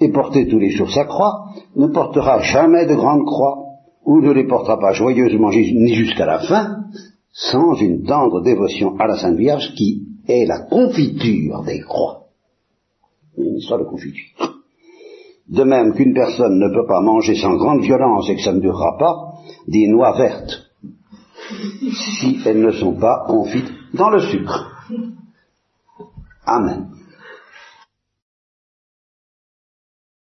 et 0.00 0.12
porter 0.12 0.46
tous 0.46 0.58
les 0.58 0.70
jours 0.70 0.90
sa 0.90 1.04
croix, 1.04 1.46
ne 1.76 1.88
portera 1.88 2.40
jamais 2.40 2.86
de 2.86 2.94
grande 2.94 3.24
croix, 3.24 3.58
ou 4.04 4.20
ne 4.20 4.32
les 4.32 4.46
portera 4.46 4.78
pas 4.78 4.92
joyeusement 4.92 5.50
ni 5.50 5.94
jusqu'à 5.94 6.26
la 6.26 6.40
fin, 6.40 6.81
sans 7.32 7.74
une 7.74 8.04
tendre 8.04 8.42
dévotion 8.42 8.96
à 8.98 9.06
la 9.06 9.16
Sainte 9.16 9.36
Vierge 9.36 9.74
qui 9.74 10.06
est 10.28 10.46
la 10.46 10.60
confiture 10.60 11.62
des 11.64 11.80
croix. 11.80 12.26
Une 13.36 13.56
histoire 13.56 13.80
de 13.80 13.84
confiture. 13.84 14.60
De 15.48 15.64
même 15.64 15.94
qu'une 15.94 16.14
personne 16.14 16.58
ne 16.58 16.74
peut 16.74 16.86
pas 16.86 17.00
manger 17.00 17.34
sans 17.34 17.56
grande 17.56 17.82
violence 17.82 18.28
et 18.28 18.36
que 18.36 18.42
ça 18.42 18.52
ne 18.52 18.60
durera 18.60 18.96
pas, 18.98 19.32
des 19.66 19.88
noix 19.88 20.16
vertes, 20.16 20.70
si 22.20 22.38
elles 22.44 22.60
ne 22.60 22.70
sont 22.72 22.94
pas 22.94 23.24
confites 23.26 23.70
dans 23.94 24.10
le 24.10 24.20
sucre. 24.20 24.86
Amen. 26.44 26.88